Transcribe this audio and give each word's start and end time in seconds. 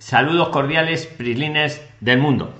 Saludos 0.00 0.48
cordiales, 0.48 1.06
prislines 1.06 1.86
del 2.00 2.16
mundo. 2.16 2.54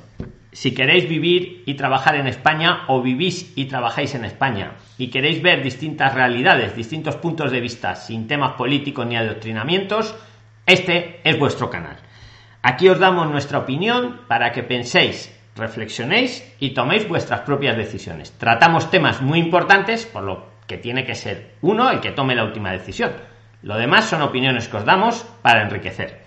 Si 0.53 0.75
queréis 0.75 1.09
vivir 1.09 1.63
y 1.65 1.73
trabajar 1.73 2.17
en 2.17 2.27
España 2.27 2.83
o 2.87 3.01
vivís 3.01 3.55
y 3.57 3.65
trabajáis 3.65 4.15
en 4.15 4.27
España 4.27 4.73
y 4.99 5.09
queréis 5.09 5.41
ver 5.41 5.63
distintas 5.63 6.15
realidades, 6.15 6.77
distintos 6.77 7.17
puntos 7.17 7.51
de 7.51 7.63
vista 7.63 7.95
sin 7.95 8.27
temas 8.29 8.53
políticos 8.53 9.07
ni 9.07 9.17
adoctrinamientos, 9.17 10.15
este 10.67 11.23
es 11.25 11.39
vuestro 11.39 11.71
canal. 11.71 11.97
Aquí 12.61 12.91
os 12.91 12.99
damos 12.99 13.31
nuestra 13.31 13.61
opinión 13.61 14.21
para 14.29 14.53
que 14.53 14.63
penséis, 14.63 15.35
reflexionéis 15.57 16.47
y 16.61 16.75
toméis 16.75 17.09
vuestras 17.09 17.41
propias 17.41 17.75
decisiones. 17.75 18.33
Tratamos 18.33 18.91
temas 18.91 19.23
muy 19.23 19.39
importantes, 19.39 20.05
por 20.05 20.25
lo 20.25 20.45
que 20.67 20.77
tiene 20.77 21.07
que 21.07 21.15
ser 21.15 21.55
uno 21.63 21.89
el 21.91 22.01
que 22.01 22.13
tome 22.13 22.35
la 22.35 22.45
última 22.45 22.71
decisión. 22.71 23.13
Lo 23.63 23.79
demás 23.79 24.05
son 24.05 24.21
opiniones 24.21 24.69
que 24.69 24.77
os 24.77 24.85
damos 24.85 25.25
para 25.41 25.63
enriquecer. 25.63 26.20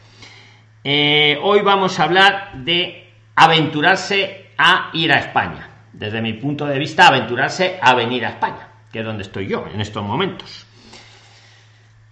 Eh, 0.86 1.40
hoy 1.42 1.62
vamos 1.62 1.98
a 1.98 2.04
hablar 2.04 2.52
de 2.56 3.10
aventurarse 3.36 4.52
a 4.58 4.90
ir 4.94 5.14
a 5.14 5.20
España. 5.20 5.70
Desde 5.94 6.22
mi 6.22 6.34
punto 6.34 6.66
de 6.66 6.78
vista, 6.78 7.08
aventurarse 7.08 7.80
a 7.82 7.94
venir 7.94 8.26
a 8.26 8.30
España, 8.30 8.68
que 8.92 9.00
es 9.00 9.06
donde 9.06 9.24
estoy 9.24 9.48
yo 9.48 9.66
en 9.74 9.80
estos 9.80 10.04
momentos. 10.04 10.66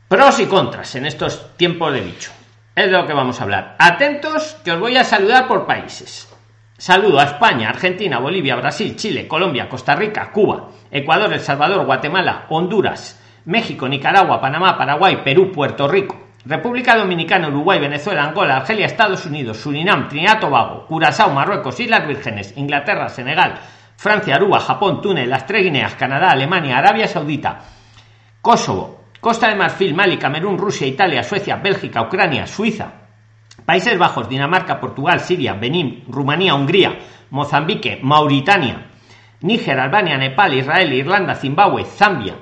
Pros 0.08 0.40
y 0.40 0.46
contras 0.46 0.96
en 0.96 1.06
estos 1.06 1.58
tiempos 1.58 1.92
de 1.92 2.02
bicho. 2.02 2.32
Es 2.74 2.86
de 2.86 2.92
lo 2.92 3.06
que 3.06 3.14
vamos 3.14 3.40
a 3.40 3.44
hablar. 3.44 3.76
Atentos, 3.78 4.56
que 4.64 4.72
os 4.72 4.80
voy 4.80 4.96
a 4.96 5.04
saludar 5.04 5.48
por 5.50 5.66
países. 5.66 6.30
Saludo 6.78 7.20
a 7.20 7.26
España, 7.26 7.70
Argentina, 7.70 8.20
Bolivia, 8.20 8.56
Brasil, 8.56 8.96
Chile, 8.96 9.28
Colombia, 9.28 9.68
Costa 9.68 9.96
Rica, 9.96 10.32
Cuba, 10.32 10.70
Ecuador, 10.90 11.34
El 11.34 11.42
Salvador, 11.42 11.86
Guatemala, 11.86 12.46
Honduras, 12.50 13.22
México, 13.46 13.88
Nicaragua, 13.88 14.40
Panamá, 14.40 14.78
Paraguay, 14.78 15.22
Perú, 15.24 15.52
Puerto 15.52 15.88
Rico, 15.88 16.31
República 16.46 16.96
Dominicana, 16.96 17.50
Uruguay, 17.50 17.80
Venezuela, 17.80 18.24
Angola, 18.24 18.58
Argelia, 18.58 18.88
Estados 18.88 19.26
Unidos, 19.28 19.58
Surinam, 19.58 20.08
Trinidad 20.08 20.40
Tobago, 20.40 20.88
Curazao, 20.88 21.32
Marruecos, 21.32 21.80
Islas 21.80 22.08
Vírgenes, 22.08 22.58
Inglaterra, 22.58 23.10
Senegal, 23.10 23.60
Francia, 23.96 24.36
Aruba, 24.36 24.60
Japón, 24.60 25.02
Túnez, 25.02 25.28
las 25.28 25.46
tres 25.46 25.64
Guineas, 25.64 25.94
Canadá, 25.94 26.32
Alemania, 26.32 26.80
Arabia 26.80 27.08
Saudita, 27.08 27.60
Kosovo, 28.42 29.02
Costa 29.20 29.50
de 29.50 29.56
Marfil, 29.56 29.94
Mali, 29.94 30.18
Camerún, 30.18 30.58
Rusia, 30.58 30.88
Italia, 30.88 31.22
Suecia, 31.22 31.58
Bélgica, 31.58 32.02
Ucrania, 32.02 32.48
Suiza, 32.48 32.92
Países 33.64 33.96
Bajos, 34.00 34.28
Dinamarca, 34.28 34.80
Portugal, 34.80 35.20
Siria, 35.20 35.54
Benín, 35.54 36.06
Rumanía, 36.08 36.56
Hungría, 36.56 36.98
Mozambique, 37.30 38.00
Mauritania, 38.02 38.88
Níger, 39.42 39.80
Albania, 39.80 40.18
Nepal, 40.18 40.56
Israel, 40.56 40.92
Irlanda, 40.92 41.36
Zimbabue, 41.36 41.86
Zambia, 41.86 42.34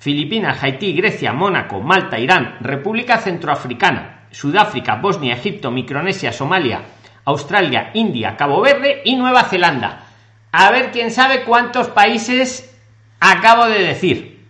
Filipinas, 0.00 0.62
Haití, 0.62 0.94
Grecia, 0.94 1.34
Mónaco, 1.34 1.82
Malta, 1.82 2.18
Irán, 2.18 2.56
República 2.62 3.18
Centroafricana, 3.18 4.28
Sudáfrica, 4.30 4.96
Bosnia, 4.96 5.34
Egipto, 5.34 5.70
Micronesia, 5.70 6.32
Somalia, 6.32 6.80
Australia, 7.26 7.90
India, 7.92 8.34
Cabo 8.34 8.62
Verde 8.62 9.02
y 9.04 9.14
Nueva 9.14 9.44
Zelanda. 9.44 10.06
A 10.52 10.70
ver 10.70 10.90
quién 10.90 11.10
sabe 11.10 11.44
cuántos 11.44 11.88
países 11.88 12.74
acabo 13.20 13.66
de 13.66 13.78
decir. 13.80 14.46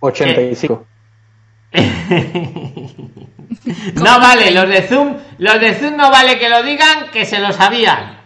85. 0.00 0.86
no 3.94 4.20
vale, 4.20 4.50
los 4.50 4.68
de 4.68 4.82
Zoom, 4.82 5.16
los 5.38 5.60
de 5.60 5.74
Zoom 5.74 5.96
no 5.96 6.10
vale 6.10 6.38
que 6.38 6.48
lo 6.48 6.62
digan, 6.62 7.10
que 7.12 7.24
se 7.24 7.38
lo 7.38 7.52
sabían. 7.52 8.16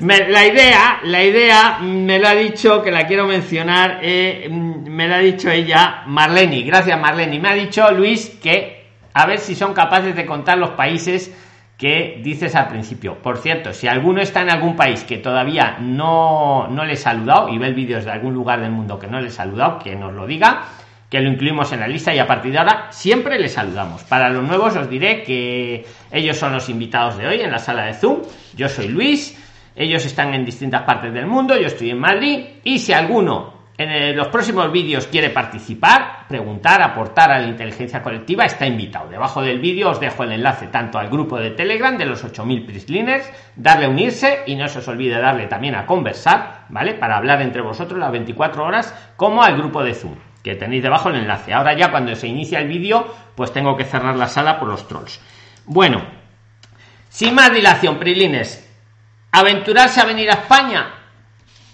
la 0.00 0.46
idea, 0.46 1.00
la 1.04 1.22
idea 1.22 1.78
me 1.80 2.18
lo 2.18 2.28
ha 2.28 2.34
dicho, 2.34 2.82
que 2.82 2.90
la 2.90 3.06
quiero 3.06 3.26
mencionar, 3.26 4.00
eh, 4.02 4.48
me 4.50 5.08
lo 5.08 5.14
ha 5.14 5.18
dicho 5.18 5.50
ella, 5.50 6.02
Marleni. 6.06 6.62
Gracias, 6.62 7.00
Marleni. 7.00 7.38
Me 7.38 7.50
ha 7.50 7.54
dicho 7.54 7.90
Luis 7.92 8.30
que 8.42 8.82
a 9.14 9.26
ver 9.26 9.38
si 9.38 9.54
son 9.54 9.74
capaces 9.74 10.16
de 10.16 10.26
contar 10.26 10.58
los 10.58 10.70
países 10.70 11.32
que 11.76 12.20
dices 12.22 12.54
al 12.54 12.68
principio. 12.68 13.18
Por 13.18 13.38
cierto, 13.38 13.72
si 13.72 13.88
alguno 13.88 14.20
está 14.20 14.42
en 14.42 14.50
algún 14.50 14.76
país 14.76 15.02
que 15.02 15.18
todavía 15.18 15.78
no, 15.80 16.68
no 16.68 16.84
le 16.84 16.92
he 16.92 16.96
saludado 16.96 17.48
y 17.48 17.58
ve 17.58 17.66
el 17.66 17.74
vídeo 17.74 18.00
de 18.00 18.10
algún 18.10 18.34
lugar 18.34 18.60
del 18.60 18.70
mundo 18.70 18.98
que 18.98 19.08
no 19.08 19.20
le 19.20 19.28
he 19.28 19.32
saludado, 19.32 19.80
que 19.80 19.96
nos 19.96 20.12
lo 20.12 20.26
diga 20.26 20.62
que 21.12 21.20
lo 21.20 21.28
incluimos 21.28 21.70
en 21.74 21.80
la 21.80 21.86
lista 21.86 22.14
y 22.14 22.18
a 22.18 22.26
partir 22.26 22.52
de 22.52 22.58
ahora 22.58 22.86
siempre 22.88 23.38
les 23.38 23.52
saludamos. 23.52 24.02
Para 24.04 24.30
los 24.30 24.42
nuevos 24.42 24.74
os 24.76 24.88
diré 24.88 25.22
que 25.22 25.84
ellos 26.10 26.38
son 26.38 26.54
los 26.54 26.70
invitados 26.70 27.18
de 27.18 27.26
hoy 27.26 27.42
en 27.42 27.50
la 27.50 27.58
sala 27.58 27.84
de 27.84 27.92
Zoom. 27.92 28.22
Yo 28.56 28.66
soy 28.66 28.88
Luis, 28.88 29.38
ellos 29.76 30.06
están 30.06 30.32
en 30.32 30.46
distintas 30.46 30.84
partes 30.84 31.12
del 31.12 31.26
mundo, 31.26 31.54
yo 31.54 31.66
estoy 31.66 31.90
en 31.90 31.98
Madrid 31.98 32.46
y 32.64 32.78
si 32.78 32.94
alguno 32.94 33.60
en 33.76 34.16
los 34.16 34.28
próximos 34.28 34.72
vídeos 34.72 35.06
quiere 35.06 35.28
participar, 35.28 36.26
preguntar, 36.28 36.80
aportar 36.80 37.30
a 37.30 37.40
la 37.40 37.48
inteligencia 37.48 38.02
colectiva, 38.02 38.46
está 38.46 38.66
invitado. 38.66 39.10
Debajo 39.10 39.42
del 39.42 39.60
vídeo 39.60 39.90
os 39.90 40.00
dejo 40.00 40.22
el 40.22 40.32
enlace 40.32 40.68
tanto 40.68 40.98
al 40.98 41.10
grupo 41.10 41.38
de 41.38 41.50
Telegram 41.50 41.98
de 41.98 42.06
los 42.06 42.24
8000 42.24 42.64
Prisliners, 42.64 43.30
darle 43.54 43.84
a 43.84 43.90
unirse 43.90 44.44
y 44.46 44.56
no 44.56 44.66
se 44.66 44.78
os 44.78 44.88
olvide 44.88 45.20
darle 45.20 45.46
también 45.46 45.74
a 45.74 45.84
conversar, 45.84 46.64
¿vale? 46.70 46.94
Para 46.94 47.18
hablar 47.18 47.42
entre 47.42 47.60
vosotros 47.60 48.00
las 48.00 48.12
24 48.12 48.64
horas, 48.64 49.12
como 49.16 49.42
al 49.42 49.58
grupo 49.58 49.84
de 49.84 49.92
Zoom 49.92 50.31
que 50.42 50.56
tenéis 50.56 50.82
debajo 50.82 51.08
el 51.08 51.16
enlace. 51.16 51.52
Ahora 51.52 51.76
ya 51.76 51.90
cuando 51.90 52.14
se 52.16 52.26
inicia 52.26 52.60
el 52.60 52.68
vídeo, 52.68 53.14
pues 53.34 53.52
tengo 53.52 53.76
que 53.76 53.84
cerrar 53.84 54.16
la 54.16 54.28
sala 54.28 54.58
por 54.58 54.68
los 54.68 54.86
trolls. 54.88 55.20
Bueno, 55.64 56.02
sin 57.08 57.34
más 57.34 57.52
dilación, 57.52 57.98
Prilines, 57.98 58.68
aventurarse 59.30 60.00
a 60.00 60.04
venir 60.04 60.30
a 60.30 60.34
España, 60.34 60.94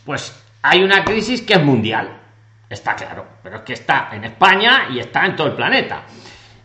pues 0.04 0.44
hay 0.62 0.82
una 0.82 1.04
crisis 1.04 1.42
que 1.42 1.54
es 1.54 1.62
mundial, 1.62 2.20
está 2.68 2.94
claro, 2.94 3.26
pero 3.42 3.56
es 3.56 3.62
que 3.62 3.72
está 3.74 4.10
en 4.12 4.24
España 4.24 4.88
y 4.90 4.98
está 4.98 5.24
en 5.24 5.36
todo 5.36 5.46
el 5.46 5.54
planeta. 5.54 6.04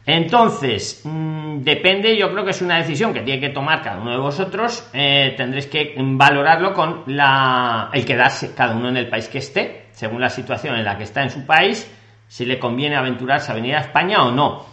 Entonces, 0.06 1.02
mm, 1.04 1.62
depende, 1.62 2.18
yo 2.18 2.32
creo 2.32 2.44
que 2.44 2.52
es 2.52 2.62
una 2.62 2.78
decisión 2.78 3.14
que 3.14 3.22
tiene 3.22 3.40
que 3.40 3.50
tomar 3.50 3.82
cada 3.82 4.02
uno 4.02 4.12
de 4.12 4.18
vosotros. 4.18 4.90
Eh, 4.94 5.34
tendréis 5.38 5.68
que 5.68 5.96
valorarlo 5.98 6.74
con 6.74 7.04
la, 7.08 7.90
el 7.94 8.06
quedarse 8.06 8.54
cada 8.54 8.76
uno 8.76 8.90
en 8.90 8.98
el 8.98 9.08
país 9.08 9.30
que 9.30 9.38
esté, 9.38 9.83
según 9.94 10.22
la 10.22 10.30
situación 10.30 10.76
en 10.76 10.84
la 10.84 10.98
que 10.98 11.04
está 11.04 11.24
en 11.24 11.30
su 11.30 11.46
país, 11.46 11.90
si 12.28 12.46
le 12.46 12.60
conviene 12.60 12.96
aventurarse 12.96 13.52
a 13.52 13.56
venir 13.56 13.76
a 13.76 13.80
España 13.80 14.24
o 14.24 14.32
no. 14.32 14.66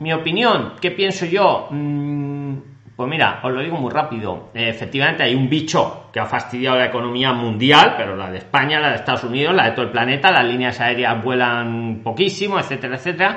Mi 0.00 0.12
opinión, 0.12 0.74
¿qué 0.80 0.90
pienso 0.90 1.24
yo? 1.24 1.68
Mm, 1.70 2.56
pues 2.96 3.08
mira, 3.08 3.40
os 3.42 3.52
lo 3.52 3.60
digo 3.60 3.76
muy 3.76 3.90
rápido. 3.90 4.50
efectivamente, 4.54 5.22
hay 5.22 5.34
un 5.34 5.48
bicho 5.48 6.10
que 6.12 6.20
ha 6.20 6.26
fastidiado 6.26 6.76
la 6.76 6.86
economía 6.86 7.32
mundial, 7.32 7.94
pero 7.96 8.16
la 8.16 8.30
de 8.30 8.38
España, 8.38 8.80
la 8.80 8.90
de 8.90 8.96
Estados 8.96 9.24
Unidos, 9.24 9.54
la 9.54 9.66
de 9.66 9.70
todo 9.72 9.84
el 9.84 9.92
planeta, 9.92 10.32
las 10.32 10.44
líneas 10.44 10.80
aéreas 10.80 11.22
vuelan 11.22 12.00
poquísimo, 12.02 12.58
etcétera, 12.58 12.96
etcétera 12.96 13.36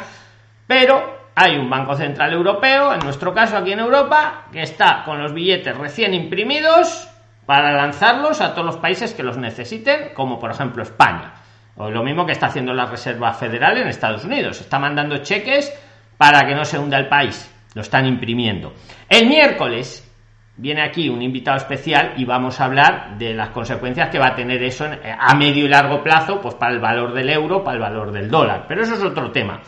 pero 0.71 1.31
hay 1.35 1.57
un 1.57 1.69
Banco 1.69 1.95
Central 1.95 2.31
Europeo, 2.31 2.93
en 2.93 3.01
nuestro 3.01 3.33
caso 3.33 3.57
aquí 3.57 3.73
en 3.73 3.79
Europa, 3.79 4.45
que 4.53 4.61
está 4.61 5.03
con 5.03 5.21
los 5.21 5.33
billetes 5.33 5.77
recién 5.77 6.13
imprimidos 6.13 7.09
para 7.51 7.73
lanzarlos 7.73 8.39
a 8.39 8.53
todos 8.53 8.65
los 8.65 8.77
países 8.77 9.13
que 9.13 9.23
los 9.23 9.35
necesiten, 9.35 10.13
como 10.13 10.39
por 10.39 10.51
ejemplo 10.51 10.83
España. 10.83 11.33
O 11.75 11.89
lo 11.89 12.01
mismo 12.01 12.25
que 12.25 12.31
está 12.31 12.45
haciendo 12.45 12.73
la 12.73 12.85
Reserva 12.85 13.33
Federal 13.33 13.77
en 13.77 13.89
Estados 13.89 14.23
Unidos. 14.23 14.61
Está 14.61 14.79
mandando 14.79 15.17
cheques 15.17 15.69
para 16.17 16.47
que 16.47 16.55
no 16.55 16.63
se 16.63 16.79
hunda 16.79 16.97
el 16.97 17.09
país. 17.09 17.53
Lo 17.73 17.81
están 17.81 18.05
imprimiendo. 18.05 18.71
El 19.09 19.27
miércoles 19.27 20.09
viene 20.55 20.81
aquí 20.81 21.09
un 21.09 21.21
invitado 21.21 21.57
especial 21.57 22.13
y 22.15 22.23
vamos 22.23 22.57
a 22.61 22.63
hablar 22.63 23.17
de 23.17 23.33
las 23.33 23.49
consecuencias 23.49 24.07
que 24.07 24.17
va 24.17 24.27
a 24.27 24.35
tener 24.35 24.63
eso 24.63 24.85
a 24.85 25.35
medio 25.35 25.65
y 25.65 25.67
largo 25.67 26.01
plazo, 26.01 26.39
pues 26.39 26.55
para 26.55 26.71
el 26.71 26.79
valor 26.79 27.13
del 27.13 27.31
euro, 27.31 27.65
para 27.65 27.75
el 27.75 27.81
valor 27.81 28.13
del 28.13 28.31
dólar. 28.31 28.63
Pero 28.65 28.83
eso 28.83 28.93
es 28.93 29.03
otro 29.03 29.29
tema 29.29 29.59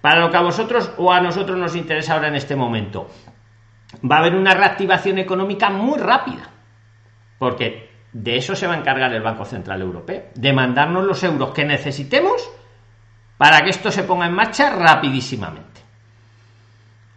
para 0.00 0.20
lo 0.20 0.30
que 0.30 0.36
a 0.36 0.42
vosotros 0.42 0.92
o 0.98 1.12
a 1.12 1.20
nosotros 1.20 1.58
nos 1.58 1.74
interesa 1.74 2.14
ahora 2.14 2.28
en 2.28 2.36
este 2.36 2.54
momento. 2.54 3.08
Va 4.08 4.18
a 4.18 4.18
haber 4.20 4.36
una 4.36 4.54
reactivación 4.54 5.18
económica 5.18 5.68
muy 5.68 5.98
rápida, 5.98 6.53
porque 7.38 7.90
de 8.12 8.36
eso 8.36 8.54
se 8.54 8.66
va 8.66 8.74
a 8.74 8.78
encargar 8.78 9.12
el 9.12 9.22
Banco 9.22 9.44
Central 9.44 9.82
Europeo, 9.82 10.24
de 10.34 10.52
mandarnos 10.52 11.04
los 11.04 11.22
euros 11.24 11.50
que 11.50 11.64
necesitemos 11.64 12.50
para 13.36 13.62
que 13.62 13.70
esto 13.70 13.90
se 13.90 14.04
ponga 14.04 14.26
en 14.26 14.34
marcha 14.34 14.70
rapidísimamente. 14.70 15.80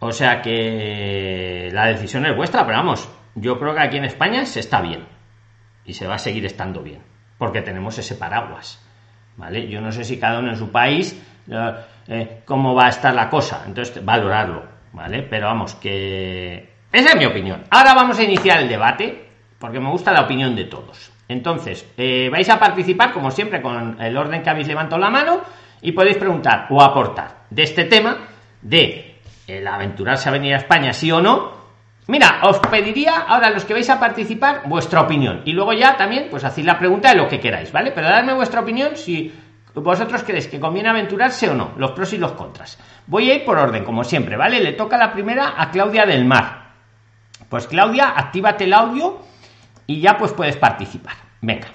O 0.00 0.12
sea 0.12 0.42
que 0.42 1.70
la 1.72 1.86
decisión 1.86 2.26
es 2.26 2.36
vuestra, 2.36 2.64
pero 2.64 2.78
vamos, 2.78 3.08
yo 3.34 3.58
creo 3.58 3.74
que 3.74 3.80
aquí 3.80 3.96
en 3.96 4.04
España 4.04 4.44
se 4.46 4.60
está 4.60 4.80
bien 4.80 5.06
y 5.84 5.94
se 5.94 6.06
va 6.06 6.16
a 6.16 6.18
seguir 6.18 6.44
estando 6.46 6.82
bien, 6.82 7.02
porque 7.38 7.62
tenemos 7.62 7.98
ese 7.98 8.14
paraguas. 8.14 8.84
¿Vale? 9.36 9.68
Yo 9.68 9.80
no 9.80 9.92
sé 9.92 10.02
si 10.02 10.18
cada 10.18 10.40
uno 10.40 10.50
en 10.50 10.56
su 10.56 10.72
país 10.72 11.16
eh, 12.08 12.42
cómo 12.44 12.74
va 12.74 12.86
a 12.86 12.90
estar 12.90 13.14
la 13.14 13.30
cosa. 13.30 13.62
Entonces, 13.66 14.04
valorarlo, 14.04 14.64
¿vale? 14.92 15.22
Pero 15.22 15.46
vamos, 15.46 15.76
que 15.76 16.74
Esa 16.90 17.10
es 17.10 17.16
mi 17.16 17.24
opinión. 17.24 17.62
Ahora 17.70 17.94
vamos 17.94 18.18
a 18.18 18.24
iniciar 18.24 18.60
el 18.60 18.68
debate, 18.68 19.27
porque 19.58 19.80
me 19.80 19.90
gusta 19.90 20.12
la 20.12 20.22
opinión 20.22 20.54
de 20.54 20.64
todos. 20.64 21.10
Entonces, 21.28 21.86
eh, 21.96 22.28
vais 22.30 22.48
a 22.48 22.58
participar, 22.58 23.12
como 23.12 23.30
siempre, 23.30 23.60
con 23.60 24.00
el 24.00 24.16
orden 24.16 24.42
que 24.42 24.50
habéis 24.50 24.68
levantado 24.68 25.00
la 25.00 25.10
mano 25.10 25.40
y 25.82 25.92
podéis 25.92 26.16
preguntar 26.16 26.66
o 26.70 26.82
aportar 26.82 27.44
de 27.50 27.62
este 27.62 27.84
tema 27.84 28.16
de 28.62 29.20
el 29.46 29.66
aventurarse 29.66 30.28
a 30.28 30.32
venir 30.32 30.54
a 30.54 30.58
España, 30.58 30.92
sí 30.92 31.10
o 31.10 31.20
no. 31.20 31.58
Mira, 32.06 32.40
os 32.44 32.58
pediría 32.60 33.18
ahora 33.28 33.50
los 33.50 33.64
que 33.64 33.74
vais 33.74 33.88
a 33.90 34.00
participar 34.00 34.62
vuestra 34.66 35.02
opinión 35.02 35.42
y 35.44 35.52
luego 35.52 35.74
ya 35.74 35.96
también 35.96 36.28
pues 36.30 36.44
hacéis 36.44 36.66
la 36.66 36.78
pregunta 36.78 37.10
de 37.10 37.16
lo 37.16 37.28
que 37.28 37.38
queráis, 37.38 37.70
¿vale? 37.70 37.92
Pero 37.92 38.08
dadme 38.08 38.32
vuestra 38.32 38.60
opinión 38.60 38.96
si 38.96 39.30
vosotros 39.74 40.22
creéis 40.22 40.48
que 40.48 40.58
conviene 40.58 40.88
aventurarse 40.88 41.50
o 41.50 41.54
no, 41.54 41.72
los 41.76 41.92
pros 41.92 42.12
y 42.14 42.18
los 42.18 42.32
contras. 42.32 42.78
Voy 43.06 43.30
a 43.30 43.34
ir 43.34 43.44
por 43.44 43.58
orden, 43.58 43.84
como 43.84 44.04
siempre, 44.04 44.36
¿vale? 44.36 44.60
Le 44.60 44.72
toca 44.72 44.96
la 44.96 45.12
primera 45.12 45.54
a 45.56 45.70
Claudia 45.70 46.06
del 46.06 46.24
Mar. 46.24 46.68
Pues 47.48 47.66
Claudia, 47.66 48.14
actívate 48.16 48.64
el 48.64 48.72
audio 48.72 49.18
y 49.88 50.00
ya 50.00 50.16
pues 50.16 50.32
puedes 50.32 50.56
participar. 50.56 51.14
Venga, 51.40 51.66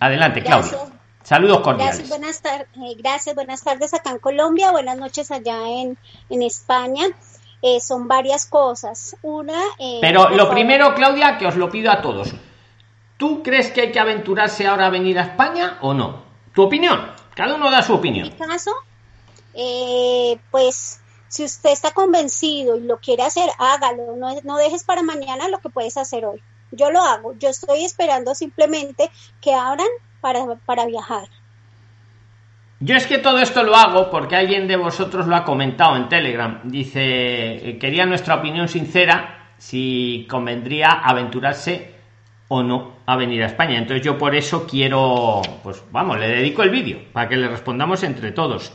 adelante, 0.00 0.42
Claudia. 0.42 0.78
Saludos 1.22 1.60
cordiales. 1.60 1.98
Gracias 1.98 2.08
buenas, 2.08 2.40
tardes, 2.40 2.68
eh, 2.76 2.94
gracias, 2.96 3.34
buenas 3.34 3.62
tardes 3.62 3.92
acá 3.92 4.10
en 4.12 4.18
Colombia, 4.18 4.70
buenas 4.70 4.96
noches 4.96 5.30
allá 5.30 5.58
en, 5.68 5.98
en 6.30 6.42
España. 6.42 7.04
Eh, 7.60 7.80
son 7.80 8.06
varias 8.06 8.46
cosas. 8.46 9.16
Una. 9.20 9.60
Eh, 9.78 9.98
Pero 10.00 10.30
lo 10.30 10.48
primero, 10.48 10.94
Claudia, 10.94 11.36
que 11.36 11.46
os 11.46 11.56
lo 11.56 11.68
pido 11.68 11.90
a 11.90 12.00
todos. 12.00 12.32
¿Tú 13.16 13.42
crees 13.42 13.72
que 13.72 13.82
hay 13.82 13.92
que 13.92 13.98
aventurarse 13.98 14.66
ahora 14.66 14.86
a 14.86 14.90
venir 14.90 15.18
a 15.18 15.22
España 15.22 15.78
o 15.82 15.92
no? 15.92 16.22
Tu 16.54 16.62
opinión. 16.62 17.10
Cada 17.34 17.56
uno 17.56 17.70
da 17.70 17.82
su 17.82 17.92
opinión. 17.92 18.28
En 18.28 18.32
mi 18.32 18.46
caso, 18.46 18.70
pues 20.52 21.00
si 21.26 21.44
usted 21.44 21.70
está 21.70 21.90
convencido 21.90 22.76
y 22.76 22.82
lo 22.82 22.98
quiere 23.00 23.24
hacer, 23.24 23.50
hágalo. 23.58 24.14
No, 24.16 24.40
no 24.44 24.56
dejes 24.56 24.84
para 24.84 25.02
mañana 25.02 25.48
lo 25.48 25.58
que 25.58 25.68
puedes 25.68 25.96
hacer 25.96 26.24
hoy. 26.24 26.40
Yo 26.70 26.90
lo 26.90 27.02
hago. 27.02 27.34
Yo 27.38 27.48
estoy 27.48 27.84
esperando 27.84 28.34
simplemente 28.34 29.10
que 29.40 29.54
abran 29.54 29.88
para, 30.20 30.40
para 30.66 30.86
viajar. 30.86 31.28
Yo 32.80 32.94
es 32.94 33.06
que 33.06 33.18
todo 33.18 33.40
esto 33.40 33.64
lo 33.64 33.74
hago 33.74 34.08
porque 34.08 34.36
alguien 34.36 34.68
de 34.68 34.76
vosotros 34.76 35.26
lo 35.26 35.34
ha 35.34 35.44
comentado 35.44 35.96
en 35.96 36.08
Telegram. 36.08 36.60
Dice, 36.64 37.00
eh, 37.70 37.78
quería 37.78 38.06
nuestra 38.06 38.36
opinión 38.36 38.68
sincera 38.68 39.52
si 39.58 40.28
convendría 40.30 40.90
aventurarse 40.90 41.94
o 42.46 42.62
no 42.62 42.98
a 43.04 43.16
venir 43.16 43.42
a 43.42 43.46
España. 43.46 43.78
Entonces 43.78 44.04
yo 44.04 44.16
por 44.16 44.36
eso 44.36 44.64
quiero, 44.64 45.42
pues 45.64 45.82
vamos, 45.90 46.20
le 46.20 46.28
dedico 46.28 46.62
el 46.62 46.70
vídeo 46.70 47.00
para 47.12 47.28
que 47.28 47.36
le 47.36 47.48
respondamos 47.48 48.04
entre 48.04 48.30
todos. 48.30 48.72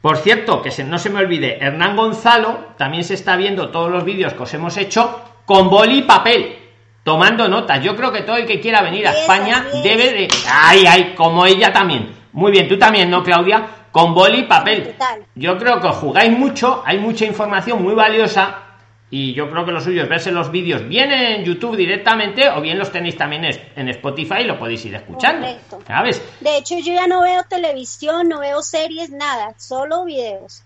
Por 0.00 0.16
cierto, 0.18 0.60
que 0.60 0.70
no 0.82 0.98
se 0.98 1.10
me 1.10 1.20
olvide, 1.20 1.58
Hernán 1.64 1.96
Gonzalo 1.96 2.74
también 2.76 3.04
se 3.04 3.14
está 3.14 3.36
viendo 3.36 3.70
todos 3.70 3.90
los 3.90 4.04
vídeos 4.04 4.34
que 4.34 4.42
os 4.42 4.54
hemos 4.54 4.76
hecho 4.76 5.22
con 5.44 5.70
boli 5.70 5.98
y 5.98 6.02
papel 6.02 6.65
tomando 7.06 7.48
notas. 7.48 7.80
Yo 7.84 7.94
creo 7.94 8.10
que 8.10 8.22
todo 8.22 8.36
el 8.36 8.46
que 8.46 8.60
quiera 8.60 8.82
venir 8.82 9.06
a 9.06 9.12
España 9.12 9.64
debe 9.84 10.12
de. 10.12 10.28
Ay, 10.50 10.86
ay, 10.88 11.14
como 11.14 11.46
ella 11.46 11.72
también. 11.72 12.12
Muy 12.32 12.50
bien, 12.50 12.68
tú 12.68 12.76
también, 12.80 13.08
¿no, 13.08 13.22
Claudia? 13.22 13.64
Con 13.92 14.12
boli 14.12 14.40
y 14.40 14.42
papel. 14.42 14.92
Yo 15.36 15.56
creo 15.56 15.80
que 15.80 15.86
os 15.86 15.96
jugáis 15.96 16.36
mucho, 16.36 16.82
hay 16.84 16.98
mucha 16.98 17.24
información 17.24 17.80
muy 17.80 17.94
valiosa. 17.94 18.62
Y 19.08 19.34
yo 19.34 19.48
creo 19.48 19.64
que 19.64 19.70
lo 19.70 19.80
suyo 19.80 20.02
es 20.02 20.08
verse 20.08 20.32
los 20.32 20.50
vídeos 20.50 20.88
bien 20.88 21.12
en 21.12 21.44
YouTube 21.44 21.76
directamente 21.76 22.48
o 22.48 22.60
bien 22.60 22.76
los 22.76 22.90
tenéis 22.90 23.16
también 23.16 23.44
en 23.44 23.88
Spotify 23.90 24.40
y 24.40 24.44
lo 24.44 24.58
podéis 24.58 24.84
ir 24.84 24.96
escuchando. 24.96 25.46
¿Sabes? 25.86 26.20
De 26.40 26.56
hecho, 26.56 26.74
yo 26.80 26.92
ya 26.92 27.06
no 27.06 27.22
veo 27.22 27.44
televisión, 27.44 28.28
no 28.28 28.40
veo 28.40 28.62
series, 28.62 29.10
nada, 29.10 29.54
solo 29.58 30.04
videos. 30.04 30.64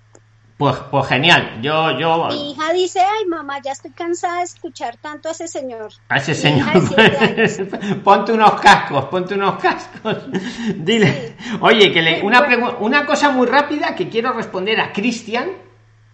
Pues, 0.60 0.76
pues 0.90 1.06
genial, 1.06 1.58
yo, 1.62 1.98
yo... 1.98 2.28
Mi 2.28 2.50
hija 2.50 2.70
dice, 2.74 3.00
ay 3.00 3.24
mamá, 3.24 3.62
ya 3.64 3.72
estoy 3.72 3.92
cansada 3.92 4.40
de 4.40 4.44
escuchar 4.44 4.98
tanto 4.98 5.30
a 5.30 5.32
ese 5.32 5.48
señor. 5.48 5.90
A 6.10 6.18
ese 6.18 6.34
señor. 6.34 6.68
ponte 8.04 8.32
unos 8.32 8.60
cascos, 8.60 9.06
ponte 9.06 9.36
unos 9.36 9.54
cascos. 9.54 10.18
Dile, 10.76 11.34
oye, 11.62 11.90
que 11.90 12.02
le, 12.02 12.20
una, 12.20 12.76
una 12.78 13.06
cosa 13.06 13.30
muy 13.30 13.46
rápida 13.46 13.94
que 13.94 14.10
quiero 14.10 14.34
responder 14.34 14.78
a 14.82 14.92
Cristian. 14.92 15.48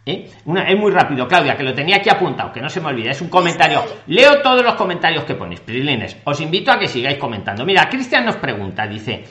¿eh? 0.06 0.30
Una, 0.44 0.62
es 0.62 0.78
muy 0.78 0.92
rápido, 0.92 1.26
Claudia, 1.26 1.56
que 1.56 1.64
lo 1.64 1.74
tenía 1.74 1.96
aquí 1.96 2.08
apuntado, 2.08 2.52
que 2.52 2.60
no 2.60 2.68
se 2.68 2.80
me 2.80 2.86
olvide, 2.86 3.10
es 3.10 3.20
un 3.20 3.28
comentario. 3.28 3.82
Leo 4.06 4.42
todos 4.42 4.62
los 4.62 4.76
comentarios 4.76 5.24
que 5.24 5.34
ponéis, 5.34 5.58
Prilines. 5.58 6.18
Os 6.22 6.40
invito 6.40 6.70
a 6.70 6.78
que 6.78 6.86
sigáis 6.86 7.18
comentando. 7.18 7.64
Mira, 7.64 7.88
Cristian 7.88 8.24
nos 8.24 8.36
pregunta, 8.36 8.86
dice, 8.86 9.24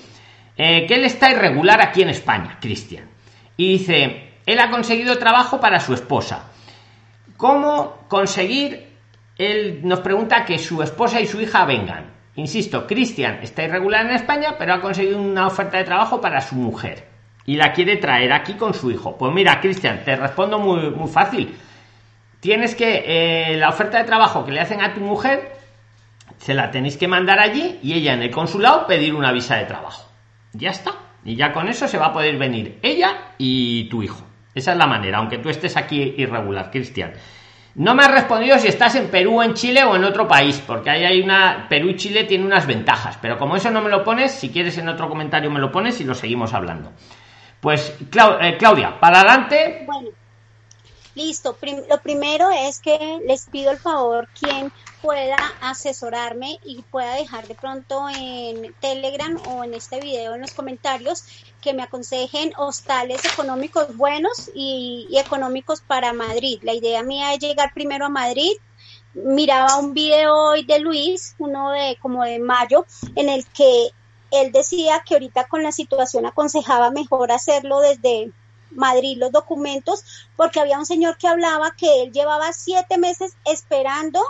eh, 0.58 0.86
¿qué 0.86 0.98
le 0.98 1.06
está 1.06 1.32
irregular 1.32 1.82
aquí 1.82 2.02
en 2.02 2.10
España, 2.10 2.58
Cristian? 2.60 3.16
Y 3.56 3.78
dice, 3.78 4.25
él 4.46 4.60
ha 4.60 4.70
conseguido 4.70 5.18
trabajo 5.18 5.60
para 5.60 5.80
su 5.80 5.94
esposa. 5.94 6.52
¿Cómo 7.38 8.06
conseguir? 8.08 8.94
Él 9.38 9.82
nos 9.84 10.00
pregunta 10.00 10.46
que 10.46 10.58
su 10.58 10.82
esposa 10.82 11.20
y 11.20 11.28
su 11.28 11.42
hija 11.42 11.66
vengan. 11.66 12.14
Insisto, 12.36 12.88
Cristian 12.88 13.40
está 13.42 13.64
irregular 13.64 14.06
en 14.06 14.16
España, 14.16 14.56
pero 14.58 14.74
ha 14.74 14.82
conseguido 14.82 15.22
una 15.22 15.48
oferta 15.48 15.78
de 15.78 15.84
trabajo 15.84 16.22
para 16.22 16.42
su 16.42 16.56
mujer 16.56 17.08
y 17.46 17.56
la 17.56 17.74
quiere 17.74 17.98
traer 17.98 18.34
aquí 18.34 18.54
con 18.54 18.74
su 18.74 18.92
hijo. 18.92 19.18
Pues 19.18 19.34
mira, 19.34 19.60
Cristian, 19.62 20.04
te 20.04 20.16
respondo 20.16 20.60
muy, 20.60 20.90
muy 20.92 21.08
fácil. 21.08 21.56
Tienes 22.40 22.76
que 22.76 23.04
eh, 23.06 23.58
la 23.58 23.70
oferta 23.70 23.98
de 23.98 24.04
trabajo 24.04 24.46
que 24.46 24.52
le 24.52 24.62
hacen 24.62 24.82
a 24.82 24.94
tu 24.94 25.02
mujer 25.02 25.54
se 26.38 26.54
la 26.54 26.72
tenéis 26.72 26.98
que 26.98 27.08
mandar 27.08 27.40
allí 27.40 27.80
y 27.82 27.94
ella 27.94 28.14
en 28.14 28.22
el 28.22 28.32
consulado 28.32 28.88
pedir 28.88 29.14
una 29.14 29.32
visa 29.32 29.56
de 29.56 29.66
trabajo. 29.66 30.10
Ya 30.54 30.70
está. 30.70 30.92
Y 31.24 31.36
ya 31.36 31.54
con 31.54 31.68
eso 31.68 31.88
se 31.88 31.98
va 31.98 32.08
a 32.08 32.14
poder 32.14 32.38
venir 32.38 32.80
ella 32.84 33.34
y 33.38 33.90
tu 33.90 34.04
hijo. 34.04 34.24
Esa 34.56 34.72
es 34.72 34.78
la 34.78 34.88
manera, 34.88 35.18
aunque 35.18 35.38
tú 35.38 35.50
estés 35.50 35.76
aquí 35.76 36.16
irregular, 36.18 36.72
Cristian. 36.72 37.14
No 37.76 37.94
me 37.94 38.04
has 38.04 38.12
respondido 38.12 38.58
si 38.58 38.70
estás 38.70 38.96
en 38.96 39.10
Perú, 39.10 39.42
en 39.42 39.54
Chile 39.54 39.84
o 39.84 39.98
en 39.98 40.06
otro 40.06 40.30
país, 40.30 40.64
porque 40.66 40.90
ahí 40.90 41.04
hay 41.04 41.22
una. 41.22 41.68
Perú 41.68 41.90
y 41.90 41.98
Chile 41.98 42.24
tienen 42.24 42.48
unas 42.48 42.66
ventajas, 42.66 43.20
pero 43.22 43.38
como 43.38 43.58
eso 43.58 43.70
no 43.70 43.82
me 43.82 43.90
lo 43.90 44.02
pones, 44.02 44.32
si 44.32 44.50
quieres 44.50 44.78
en 44.78 44.88
otro 44.88 45.10
comentario 45.10 45.52
me 45.52 45.60
lo 45.60 45.74
pones 45.74 46.00
y 46.00 46.06
lo 46.06 46.16
seguimos 46.16 46.54
hablando. 46.54 46.94
Pues, 47.60 47.94
eh, 48.00 48.56
Claudia, 48.58 48.98
para 48.98 49.20
adelante. 49.20 49.84
Bueno, 49.86 50.10
listo. 51.16 51.58
lo 51.90 51.98
primero 52.00 52.50
es 52.50 52.80
que 52.80 53.20
les 53.28 53.48
pido 53.48 53.72
el 53.72 53.78
favor, 53.78 54.30
quien 54.40 54.72
pueda 55.02 55.38
asesorarme 55.62 56.60
y 56.64 56.82
pueda 56.84 57.16
dejar 57.16 57.48
de 57.48 57.56
pronto 57.56 58.08
en 58.10 58.74
Telegram 58.80 59.38
o 59.50 59.64
en 59.64 59.74
este 59.74 60.00
video 60.00 60.34
en 60.34 60.42
los 60.42 60.54
comentarios 60.54 61.26
que 61.66 61.74
me 61.74 61.82
aconsejen 61.82 62.54
hostales 62.58 63.26
económicos 63.26 63.98
buenos 63.98 64.52
y, 64.54 65.08
económicos 65.18 65.82
para 65.82 66.14
Madrid. 66.14 66.60
La 66.62 66.76
idea 66.76 67.02
mía 67.02 67.34
es 67.34 67.40
llegar 67.40 67.74
primero 67.74 68.06
a 68.06 68.10
Madrid. 68.10 68.52
Miraba 69.16 69.78
un 69.78 69.96
video 69.96 70.36
hoy 70.36 70.64
de 70.64 70.78
Luis, 70.78 71.36
uno 71.40 71.72
de 71.72 71.98
como 72.00 72.24
de 72.24 72.38
mayo, 72.38 72.86
en 73.16 73.30
el 73.30 73.48
que 73.48 73.90
él 74.30 74.52
decía 74.52 75.02
que 75.04 75.16
ahorita 75.16 75.48
con 75.48 75.64
la 75.64 75.72
situación 75.72 76.28
aconsejaba 76.28 76.92
mejor 76.92 77.32
hacerlo 77.32 77.80
desde 77.80 78.32
Madrid 78.70 79.18
los 79.18 79.32
documentos, 79.32 80.28
porque 80.36 80.60
había 80.60 80.78
un 80.78 80.86
señor 80.86 81.18
que 81.18 81.28
hablaba 81.28 81.72
que 81.76 82.04
él 82.04 82.12
llevaba 82.12 82.54
siete 82.54 83.00
meses 83.00 83.36
esperando 83.44 84.22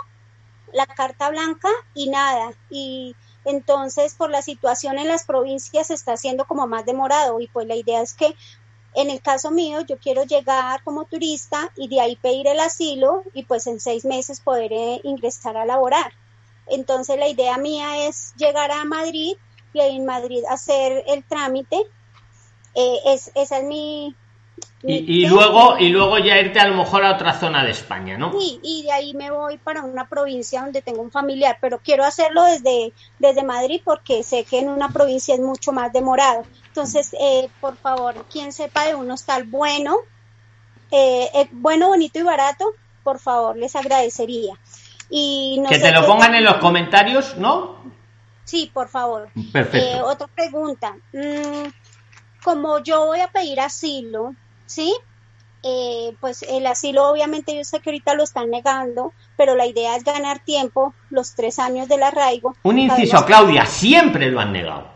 la 0.72 0.86
carta 0.86 1.28
blanca 1.28 1.68
y 1.92 2.08
nada. 2.08 2.54
Y 2.70 3.14
entonces 3.46 4.14
por 4.14 4.28
la 4.28 4.42
situación 4.42 4.98
en 4.98 5.08
las 5.08 5.24
provincias 5.24 5.86
se 5.86 5.94
está 5.94 6.12
haciendo 6.14 6.44
como 6.44 6.66
más 6.66 6.84
demorado 6.84 7.40
y 7.40 7.46
pues 7.46 7.66
la 7.66 7.76
idea 7.76 8.02
es 8.02 8.12
que 8.12 8.34
en 8.94 9.08
el 9.08 9.22
caso 9.22 9.50
mío 9.50 9.82
yo 9.82 9.98
quiero 9.98 10.24
llegar 10.24 10.82
como 10.82 11.04
turista 11.04 11.70
y 11.76 11.88
de 11.88 12.00
ahí 12.00 12.16
pedir 12.16 12.48
el 12.48 12.58
asilo 12.58 13.22
y 13.34 13.44
pues 13.44 13.66
en 13.66 13.78
seis 13.78 14.04
meses 14.04 14.40
poder 14.40 14.72
eh, 14.72 15.00
ingresar 15.04 15.56
a 15.56 15.64
laborar. 15.66 16.12
Entonces 16.66 17.18
la 17.18 17.28
idea 17.28 17.56
mía 17.58 18.08
es 18.08 18.34
llegar 18.36 18.70
a 18.72 18.84
Madrid 18.84 19.36
y 19.72 19.80
en 19.80 20.06
Madrid 20.06 20.42
hacer 20.48 21.04
el 21.06 21.22
trámite. 21.24 21.76
Eh, 22.74 22.98
es, 23.06 23.30
esa 23.34 23.58
es 23.58 23.64
mi, 23.64 24.16
y, 24.88 25.26
luego 25.26 25.78
y 25.78 25.88
luego 25.88 26.18
ya 26.18 26.38
irte 26.38 26.60
a 26.60 26.68
lo 26.68 26.76
mejor 26.76 27.04
a 27.04 27.14
otra 27.14 27.38
zona 27.38 27.64
de 27.64 27.72
España, 27.72 28.16
¿no? 28.16 28.32
Sí, 28.38 28.60
y 28.62 28.84
de 28.84 28.92
ahí 28.92 29.14
me 29.14 29.30
voy 29.30 29.58
para 29.58 29.82
una 29.82 30.08
provincia 30.08 30.60
donde 30.60 30.82
tengo 30.82 31.02
un 31.02 31.10
familiar, 31.10 31.58
pero 31.60 31.80
quiero 31.80 32.04
hacerlo 32.04 32.44
desde, 32.44 32.92
desde 33.18 33.42
Madrid 33.42 33.80
porque 33.84 34.22
sé 34.22 34.44
que 34.44 34.60
en 34.60 34.68
una 34.68 34.90
provincia 34.90 35.34
es 35.34 35.40
mucho 35.40 35.72
más 35.72 35.92
demorado. 35.92 36.44
Entonces, 36.68 37.14
eh, 37.18 37.48
por 37.60 37.76
favor, 37.76 38.26
quien 38.30 38.52
sepa 38.52 38.84
de 38.84 38.94
un 38.94 39.10
hostal 39.10 39.44
bueno, 39.44 39.96
eh, 40.90 41.28
eh, 41.34 41.48
bueno, 41.52 41.88
bonito 41.88 42.18
y 42.18 42.22
barato, 42.22 42.72
por 43.02 43.18
favor, 43.18 43.56
les 43.56 43.74
agradecería. 43.74 44.54
Y 45.10 45.62
que 45.68 45.78
te 45.78 45.92
lo 45.92 46.06
pongan 46.06 46.34
en 46.34 46.44
los 46.44 46.56
comentarios, 46.56 47.36
¿no? 47.36 47.76
Sí, 48.44 48.70
por 48.72 48.88
favor. 48.88 49.30
Perfecto. 49.52 50.06
otra 50.06 50.26
pregunta. 50.28 50.94
Mm, 51.12 51.68
como 52.42 52.78
yo 52.80 53.06
voy 53.06 53.20
a 53.20 53.28
pedir 53.28 53.60
asilo, 53.60 54.34
¿sí? 54.66 54.94
Eh, 55.62 56.14
pues 56.20 56.42
el 56.42 56.66
asilo 56.66 57.08
obviamente 57.08 57.56
yo 57.56 57.64
sé 57.64 57.80
que 57.80 57.90
ahorita 57.90 58.14
lo 58.14 58.22
están 58.22 58.50
negando, 58.50 59.12
pero 59.36 59.56
la 59.56 59.66
idea 59.66 59.96
es 59.96 60.04
ganar 60.04 60.38
tiempo, 60.40 60.94
los 61.10 61.34
tres 61.34 61.58
años 61.58 61.88
del 61.88 62.04
arraigo. 62.04 62.54
Un 62.62 62.78
inciso, 62.78 63.24
Claudia, 63.24 63.66
siempre 63.66 64.30
lo 64.30 64.40
han 64.40 64.52
negado. 64.52 64.94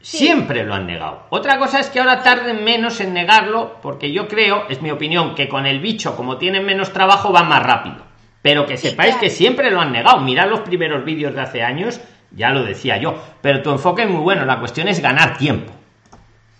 Siempre 0.00 0.64
lo 0.64 0.74
han 0.74 0.86
negado. 0.86 1.22
Otra 1.30 1.58
cosa 1.58 1.80
es 1.80 1.88
que 1.88 1.98
ahora 1.98 2.22
tarden 2.22 2.62
menos 2.62 3.00
en 3.00 3.14
negarlo, 3.14 3.80
porque 3.80 4.12
yo 4.12 4.28
creo, 4.28 4.68
es 4.68 4.82
mi 4.82 4.90
opinión, 4.90 5.34
que 5.34 5.48
con 5.48 5.64
el 5.64 5.80
bicho, 5.80 6.14
como 6.14 6.36
tienen 6.36 6.66
menos 6.66 6.92
trabajo, 6.92 7.32
va 7.32 7.42
más 7.42 7.62
rápido. 7.62 8.04
Pero 8.42 8.66
que 8.66 8.76
sepáis 8.76 9.16
que 9.16 9.30
siempre 9.30 9.70
lo 9.70 9.80
han 9.80 9.92
negado. 9.92 10.20
Mirad 10.20 10.50
los 10.50 10.60
primeros 10.60 11.06
vídeos 11.06 11.34
de 11.34 11.40
hace 11.40 11.62
años, 11.62 11.98
ya 12.30 12.50
lo 12.50 12.62
decía 12.62 12.98
yo. 12.98 13.14
Pero 13.40 13.62
tu 13.62 13.70
enfoque 13.70 14.02
es 14.02 14.10
muy 14.10 14.20
bueno. 14.20 14.44
La 14.44 14.60
cuestión 14.60 14.88
es 14.88 15.00
ganar 15.00 15.38
tiempo. 15.38 15.72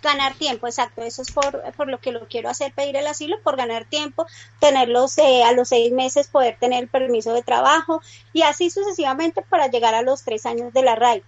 Ganar 0.05 0.35
tiempo, 0.35 0.67
exacto. 0.67 1.01
Eso 1.01 1.23
es 1.23 1.31
por, 1.31 1.63
por 1.73 1.87
lo 1.87 1.99
que 1.99 2.11
lo 2.11 2.27
quiero 2.27 2.47
hacer, 2.47 2.71
pedir 2.73 2.95
el 2.95 3.07
asilo, 3.07 3.41
por 3.41 3.57
ganar 3.57 3.85
tiempo, 3.85 4.27
tenerlos 4.59 5.17
eh, 5.17 5.43
a 5.43 5.51
los 5.51 5.69
seis 5.69 5.91
meses, 5.91 6.27
poder 6.27 6.57
tener 6.59 6.83
el 6.83 6.89
permiso 6.89 7.33
de 7.33 7.41
trabajo 7.41 8.03
y 8.31 8.43
así 8.43 8.69
sucesivamente 8.69 9.41
para 9.41 9.65
llegar 9.65 9.95
a 9.95 10.03
los 10.03 10.23
tres 10.23 10.45
años 10.45 10.71
de 10.73 10.83
la 10.83 10.93
RAI. 10.93 11.23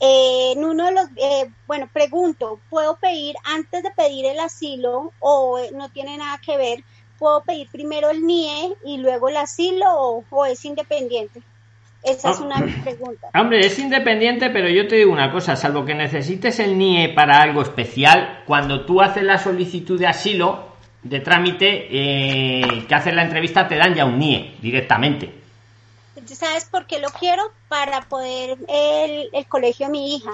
Eh, 0.00 0.52
en 0.56 0.64
uno 0.64 0.86
de 0.86 0.92
los, 0.92 1.06
eh, 1.14 1.50
bueno, 1.68 1.88
pregunto, 1.92 2.58
¿puedo 2.68 2.96
pedir 2.96 3.36
antes 3.44 3.84
de 3.84 3.92
pedir 3.92 4.26
el 4.26 4.40
asilo 4.40 5.12
o 5.20 5.60
eh, 5.60 5.70
no 5.72 5.88
tiene 5.90 6.18
nada 6.18 6.40
que 6.44 6.56
ver? 6.56 6.84
¿Puedo 7.20 7.44
pedir 7.44 7.70
primero 7.70 8.10
el 8.10 8.26
NIE 8.26 8.76
y 8.84 8.98
luego 8.98 9.28
el 9.28 9.36
asilo 9.36 9.86
o, 10.30 10.46
es 10.46 10.64
independiente? 10.64 11.42
Esa 12.06 12.30
es 12.30 12.40
una 12.40 12.56
pregunta. 12.84 13.28
Hombre, 13.34 13.60
es 13.60 13.78
independiente, 13.78 14.50
pero 14.50 14.68
yo 14.68 14.86
te 14.86 14.96
digo 14.96 15.12
una 15.12 15.30
cosa, 15.30 15.56
salvo 15.56 15.84
que 15.84 15.94
necesites 15.94 16.60
el 16.60 16.78
NIE 16.78 17.10
para 17.10 17.42
algo 17.42 17.62
especial, 17.62 18.42
cuando 18.46 18.86
tú 18.86 19.02
haces 19.02 19.24
la 19.24 19.38
solicitud 19.38 19.98
de 19.98 20.06
asilo, 20.06 20.76
de 21.02 21.20
trámite, 21.20 21.88
que 21.88 22.94
haces 22.94 23.14
la 23.14 23.22
entrevista, 23.22 23.68
te 23.68 23.76
dan 23.76 23.94
ya 23.94 24.04
un 24.04 24.18
NIE 24.18 24.56
directamente. 24.60 25.32
¿Sabes 26.26 26.64
por 26.64 26.86
qué 26.86 26.98
lo 26.98 27.08
quiero? 27.10 27.42
Para 27.68 28.02
poder 28.02 28.56
el, 28.68 29.28
el 29.32 29.46
colegio 29.46 29.86
de 29.86 29.92
mi 29.92 30.16
hija. 30.16 30.32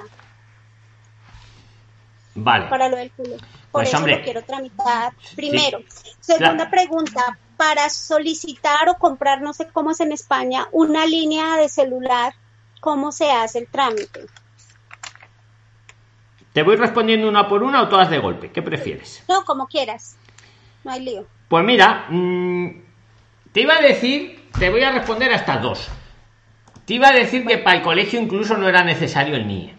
Vale. 2.35 2.67
Para 2.69 2.89
lo 2.89 2.97
del 2.97 3.11
colegio. 3.11 3.47
Por 3.73 3.85
pues, 3.85 3.95
eso 3.95 4.07
lo 4.07 4.23
quiero 4.23 4.43
tramitar 4.43 5.15
primero. 5.35 5.81
Segunda 6.21 6.69
pregunta, 6.71 7.39
para 7.57 7.89
solicitar 7.91 8.89
o 8.89 8.95
comprar, 8.95 9.43
no 9.43 9.53
sé 9.53 9.69
cómo 9.73 9.91
es 9.91 10.01
en 10.01 10.13
España, 10.13 10.69
una 10.73 11.07
línea 11.07 11.57
de 11.57 11.69
celular, 11.69 12.35
¿cómo 12.81 13.13
se 13.13 13.31
hace 13.31 13.61
el 13.61 13.69
trámite? 13.69 14.27
¿Te 16.53 16.63
voy 16.63 16.77
respondiendo 16.77 17.29
una 17.29 17.49
por 17.49 17.63
una 17.63 17.83
o 17.83 17.89
todas 17.89 18.11
de 18.11 18.19
golpe? 18.19 18.51
¿Qué 18.51 18.61
prefieres? 18.61 19.25
No, 19.29 19.45
como 19.45 19.67
quieras. 19.67 20.17
No 20.85 20.91
hay 20.91 21.01
lío. 21.01 21.27
Pues 21.49 21.65
mira, 21.65 22.07
mm, 22.11 22.69
te 23.53 23.61
iba 23.63 23.77
a 23.77 23.81
decir, 23.81 24.51
te 24.59 24.71
voy 24.71 24.83
a 24.83 24.93
responder 24.93 25.33
a 25.33 25.37
estas 25.37 25.63
dos. 25.63 25.89
Te 26.85 26.95
iba 26.95 27.09
a 27.09 27.13
decir 27.13 27.47
que 27.47 27.59
para 27.59 27.77
el 27.77 27.83
colegio 27.83 28.21
incluso 28.21 28.57
no 28.57 28.69
era 28.69 28.85
necesario 28.85 29.37
el 29.37 29.47
NIE. 29.47 29.75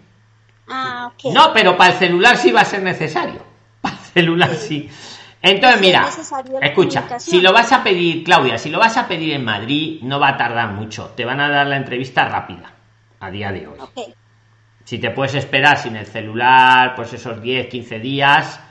Ah, 0.68 1.12
ok. 1.14 1.34
No, 1.34 1.54
pero 1.54 1.78
para 1.78 1.94
el 1.94 2.00
celular 2.00 2.38
sí 2.38 2.52
va 2.52 2.62
a 2.62 2.66
ser 2.66 2.82
necesario. 2.82 3.44
Para 3.82 3.96
el 3.96 4.02
celular 4.02 4.56
sí. 4.56 4.90
Entonces, 5.46 5.82
mira, 5.82 6.08
escucha, 6.62 7.20
si 7.20 7.42
lo 7.42 7.52
vas 7.52 7.74
a 7.74 7.84
pedir, 7.84 8.24
Claudia, 8.24 8.58
si 8.58 8.70
lo 8.70 8.80
vas 8.80 8.96
a 8.96 9.10
pedir 9.10 9.34
en 9.34 9.44
Madrid, 9.44 10.00
no 10.02 10.18
va 10.18 10.30
a 10.30 10.38
tardar 10.38 10.70
mucho. 10.70 11.12
Te 11.18 11.26
van 11.26 11.42
a 11.42 11.50
dar 11.50 11.68
la 11.68 11.76
entrevista 11.76 12.24
rápida, 12.30 12.72
a 13.20 13.30
día 13.30 13.52
de 13.52 13.68
hoy. 13.68 13.78
Si 14.86 15.00
te 15.00 15.12
puedes 15.12 15.36
esperar 15.36 15.78
sin 15.78 15.98
el 15.98 16.06
celular, 16.06 16.96
pues 16.96 17.12
esos 17.12 17.42
10, 17.42 17.68
15 17.68 18.00
días, 18.00 18.62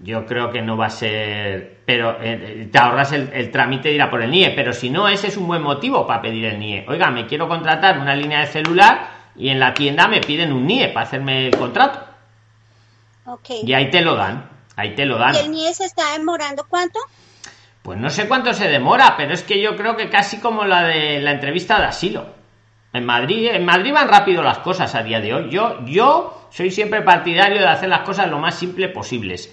yo 0.00 0.24
creo 0.24 0.50
que 0.50 0.62
no 0.62 0.78
va 0.78 0.86
a 0.86 0.90
ser 0.90 1.80
pero 1.84 2.12
eh, 2.20 2.62
eh, 2.62 2.68
te 2.70 2.78
ahorras 2.78 3.12
el, 3.12 3.50
trámite 3.50 3.88
de 3.88 3.94
ir 3.94 4.02
a 4.02 4.10
por 4.10 4.20
el 4.20 4.30
NIE 4.30 4.50
pero 4.50 4.74
si 4.74 4.90
no 4.90 5.08
ese 5.08 5.28
es 5.28 5.38
un 5.38 5.46
buen 5.46 5.62
motivo 5.62 6.06
para 6.06 6.20
pedir 6.20 6.44
el 6.44 6.58
NIE 6.58 6.84
oiga 6.86 7.10
me 7.10 7.26
quiero 7.26 7.48
contratar 7.48 7.98
una 7.98 8.14
línea 8.14 8.40
de 8.40 8.46
celular 8.46 9.08
y 9.36 9.48
en 9.48 9.58
la 9.58 9.72
tienda 9.72 10.06
me 10.06 10.20
piden 10.20 10.52
un 10.52 10.66
NIE 10.66 10.88
para 10.88 11.06
hacerme 11.06 11.46
el 11.46 11.56
contrato 11.56 12.00
okay. 13.24 13.62
y 13.64 13.72
ahí 13.72 13.88
te 13.88 14.02
lo 14.02 14.16
dan 14.16 14.55
ahí 14.76 14.94
te 14.94 15.04
lo 15.04 15.18
dan 15.18 15.34
¿Y 15.34 15.38
el 15.38 15.50
NIE 15.50 15.74
se 15.74 15.84
está 15.84 16.12
demorando 16.12 16.66
cuánto? 16.68 16.98
pues 17.82 17.98
no 17.98 18.10
sé 18.10 18.28
cuánto 18.28 18.52
se 18.54 18.68
demora 18.68 19.14
pero 19.16 19.34
es 19.34 19.42
que 19.42 19.60
yo 19.60 19.76
creo 19.76 19.96
que 19.96 20.08
casi 20.10 20.38
como 20.38 20.64
la 20.64 20.84
de 20.84 21.20
la 21.20 21.32
entrevista 21.32 21.78
de 21.78 21.86
asilo 21.86 22.26
en 22.92 23.04
Madrid 23.04 23.48
en 23.52 23.64
Madrid 23.64 23.92
van 23.92 24.08
rápido 24.08 24.42
las 24.42 24.58
cosas 24.58 24.94
a 24.94 25.02
día 25.02 25.20
de 25.20 25.34
hoy 25.34 25.50
yo 25.50 25.84
yo 25.84 26.48
soy 26.50 26.70
siempre 26.70 27.02
partidario 27.02 27.60
de 27.60 27.66
hacer 27.66 27.88
las 27.88 28.02
cosas 28.02 28.28
lo 28.28 28.38
más 28.38 28.56
simple 28.56 28.88
posibles 28.88 29.50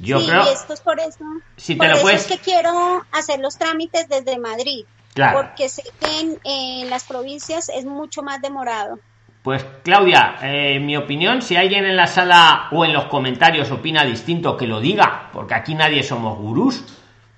yo 0.00 0.20
sí, 0.20 0.26
creo. 0.26 0.42
esto 0.42 0.72
es 0.74 0.80
por 0.80 1.00
eso. 1.00 1.24
Si 1.56 1.74
por 1.74 1.86
eso 1.86 2.08
es 2.08 2.26
que 2.26 2.38
quiero 2.38 3.04
hacer 3.12 3.40
los 3.40 3.58
trámites 3.58 4.08
desde 4.08 4.38
Madrid. 4.38 4.84
Claro. 5.14 5.40
Porque 5.40 5.68
sé 5.68 5.82
que 6.00 6.38
en, 6.44 6.90
las 6.90 7.04
provincias 7.04 7.68
es 7.68 7.84
mucho 7.84 8.22
más 8.22 8.40
demorado. 8.40 9.00
Pues 9.42 9.64
Claudia, 9.82 10.36
eh, 10.42 10.74
en 10.76 10.86
mi 10.86 10.96
opinión, 10.96 11.42
si 11.42 11.56
alguien 11.56 11.84
en 11.84 11.96
la 11.96 12.06
sala 12.06 12.68
o 12.72 12.84
en 12.84 12.92
los 12.92 13.04
comentarios 13.04 13.70
opina 13.70 14.04
distinto, 14.04 14.56
que 14.56 14.66
lo 14.66 14.80
diga, 14.80 15.30
porque 15.32 15.54
aquí 15.54 15.74
nadie 15.74 16.02
somos 16.02 16.38
gurús. 16.38 16.84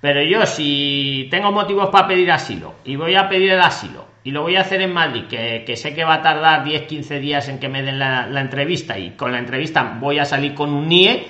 Pero 0.00 0.22
yo, 0.22 0.46
si 0.46 1.28
tengo 1.30 1.52
motivos 1.52 1.90
para 1.90 2.08
pedir 2.08 2.32
asilo 2.32 2.74
y 2.84 2.96
voy 2.96 3.14
a 3.14 3.28
pedir 3.28 3.52
el 3.52 3.60
asilo 3.60 4.06
y 4.24 4.30
lo 4.30 4.42
voy 4.42 4.56
a 4.56 4.62
hacer 4.62 4.80
en 4.80 4.92
Madrid, 4.92 5.24
que, 5.28 5.76
sé 5.76 5.94
que 5.94 6.04
va 6.04 6.14
a 6.14 6.22
tardar 6.22 6.64
10-15 6.64 7.20
días 7.20 7.48
en 7.48 7.58
que 7.58 7.68
me 7.68 7.82
den 7.82 7.98
la, 7.98 8.40
entrevista 8.40 8.98
y 8.98 9.10
con 9.10 9.32
la 9.32 9.38
entrevista 9.38 9.96
voy 10.00 10.18
a 10.18 10.24
salir 10.24 10.54
con 10.54 10.72
un 10.72 10.88
NIE, 10.88 11.26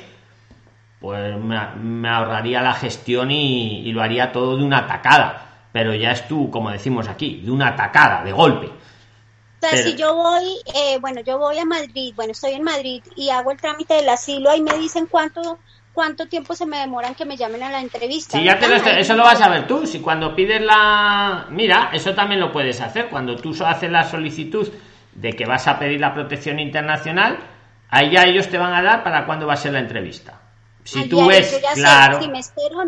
pues 1.01 1.37
me, 1.37 2.09
ahorraría 2.09 2.63
la 2.63 2.75
gestión 2.75 3.31
y, 3.31 3.91
lo 3.93 4.03
haría 4.03 4.33
todo 4.33 4.57
de 4.57 4.65
una 4.65 4.87
tacada. 4.87 5.47
Pero 5.73 5.95
ya 5.95 6.11
es 6.11 6.27
tú, 6.27 6.51
como 6.51 6.71
decimos 6.71 7.09
aquí, 7.09 7.43
de 7.45 7.51
una 7.51 7.77
tacada, 7.77 8.25
de 8.25 8.33
golpe. 8.33 8.71
O 9.63 9.69
sea, 9.69 9.77
si 9.77 9.95
yo 9.95 10.15
voy, 10.15 10.57
eh, 10.75 10.99
bueno, 11.01 11.21
yo 11.21 11.39
voy 11.39 11.59
a 11.59 11.67
Madrid, 11.67 12.15
bueno, 12.17 12.33
estoy 12.33 12.53
en 12.53 12.63
Madrid 12.63 13.03
y 13.15 13.29
hago 13.29 13.51
el 13.51 13.61
trámite 13.61 13.93
del 13.93 14.09
asilo, 14.09 14.49
ahí 14.49 14.63
me 14.63 14.79
dicen 14.79 15.07
cuánto 15.07 15.59
cuánto 15.93 16.27
tiempo 16.29 16.55
se 16.55 16.65
me 16.67 16.79
demoran 16.79 17.15
que 17.15 17.25
me 17.25 17.37
llamen 17.37 17.63
a 17.63 17.71
la 17.71 17.81
entrevista. 17.81 18.39
Sí, 18.39 18.45
ya 18.45 18.59
te 18.59 18.69
lo 18.69 18.77
eso 18.77 19.17
lo 19.17 19.23
vas 19.23 19.41
a 19.41 19.49
ver 19.49 19.67
tú. 19.67 19.87
Si 19.87 20.01
cuando 20.01 20.35
pides 20.35 20.63
la. 20.63 21.47
Mira, 21.51 21.91
eso 21.93 22.15
también 22.15 22.41
lo 22.41 22.53
puedes 22.53 22.81
hacer. 22.81 23.09
Cuando 23.09 23.37
tú 23.37 23.55
haces 23.65 23.91
la 23.91 24.05
solicitud 24.05 24.69
de 25.13 25.33
que 25.33 25.45
vas 25.45 25.67
a 25.69 25.79
pedir 25.79 26.01
la 26.01 26.15
protección 26.15 26.59
internacional, 26.59 27.39
ahí 27.91 28.11
ya 28.11 28.25
ellos 28.25 28.49
te 28.49 28.59
van 28.59 28.73
a 28.73 28.83
dar 28.83 29.03
para 29.03 29.27
cuándo 29.27 29.47
va 29.47 29.55
a 29.55 29.57
ser 29.57 29.73
la 29.73 29.81
entrevista. 29.81 30.40
Si 30.91 31.09
tú 31.09 31.25
ves, 31.25 31.61
claro, 31.75 32.19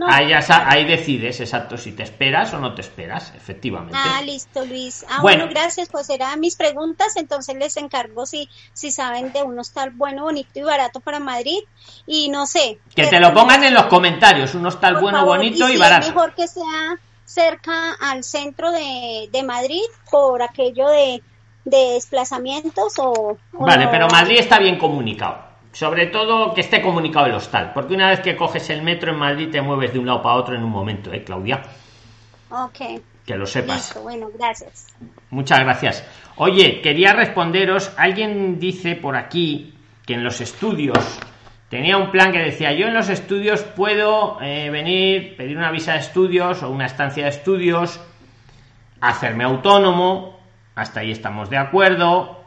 ahí, 0.09 0.85
decides, 0.85 1.39
exacto, 1.39 1.79
si 1.79 1.93
te 1.93 2.03
esperas 2.03 2.53
o 2.53 2.59
no 2.59 2.75
te 2.75 2.81
esperas, 2.81 3.33
efectivamente. 3.37 3.97
Ah, 3.97 4.21
listo, 4.23 4.65
Luis. 4.65 5.07
Ah, 5.09 5.21
bueno, 5.23 5.47
gracias, 5.49 5.89
pues 5.89 6.11
eran 6.11 6.41
mis 6.41 6.57
preguntas, 6.57 7.15
entonces 7.17 7.55
les 7.55 7.77
encargo 7.77 8.27
si, 8.27 8.49
si 8.73 8.91
saben 8.91 9.33
de 9.33 9.45
un 9.45 9.57
hostal 9.57 9.91
bueno, 9.91 10.25
bonito 10.25 10.59
y 10.59 10.63
barato 10.63 10.99
para 10.99 11.21
Madrid, 11.21 11.61
y 12.05 12.29
no 12.29 12.47
sé. 12.47 12.81
Que 12.93 13.07
te 13.07 13.21
lo 13.21 13.33
pongan 13.33 13.63
en 13.63 13.75
los 13.75 13.87
comentarios, 13.87 14.55
un 14.57 14.67
hostal 14.67 15.01
bueno, 15.01 15.25
bonito 15.25 15.69
y, 15.69 15.77
barato. 15.77 16.09
Es 16.09 16.13
mejor 16.13 16.35
que 16.35 16.49
sea 16.49 16.99
cerca 17.25 17.93
al 18.01 18.25
centro 18.25 18.73
de, 18.73 19.29
de 19.31 19.43
Madrid 19.45 19.85
por 20.11 20.43
aquello 20.43 20.89
de, 20.89 21.23
desplazamientos 21.65 22.95
o... 22.99 23.39
vale, 23.53 23.87
pero 23.87 24.09
Madrid 24.09 24.41
está 24.41 24.59
bien 24.59 24.77
comunicado 24.77 25.52
sobre 25.73 26.07
todo 26.07 26.53
que 26.55 26.61
esté 26.61 26.83
comunicado 26.83 27.27
el 27.27 27.35
hostal, 27.35 27.73
porque 27.73 27.95
una 27.95 28.11
vez 28.11 28.21
que 28.21 28.37
coges 28.37 28.69
el 28.71 28.83
metro 28.83 29.13
en 29.13 29.19
Madrid 29.19 29.51
te 29.51 29.63
mueves 29.63 29.93
de 29.93 29.99
un 29.99 30.07
lado 30.07 30.23
para 30.23 30.37
otro 30.37 30.55
en 30.55 30.63
un 30.63 30.71
momento, 30.71 31.13
¿eh, 31.13 31.25
Claudia? 31.25 31.63
Ok. 32.51 33.01
Que 33.27 33.37
lo 33.37 33.47
sepas. 33.47 33.99
bueno, 34.03 34.29
gracias. 34.37 34.89
Muchas 35.31 35.61
gracias. 35.61 36.05
Oye, 36.37 36.81
quería 36.83 37.13
responderos, 37.13 37.93
alguien 37.97 38.59
dice 38.59 38.97
por 38.97 39.17
aquí 39.17 39.75
que 40.05 40.15
en 40.15 40.25
los 40.25 40.41
estudios 40.41 41.21
tenía 41.71 41.97
un 41.97 42.11
plan 42.11 42.33
que 42.33 42.39
decía, 42.39 42.73
yo 42.73 42.89
en 42.89 42.95
los 42.95 43.09
estudios 43.09 43.63
puedo 43.63 44.39
eh, 44.43 44.69
venir, 44.71 45.37
pedir 45.37 45.57
una 45.57 45.71
visa 45.71 45.95
de 45.95 46.01
estudios 46.01 46.63
o 46.63 46.71
una 46.71 46.85
estancia 46.87 47.25
de 47.25 47.31
estudios, 47.31 47.99
hacerme 49.01 49.45
autónomo, 49.45 50.39
hasta 50.75 51.01
ahí 51.01 51.13
estamos 51.13 51.49
de 51.49 51.57
acuerdo, 51.57 52.45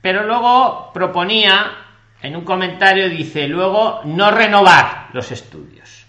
pero 0.00 0.24
luego 0.24 0.90
proponía 0.92 1.83
en 2.24 2.36
un 2.36 2.44
comentario 2.44 3.10
dice 3.10 3.46
luego 3.46 4.00
no 4.04 4.30
renovar 4.30 5.08
los 5.12 5.30
estudios. 5.30 6.06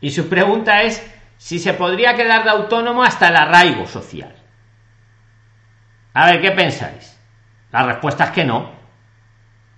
Y 0.00 0.12
su 0.12 0.28
pregunta 0.28 0.82
es 0.82 1.04
si 1.36 1.58
se 1.58 1.74
podría 1.74 2.14
quedar 2.14 2.44
de 2.44 2.50
autónomo 2.50 3.02
hasta 3.02 3.28
el 3.28 3.36
arraigo 3.36 3.84
social. 3.86 4.32
A 6.14 6.26
ver, 6.26 6.40
¿qué 6.40 6.52
pensáis? 6.52 7.20
La 7.72 7.82
respuesta 7.82 8.24
es 8.24 8.30
que 8.30 8.44
no. 8.44 8.70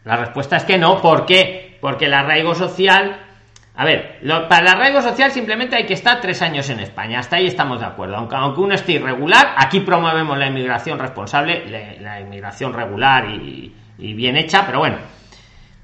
La 0.04 0.16
respuesta 0.16 0.58
es 0.58 0.64
que 0.64 0.76
no. 0.76 1.00
¿Por 1.00 1.24
qué? 1.24 1.78
Porque 1.80 2.04
el 2.04 2.14
arraigo 2.14 2.54
social... 2.54 3.26
A 3.74 3.84
ver, 3.84 4.20
para 4.48 4.60
el 4.60 4.68
arraigo 4.68 5.00
social 5.00 5.30
simplemente 5.30 5.76
hay 5.76 5.86
que 5.86 5.94
estar 5.94 6.20
tres 6.20 6.42
años 6.42 6.68
en 6.68 6.80
España. 6.80 7.20
Hasta 7.20 7.36
ahí 7.36 7.46
estamos 7.46 7.80
de 7.80 7.86
acuerdo. 7.86 8.16
Aunque, 8.16 8.36
aunque 8.36 8.60
uno 8.60 8.74
esté 8.74 8.92
irregular, 8.92 9.54
aquí 9.56 9.80
promovemos 9.80 10.36
la 10.36 10.48
inmigración 10.48 10.98
responsable, 10.98 11.98
la, 12.00 12.20
inmigración 12.20 12.74
regular 12.74 13.30
y 13.30 13.72
bien 13.96 14.36
hecha, 14.36 14.66
pero 14.66 14.80
bueno, 14.80 14.98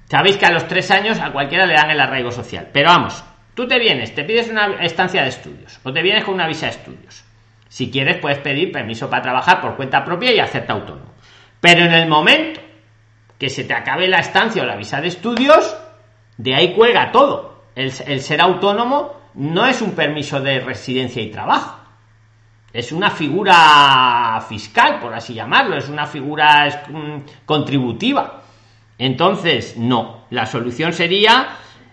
Sabéis 0.08 0.36
que 0.36 0.46
a 0.46 0.52
los 0.52 0.68
tres 0.68 0.90
años 0.90 1.18
a 1.20 1.32
cualquiera 1.32 1.66
le 1.66 1.74
dan 1.74 1.90
el 1.90 2.00
arraigo 2.00 2.30
social. 2.30 2.68
Pero 2.72 2.90
vamos, 2.90 3.24
tú 3.54 3.66
te 3.66 3.78
vienes, 3.78 4.14
te 4.14 4.24
pides 4.24 4.48
una 4.48 4.76
estancia 4.80 5.22
de 5.22 5.28
estudios 5.28 5.80
o 5.82 5.92
te 5.92 6.02
vienes 6.02 6.24
con 6.24 6.34
una 6.34 6.46
visa 6.46 6.66
de 6.66 6.72
estudios. 6.72 7.24
Si 7.68 7.90
quieres, 7.90 8.18
puedes 8.18 8.38
pedir 8.38 8.70
permiso 8.70 9.10
para 9.10 9.22
trabajar 9.22 9.60
por 9.60 9.76
cuenta 9.76 10.04
propia 10.04 10.32
y 10.32 10.38
hacerte 10.38 10.72
autónomo. 10.72 11.12
Pero 11.60 11.84
en 11.84 11.92
el 11.92 12.08
momento 12.08 12.60
que 13.38 13.50
se 13.50 13.64
te 13.64 13.74
acabe 13.74 14.08
la 14.08 14.18
estancia 14.18 14.62
o 14.62 14.66
la 14.66 14.76
visa 14.76 15.00
de 15.00 15.08
estudios, 15.08 15.76
de 16.38 16.54
ahí 16.54 16.74
cuelga 16.74 17.10
todo. 17.10 17.64
El, 17.74 17.90
ser 17.92 18.40
autónomo 18.40 19.20
no 19.34 19.66
es 19.66 19.82
un 19.82 19.92
permiso 19.92 20.40
de 20.40 20.60
residencia 20.60 21.20
y 21.22 21.30
trabajo. 21.30 21.80
es 22.72 22.92
una 22.92 23.10
figura 23.10 24.40
fiscal, 24.48 25.00
por 25.00 25.12
así 25.12 25.34
llamarlo, 25.34 25.76
es 25.76 25.88
una 25.88 26.06
figura 26.06 26.84
mm, 26.88 27.44
contributiva. 27.44 28.42
Entonces, 28.98 29.76
no, 29.76 30.24
la 30.30 30.46
solución 30.46 30.92
sería 30.92 31.48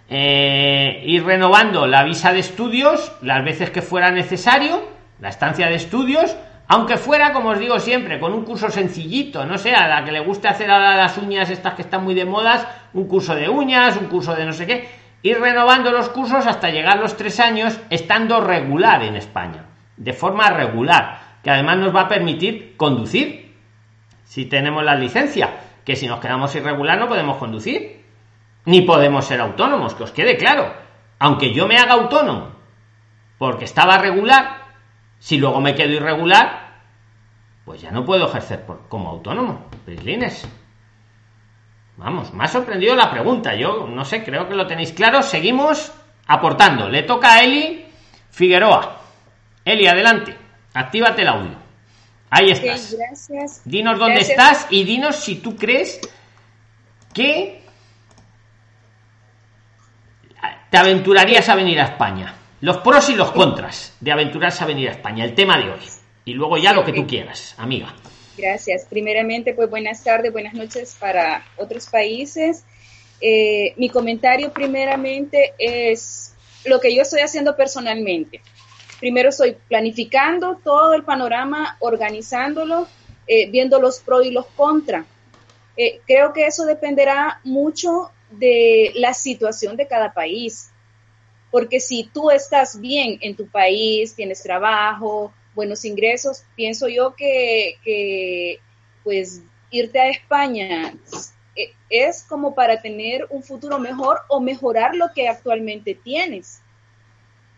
eh, 0.09 1.03
ir 1.05 1.25
renovando 1.25 1.87
la 1.87 2.03
visa 2.03 2.33
de 2.33 2.39
estudios 2.39 3.11
las 3.21 3.43
veces 3.43 3.69
que 3.69 3.81
fuera 3.81 4.11
necesario, 4.11 4.87
la 5.19 5.29
estancia 5.29 5.67
de 5.67 5.75
estudios, 5.75 6.35
aunque 6.67 6.97
fuera, 6.97 7.33
como 7.33 7.49
os 7.49 7.59
digo 7.59 7.79
siempre, 7.79 8.19
con 8.19 8.33
un 8.33 8.45
curso 8.45 8.69
sencillito, 8.69 9.45
no 9.45 9.57
sé, 9.57 9.75
a 9.75 9.87
la 9.87 10.05
que 10.05 10.11
le 10.11 10.21
guste 10.21 10.47
hacer 10.47 10.71
ahora 10.71 10.95
las 10.95 11.17
uñas 11.17 11.49
estas 11.49 11.73
que 11.73 11.81
están 11.81 12.03
muy 12.03 12.13
de 12.13 12.25
modas, 12.25 12.65
un 12.93 13.07
curso 13.07 13.35
de 13.35 13.49
uñas, 13.49 13.97
un 13.97 14.07
curso 14.07 14.33
de 14.33 14.45
no 14.45 14.53
sé 14.53 14.65
qué, 14.65 14.89
ir 15.23 15.39
renovando 15.39 15.91
los 15.91 16.09
cursos 16.09 16.45
hasta 16.45 16.69
llegar 16.69 16.99
los 16.99 17.17
tres 17.17 17.39
años 17.39 17.79
estando 17.89 18.39
regular 18.41 19.03
en 19.03 19.15
España, 19.15 19.65
de 19.97 20.13
forma 20.13 20.49
regular, 20.49 21.19
que 21.43 21.49
además 21.49 21.77
nos 21.77 21.95
va 21.95 22.01
a 22.01 22.07
permitir 22.07 22.75
conducir, 22.77 23.55
si 24.23 24.45
tenemos 24.45 24.83
la 24.83 24.95
licencia, 24.95 25.49
que 25.85 25.95
si 25.95 26.07
nos 26.07 26.19
quedamos 26.19 26.53
irregular 26.55 26.97
no 26.97 27.07
podemos 27.07 27.37
conducir, 27.37 28.03
ni 28.65 28.81
podemos 28.81 29.25
ser 29.25 29.41
autónomos, 29.41 29.95
que 29.95 30.03
os 30.03 30.11
quede 30.11 30.37
claro, 30.37 30.73
aunque 31.19 31.53
yo 31.53 31.67
me 31.67 31.77
haga 31.77 31.93
autónomo, 31.93 32.51
porque 33.37 33.65
estaba 33.65 33.97
regular, 33.97 34.63
si 35.19 35.37
luego 35.37 35.61
me 35.61 35.75
quedo 35.75 35.93
irregular, 35.93 36.63
pues 37.65 37.81
ya 37.81 37.91
no 37.91 38.03
puedo 38.03 38.27
ejercer 38.27 38.65
como 38.89 39.09
autónomo. 39.09 39.69
Prislines. 39.85 40.47
Vamos, 41.95 42.33
me 42.33 42.43
ha 42.43 42.47
sorprendido 42.47 42.95
la 42.95 43.09
pregunta. 43.09 43.55
Yo 43.55 43.87
no 43.87 44.03
sé, 44.03 44.23
creo 44.23 44.49
que 44.49 44.55
lo 44.55 44.67
tenéis 44.67 44.91
claro. 44.91 45.21
Seguimos 45.21 45.93
aportando. 46.27 46.89
Le 46.89 47.03
toca 47.03 47.35
a 47.35 47.43
Eli 47.43 47.85
Figueroa. 48.31 48.97
Eli, 49.63 49.87
adelante. 49.87 50.35
Actívate 50.73 51.21
el 51.21 51.27
audio. 51.29 51.62
Ahí 52.35 52.49
estás. 52.49 52.95
gracias. 52.97 53.61
Dinos 53.63 53.99
dónde 53.99 54.21
estás 54.21 54.65
y 54.71 54.83
dinos 54.85 55.17
si 55.17 55.35
tú 55.35 55.55
crees 55.55 55.99
que 57.13 57.61
te 60.71 60.77
aventurarías 60.77 61.47
a 61.49 61.55
venir 61.55 61.79
a 61.79 61.83
España. 61.83 62.35
Los 62.61 62.77
pros 62.77 63.07
y 63.09 63.15
los 63.15 63.31
contras 63.31 63.95
de 63.99 64.11
aventurarse 64.11 64.63
a 64.63 64.67
venir 64.67 64.89
a 64.89 64.93
España, 64.93 65.25
el 65.25 65.35
tema 65.35 65.59
de 65.59 65.69
hoy. 65.69 65.79
Y 66.25 66.33
luego 66.33 66.57
ya 66.57 66.73
lo 66.73 66.83
que 66.83 66.93
tú 66.93 67.05
quieras, 67.05 67.53
amiga. 67.57 67.93
Gracias. 68.35 68.87
Primeramente, 68.89 69.53
pues 69.53 69.69
buenas 69.69 70.03
tardes, 70.03 70.33
buenas 70.33 70.55
noches 70.55 70.97
para 70.99 71.45
otros 71.57 71.87
países. 71.87 72.65
Eh, 73.21 73.75
mi 73.77 73.89
comentario 73.89 74.51
primeramente 74.51 75.53
es 75.59 76.33
lo 76.65 76.79
que 76.79 76.95
yo 76.95 77.03
estoy 77.03 77.21
haciendo 77.21 77.55
personalmente. 77.55 78.41
Primero 79.03 79.29
estoy 79.29 79.57
planificando 79.67 80.61
todo 80.63 80.93
el 80.93 81.03
panorama, 81.03 81.75
organizándolo, 81.81 82.87
eh, 83.27 83.49
viendo 83.51 83.81
los 83.81 83.99
pros 83.99 84.25
y 84.25 84.31
los 84.31 84.45
contras. 84.45 85.05
Eh, 85.75 85.99
creo 86.07 86.31
que 86.31 86.45
eso 86.45 86.63
dependerá 86.63 87.41
mucho 87.43 88.11
de 88.31 88.93
la 88.95 89.13
situación 89.13 89.75
de 89.75 89.87
cada 89.87 90.13
país 90.13 90.69
porque 91.51 91.81
si 91.81 92.05
tú 92.05 92.31
estás 92.31 92.79
bien 92.79 93.19
en 93.21 93.35
tu 93.35 93.45
país, 93.47 94.15
tienes 94.15 94.41
trabajo, 94.41 95.31
buenos 95.53 95.85
ingresos, 95.85 96.45
pienso 96.55 96.87
yo 96.87 97.13
que, 97.15 98.59
pues 99.03 99.43
irte 99.69 99.99
a 99.99 100.09
España 100.09 100.95
e, 101.55 101.73
es 101.89 102.23
como 102.23 102.55
para 102.55 102.81
tener 102.81 103.27
un 103.29 103.43
futuro 103.43 103.77
mejor 103.77 104.21
o 104.29 104.39
mejorar 104.39 104.95
lo 104.95 105.13
que 105.13 105.27
actualmente 105.27 105.93
tienes. 105.93 106.62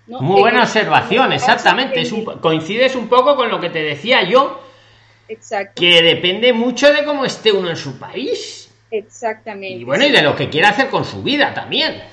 Muy 0.07 0.41
buena 0.41 0.63
observación, 0.63 1.33
exactamente. 1.33 2.01
Es 2.01 2.11
un, 2.11 2.23
coincides 2.23 2.95
un 2.95 3.07
poco 3.07 3.35
con 3.35 3.49
lo 3.49 3.59
que 3.59 3.69
te 3.69 3.81
decía 3.81 4.23
yo. 4.23 4.61
Exacto. 5.27 5.73
Que 5.75 6.01
depende 6.01 6.53
mucho 6.53 6.93
de 6.93 7.03
cómo 7.03 7.25
esté 7.25 7.51
uno 7.51 7.69
en 7.69 7.75
su 7.75 7.97
país. 7.97 8.71
Exactamente. 8.91 9.79
Y 9.79 9.83
bueno, 9.83 10.05
y 10.05 10.11
de 10.11 10.21
lo 10.21 10.35
que 10.35 10.49
quiera 10.49 10.69
hacer 10.69 10.89
con 10.89 11.05
su 11.05 11.23
vida 11.23 11.53
también. 11.53 12.03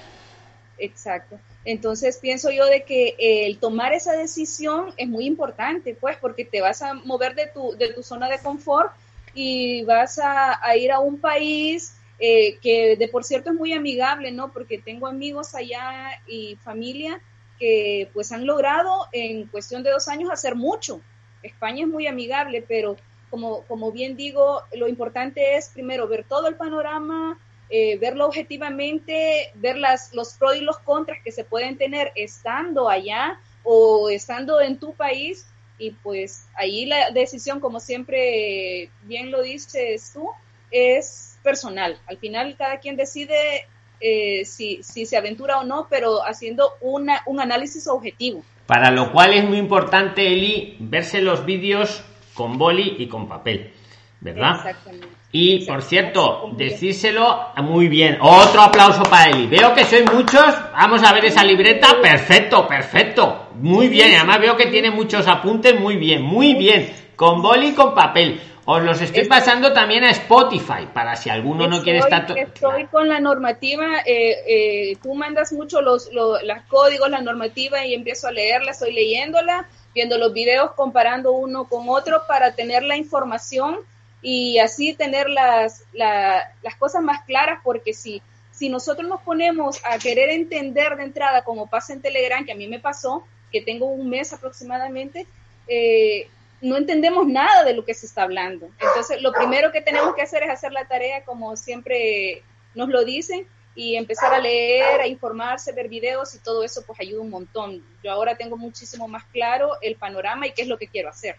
Exacto. 0.78 1.38
Entonces 1.64 2.18
pienso 2.20 2.50
yo 2.50 2.66
de 2.66 2.82
que 2.82 3.14
el 3.18 3.58
tomar 3.58 3.92
esa 3.92 4.12
decisión 4.12 4.92
es 4.96 5.08
muy 5.08 5.26
importante, 5.26 5.94
pues, 5.94 6.16
porque 6.16 6.44
te 6.44 6.60
vas 6.60 6.82
a 6.82 6.94
mover 6.94 7.34
de 7.34 7.46
tu, 7.46 7.76
de 7.76 7.92
tu 7.92 8.02
zona 8.02 8.28
de 8.28 8.38
confort 8.40 8.92
y 9.34 9.84
vas 9.84 10.18
a, 10.18 10.58
ir 10.76 10.90
a 10.90 10.98
un 10.98 11.20
país 11.20 11.96
eh, 12.18 12.58
que 12.60 12.96
de 12.96 13.08
por 13.08 13.24
cierto 13.24 13.50
es 13.50 13.56
muy 13.56 13.72
amigable, 13.72 14.32
¿no? 14.32 14.52
Porque 14.52 14.78
tengo 14.78 15.06
amigos 15.06 15.54
allá 15.54 16.20
y 16.26 16.56
familia 16.64 17.20
que 17.58 18.10
pues 18.12 18.32
han 18.32 18.46
logrado 18.46 19.06
en 19.12 19.46
cuestión 19.46 19.82
de 19.82 19.90
dos 19.90 20.08
años 20.08 20.30
hacer 20.30 20.54
mucho. 20.54 21.00
España 21.42 21.82
es 21.82 21.88
muy 21.88 22.06
amigable, 22.06 22.64
pero 22.66 22.96
como, 23.30 23.62
como 23.62 23.92
bien 23.92 24.16
digo, 24.16 24.62
lo 24.72 24.88
importante 24.88 25.56
es 25.56 25.70
primero 25.70 26.06
ver 26.06 26.24
todo 26.24 26.48
el 26.48 26.56
panorama, 26.56 27.38
eh, 27.70 27.96
verlo 27.96 28.26
objetivamente, 28.26 29.50
ver 29.54 29.78
las, 29.78 30.12
los 30.12 30.34
pros 30.34 30.56
y 30.56 30.60
los 30.60 30.78
contras 30.80 31.18
que 31.24 31.32
se 31.32 31.44
pueden 31.44 31.78
tener 31.78 32.12
estando 32.14 32.88
allá 32.88 33.40
o 33.62 34.10
estando 34.10 34.60
en 34.60 34.78
tu 34.78 34.92
país 34.94 35.46
y 35.78 35.90
pues 35.90 36.46
ahí 36.54 36.84
la 36.86 37.10
decisión, 37.10 37.60
como 37.60 37.80
siempre 37.80 38.90
bien 39.04 39.30
lo 39.30 39.42
dices 39.42 40.12
tú, 40.12 40.28
es 40.70 41.38
personal. 41.42 41.98
Al 42.06 42.18
final 42.18 42.56
cada 42.56 42.78
quien 42.78 42.96
decide 42.96 43.66
eh, 44.02 44.44
si, 44.44 44.82
si, 44.82 45.06
se 45.06 45.16
aventura 45.16 45.58
o 45.58 45.64
no, 45.64 45.86
pero 45.88 46.26
haciendo 46.26 46.72
una, 46.80 47.22
un 47.26 47.40
análisis 47.40 47.86
objetivo. 47.86 48.42
Para 48.66 48.90
lo 48.90 49.12
cual 49.12 49.34
es 49.34 49.44
muy 49.48 49.58
importante, 49.58 50.26
Eli, 50.26 50.76
verse 50.80 51.20
los 51.20 51.44
vídeos 51.44 52.02
con 52.34 52.58
boli 52.58 52.96
y 52.98 53.08
con 53.08 53.28
papel, 53.28 53.72
¿verdad? 54.20 54.56
Exactamente. 54.56 55.22
Y 55.34 55.64
por 55.64 55.80
cierto, 55.80 56.50
decírselo 56.56 57.52
muy 57.62 57.88
bien. 57.88 58.18
Otro 58.20 58.60
aplauso 58.60 59.02
para 59.04 59.30
Eli. 59.30 59.46
Veo 59.46 59.74
que 59.74 59.84
sois 59.86 60.04
muchos. 60.12 60.44
Vamos 60.74 61.02
a 61.02 61.12
ver 61.14 61.24
esa 61.24 61.42
libreta. 61.42 61.96
Perfecto, 62.02 62.68
perfecto. 62.68 63.48
Muy 63.54 63.88
bien. 63.88 64.14
Además 64.14 64.40
veo 64.40 64.56
que 64.58 64.66
tiene 64.66 64.90
muchos 64.90 65.26
apuntes. 65.26 65.80
Muy 65.80 65.96
bien, 65.96 66.20
muy 66.20 66.52
bien. 66.52 66.92
Con 67.16 67.40
boli 67.40 67.68
y 67.68 67.72
con 67.72 67.94
papel. 67.94 68.42
Os 68.64 68.82
los 68.82 69.00
estoy 69.00 69.26
pasando 69.26 69.72
también 69.72 70.04
a 70.04 70.10
Spotify 70.10 70.86
para 70.92 71.16
si 71.16 71.28
alguno 71.30 71.66
no 71.66 71.82
quiere 71.82 71.98
estar. 71.98 72.26
Estoy 72.38 72.86
con 72.86 73.08
la 73.08 73.18
normativa. 73.18 74.00
Eh, 74.06 74.36
eh, 74.46 74.96
tú 75.02 75.14
mandas 75.14 75.52
mucho 75.52 75.80
los, 75.82 76.10
los, 76.12 76.38
códigos, 76.68 77.10
la 77.10 77.20
normativa 77.20 77.84
y 77.84 77.94
empiezo 77.94 78.28
a 78.28 78.32
leerla. 78.32 78.70
Estoy 78.70 78.92
leyéndola, 78.92 79.66
viendo 79.94 80.16
los 80.16 80.32
videos, 80.32 80.72
comparando 80.72 81.32
uno 81.32 81.64
con 81.64 81.88
otro 81.88 82.22
para 82.28 82.54
tener 82.54 82.84
la 82.84 82.96
información 82.96 83.78
y 84.22 84.58
así 84.58 84.94
tener 84.94 85.28
las, 85.28 85.84
las 85.92 86.76
cosas 86.78 87.02
más 87.02 87.24
claras, 87.24 87.58
porque 87.64 87.92
si, 87.92 88.22
si 88.52 88.68
nosotros 88.68 89.08
nos 89.08 89.22
ponemos 89.22 89.80
a 89.84 89.98
querer 89.98 90.30
entender 90.30 90.96
de 90.96 91.02
entrada, 91.02 91.42
como 91.42 91.66
pasa 91.66 91.92
en 91.92 92.00
Telegram, 92.00 92.44
que 92.44 92.52
a 92.52 92.56
mí 92.56 92.68
me 92.68 92.78
pasó, 92.78 93.24
que 93.50 93.60
tengo 93.60 93.86
un 93.86 94.08
mes 94.08 94.32
aproximadamente, 94.32 95.26
eh, 95.66 96.28
no 96.62 96.76
entendemos 96.76 97.26
nada 97.26 97.64
de 97.64 97.74
lo 97.74 97.84
que 97.84 97.92
se 97.92 98.06
está 98.06 98.22
hablando. 98.22 98.68
Entonces, 98.80 99.20
lo 99.20 99.32
primero 99.32 99.72
que 99.72 99.82
tenemos 99.82 100.14
que 100.14 100.22
hacer 100.22 100.44
es 100.44 100.50
hacer 100.50 100.72
la 100.72 100.86
tarea 100.86 101.24
como 101.24 101.56
siempre 101.56 102.42
nos 102.74 102.88
lo 102.88 103.04
dicen 103.04 103.46
y 103.74 103.96
empezar 103.96 104.32
a 104.32 104.38
leer, 104.38 105.00
a 105.00 105.06
informarse, 105.06 105.72
ver 105.72 105.88
videos 105.88 106.34
y 106.34 106.38
todo 106.38 106.62
eso 106.62 106.82
pues 106.86 107.00
ayuda 107.00 107.20
un 107.20 107.30
montón. 107.30 107.82
Yo 108.02 108.12
ahora 108.12 108.36
tengo 108.36 108.56
muchísimo 108.56 109.08
más 109.08 109.24
claro 109.24 109.72
el 109.82 109.96
panorama 109.96 110.46
y 110.46 110.52
qué 110.52 110.62
es 110.62 110.68
lo 110.68 110.78
que 110.78 110.86
quiero 110.86 111.08
hacer. 111.08 111.36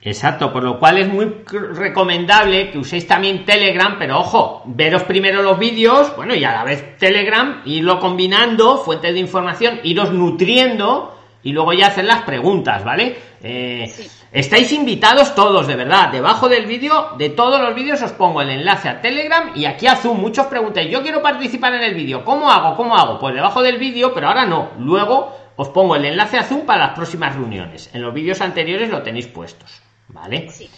Exacto, 0.00 0.52
por 0.52 0.62
lo 0.62 0.78
cual 0.78 0.98
es 0.98 1.08
muy 1.08 1.42
recomendable 1.44 2.70
que 2.70 2.78
uséis 2.78 3.06
también 3.06 3.44
Telegram, 3.44 3.96
pero 3.98 4.20
ojo, 4.20 4.62
veros 4.66 5.02
primero 5.02 5.42
los 5.42 5.58
vídeos, 5.58 6.14
bueno, 6.14 6.36
y 6.36 6.44
a 6.44 6.52
la 6.52 6.64
vez 6.64 6.96
Telegram, 6.98 7.62
irlo 7.64 7.98
combinando, 7.98 8.78
fuentes 8.78 9.12
de 9.12 9.18
información, 9.18 9.80
iros 9.82 10.12
nutriendo 10.12 11.17
y 11.42 11.52
luego 11.52 11.72
ya 11.72 11.86
hacer 11.86 12.04
las 12.04 12.22
preguntas, 12.22 12.84
¿vale? 12.84 13.16
Eh, 13.42 13.92
estáis 14.32 14.72
invitados 14.72 15.34
todos, 15.34 15.66
de 15.66 15.76
verdad. 15.76 16.10
Debajo 16.10 16.48
del 16.48 16.66
vídeo, 16.66 17.12
de 17.16 17.30
todos 17.30 17.60
los 17.60 17.74
vídeos, 17.74 18.02
os 18.02 18.12
pongo 18.12 18.42
el 18.42 18.50
enlace 18.50 18.88
a 18.88 19.00
Telegram 19.00 19.52
y 19.54 19.64
aquí 19.64 19.86
a 19.86 19.96
Zoom. 19.96 20.20
Muchos 20.20 20.46
preguntáis, 20.46 20.90
yo 20.90 21.02
quiero 21.02 21.22
participar 21.22 21.74
en 21.74 21.84
el 21.84 21.94
vídeo, 21.94 22.24
¿cómo 22.24 22.50
hago? 22.50 22.76
¿Cómo 22.76 22.96
hago? 22.96 23.18
Pues 23.18 23.34
debajo 23.34 23.62
del 23.62 23.78
vídeo, 23.78 24.12
pero 24.12 24.28
ahora 24.28 24.46
no. 24.46 24.70
Luego 24.78 25.36
os 25.56 25.68
pongo 25.68 25.96
el 25.96 26.04
enlace 26.04 26.38
a 26.38 26.44
Zoom 26.44 26.66
para 26.66 26.86
las 26.86 26.94
próximas 26.94 27.34
reuniones. 27.34 27.90
En 27.92 28.02
los 28.02 28.12
vídeos 28.12 28.40
anteriores 28.40 28.90
lo 28.90 29.02
tenéis 29.02 29.26
puestos. 29.26 29.82
¿Vale? 30.08 30.50
Sí. 30.50 30.68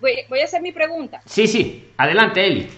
Voy, 0.00 0.40
a 0.40 0.44
hacer 0.44 0.62
mi 0.62 0.72
pregunta. 0.72 1.20
Sí, 1.24 1.46
sí. 1.46 1.92
Adelante, 1.96 2.46
Eli. 2.46 2.68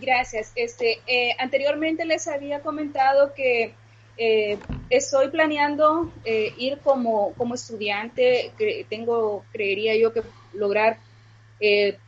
Gracias. 0.00 0.52
Este, 0.54 1.00
eh, 1.06 1.34
anteriormente 1.38 2.04
les 2.04 2.26
había 2.28 2.60
comentado 2.60 3.34
que 3.34 3.74
eh, 4.20 4.64
estoy 4.90 5.30
planeando 5.30 6.12
eh, 6.24 6.54
ir 6.58 6.80
como, 6.80 7.34
como 7.36 7.54
estudiante. 7.54 8.54
tengo, 8.90 9.44
creería 9.52 9.96
yo, 9.96 10.12
que 10.12 10.22
lograr 10.52 11.00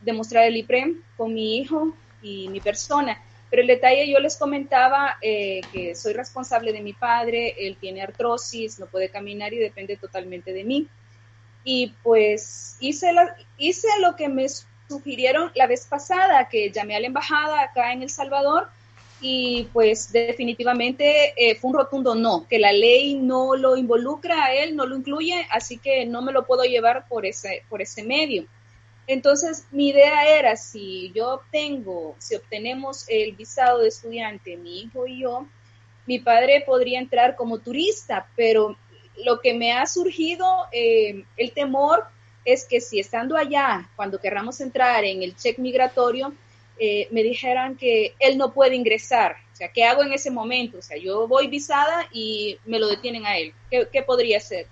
demostrar 0.01 0.45
el 0.45 0.57
IPREM 0.57 1.03
con 1.15 1.33
mi 1.33 1.57
hijo 1.59 1.95
y 2.21 2.49
mi 2.49 2.61
persona. 2.61 3.21
Pero 3.49 3.61
el 3.61 3.67
detalle 3.67 4.09
yo 4.11 4.19
les 4.19 4.37
comentaba 4.37 5.17
que 5.21 5.93
soy 5.95 6.13
responsable 6.13 6.73
de 6.73 6.81
mi 6.81 6.93
padre, 6.93 7.55
él 7.67 7.77
tiene 7.79 8.01
artrosis, 8.01 8.79
no 8.79 8.87
puede 8.87 9.09
caminar 9.11 9.53
y 9.53 9.59
depende 9.59 9.97
totalmente 9.97 10.53
de 10.53 10.63
mí. 10.63 10.89
y 11.63 11.97
pues 12.03 12.77
hice, 12.79 13.11
hice 13.57 13.87
lo 14.01 14.15
que 14.15 14.29
me 14.29 14.47
sugirieron 14.87 15.51
la 15.55 15.67
vez 15.67 15.87
pasada, 15.87 16.49
que 16.49 16.71
llamé 16.71 16.95
a 16.95 16.99
la 16.99 17.07
embajada 17.07 17.61
acá 17.63 17.93
en 17.93 18.03
El 18.03 18.09
Salvador 18.09 18.69
y 19.23 19.69
pues 19.71 20.11
definitivamente 20.11 21.33
eh, 21.37 21.55
fue 21.55 21.69
un 21.69 21.77
rotundo 21.77 22.13
no, 22.13 22.45
que 22.49 22.59
la 22.59 22.73
ley 22.73 23.15
no 23.15 23.55
lo 23.55 23.77
involucra 23.77 24.43
a 24.43 24.53
él, 24.53 24.75
no 24.75 24.85
lo 24.85 24.97
incluye, 24.97 25.47
así 25.49 25.77
que 25.77 26.05
no 26.05 26.21
me 26.21 26.33
lo 26.33 26.45
puedo 26.45 26.63
llevar 26.63 27.07
por 27.07 27.25
ese, 27.25 27.63
por 27.69 27.81
ese 27.81 28.03
medio. 28.03 28.45
Entonces, 29.07 29.65
mi 29.71 29.89
idea 29.89 30.27
era, 30.27 30.57
si 30.57 31.13
yo 31.15 31.35
obtengo, 31.35 32.15
si 32.19 32.35
obtenemos 32.35 33.05
el 33.07 33.31
visado 33.33 33.79
de 33.79 33.87
estudiante, 33.87 34.57
mi 34.57 34.81
hijo 34.81 35.07
y 35.07 35.21
yo, 35.21 35.47
mi 36.05 36.19
padre 36.19 36.61
podría 36.65 36.99
entrar 36.99 37.37
como 37.37 37.59
turista, 37.59 38.27
pero 38.35 38.77
lo 39.23 39.39
que 39.39 39.53
me 39.53 39.71
ha 39.71 39.85
surgido, 39.85 40.45
eh, 40.73 41.23
el 41.37 41.53
temor 41.53 42.05
es 42.43 42.65
que 42.65 42.81
si 42.81 42.99
estando 42.99 43.37
allá, 43.37 43.89
cuando 43.95 44.19
querramos 44.19 44.59
entrar 44.59 45.05
en 45.05 45.23
el 45.23 45.33
check 45.37 45.59
migratorio, 45.59 46.33
eh, 46.79 47.07
me 47.11 47.23
dijeran 47.23 47.75
que 47.75 48.15
él 48.19 48.37
no 48.37 48.53
puede 48.53 48.75
ingresar. 48.75 49.35
O 49.51 49.55
sea, 49.55 49.71
¿qué 49.71 49.83
hago 49.83 50.03
en 50.03 50.13
ese 50.13 50.31
momento? 50.31 50.79
O 50.79 50.81
sea, 50.81 50.97
yo 50.97 51.27
voy 51.27 51.47
visada 51.47 52.07
y 52.11 52.57
me 52.65 52.79
lo 52.79 52.87
detienen 52.87 53.25
a 53.25 53.37
él. 53.37 53.53
¿Qué, 53.69 54.01
podría 54.01 54.39
ser? 54.39 54.65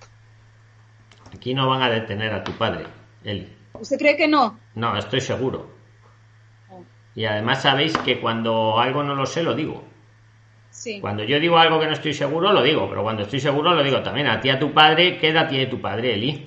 Aquí 1.34 1.54
no 1.54 1.70
van 1.70 1.84
a 1.84 1.90
detener 1.90 2.34
a 2.34 2.44
tu 2.44 2.52
padre, 2.54 2.86
él. 3.24 3.56
¿Usted 3.74 3.98
cree 3.98 4.18
que 4.18 4.28
no? 4.28 4.60
No, 4.76 4.98
estoy 4.98 5.22
seguro. 5.22 5.70
Oh. 6.70 6.84
Y 7.16 7.26
además 7.26 7.62
sabéis 7.62 7.98
que 8.00 8.20
cuando 8.20 8.80
algo 8.80 9.04
no 9.04 9.16
lo 9.16 9.26
sé, 9.26 9.44
lo 9.44 9.54
digo. 9.54 9.84
Sí. 10.72 11.00
Cuando 11.00 11.24
yo 11.24 11.40
digo 11.40 11.58
algo 11.58 11.80
que 11.80 11.86
no 11.86 11.94
estoy 11.94 12.14
seguro, 12.14 12.52
lo 12.52 12.64
digo, 12.64 12.90
pero 12.90 13.04
cuando 13.04 13.24
estoy 13.24 13.40
seguro, 13.40 13.74
lo 13.74 13.84
digo 13.84 14.02
también. 14.02 14.28
A 14.28 14.42
ti, 14.42 14.50
a 14.50 14.58
tu 14.58 14.74
padre, 14.74 15.20
¿qué 15.20 15.30
edad 15.30 15.48
tiene 15.48 15.68
tu 15.68 15.80
padre, 15.80 16.16
Eli? 16.16 16.46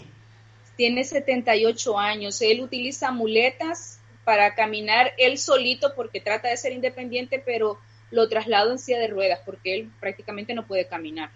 Tiene 0.77 1.05
78 1.05 1.99
años. 1.99 2.41
Él 2.43 2.63
utiliza 2.63 3.13
muletas 3.13 4.01
para 4.25 4.55
caminar 4.55 5.13
él 5.19 5.39
solito 5.39 5.93
porque 5.95 6.21
trata 6.21 6.49
de 6.49 6.57
ser 6.57 6.73
independiente, 6.73 7.43
pero 7.45 7.79
lo 8.11 8.29
traslado 8.29 8.71
en 8.71 8.79
silla 8.79 8.99
de 8.99 9.09
ruedas 9.09 9.41
porque 9.45 9.75
él 9.75 9.91
prácticamente 10.01 10.55
no 10.55 10.67
puede 10.67 10.87
caminar. 10.87 11.31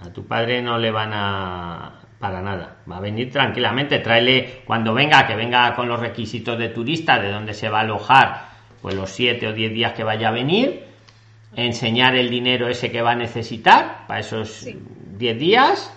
A 0.00 0.10
tu 0.10 0.26
padre 0.26 0.60
no 0.60 0.78
le 0.78 0.90
van 0.90 1.12
a 1.12 2.00
para 2.18 2.40
nada. 2.40 2.76
Va 2.90 2.98
a 2.98 3.00
venir 3.00 3.30
tranquilamente. 3.30 3.98
Tráele 3.98 4.62
cuando 4.64 4.94
venga, 4.94 5.26
que 5.26 5.36
venga 5.36 5.74
con 5.74 5.88
los 5.88 6.00
requisitos 6.00 6.58
de 6.58 6.68
turista, 6.70 7.18
de 7.18 7.30
dónde 7.30 7.54
se 7.54 7.68
va 7.68 7.78
a 7.78 7.82
alojar, 7.82 8.48
pues 8.80 8.94
los 8.94 9.10
siete 9.10 9.46
o 9.46 9.52
diez 9.52 9.72
días 9.72 9.92
que 9.92 10.04
vaya 10.04 10.28
a 10.28 10.32
venir, 10.32 10.84
enseñar 11.54 12.14
el 12.16 12.30
dinero 12.30 12.68
ese 12.68 12.90
que 12.90 13.02
va 13.02 13.12
a 13.12 13.16
necesitar 13.16 14.06
para 14.06 14.20
esos 14.20 14.66
diez 15.18 15.38
días, 15.38 15.92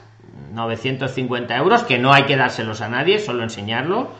950 0.53 1.55
euros, 1.57 1.83
que 1.83 1.99
no 1.99 2.13
hay 2.13 2.23
que 2.23 2.35
dárselos 2.35 2.81
a 2.81 2.89
nadie, 2.89 3.19
solo 3.19 3.43
enseñarlo. 3.43 4.11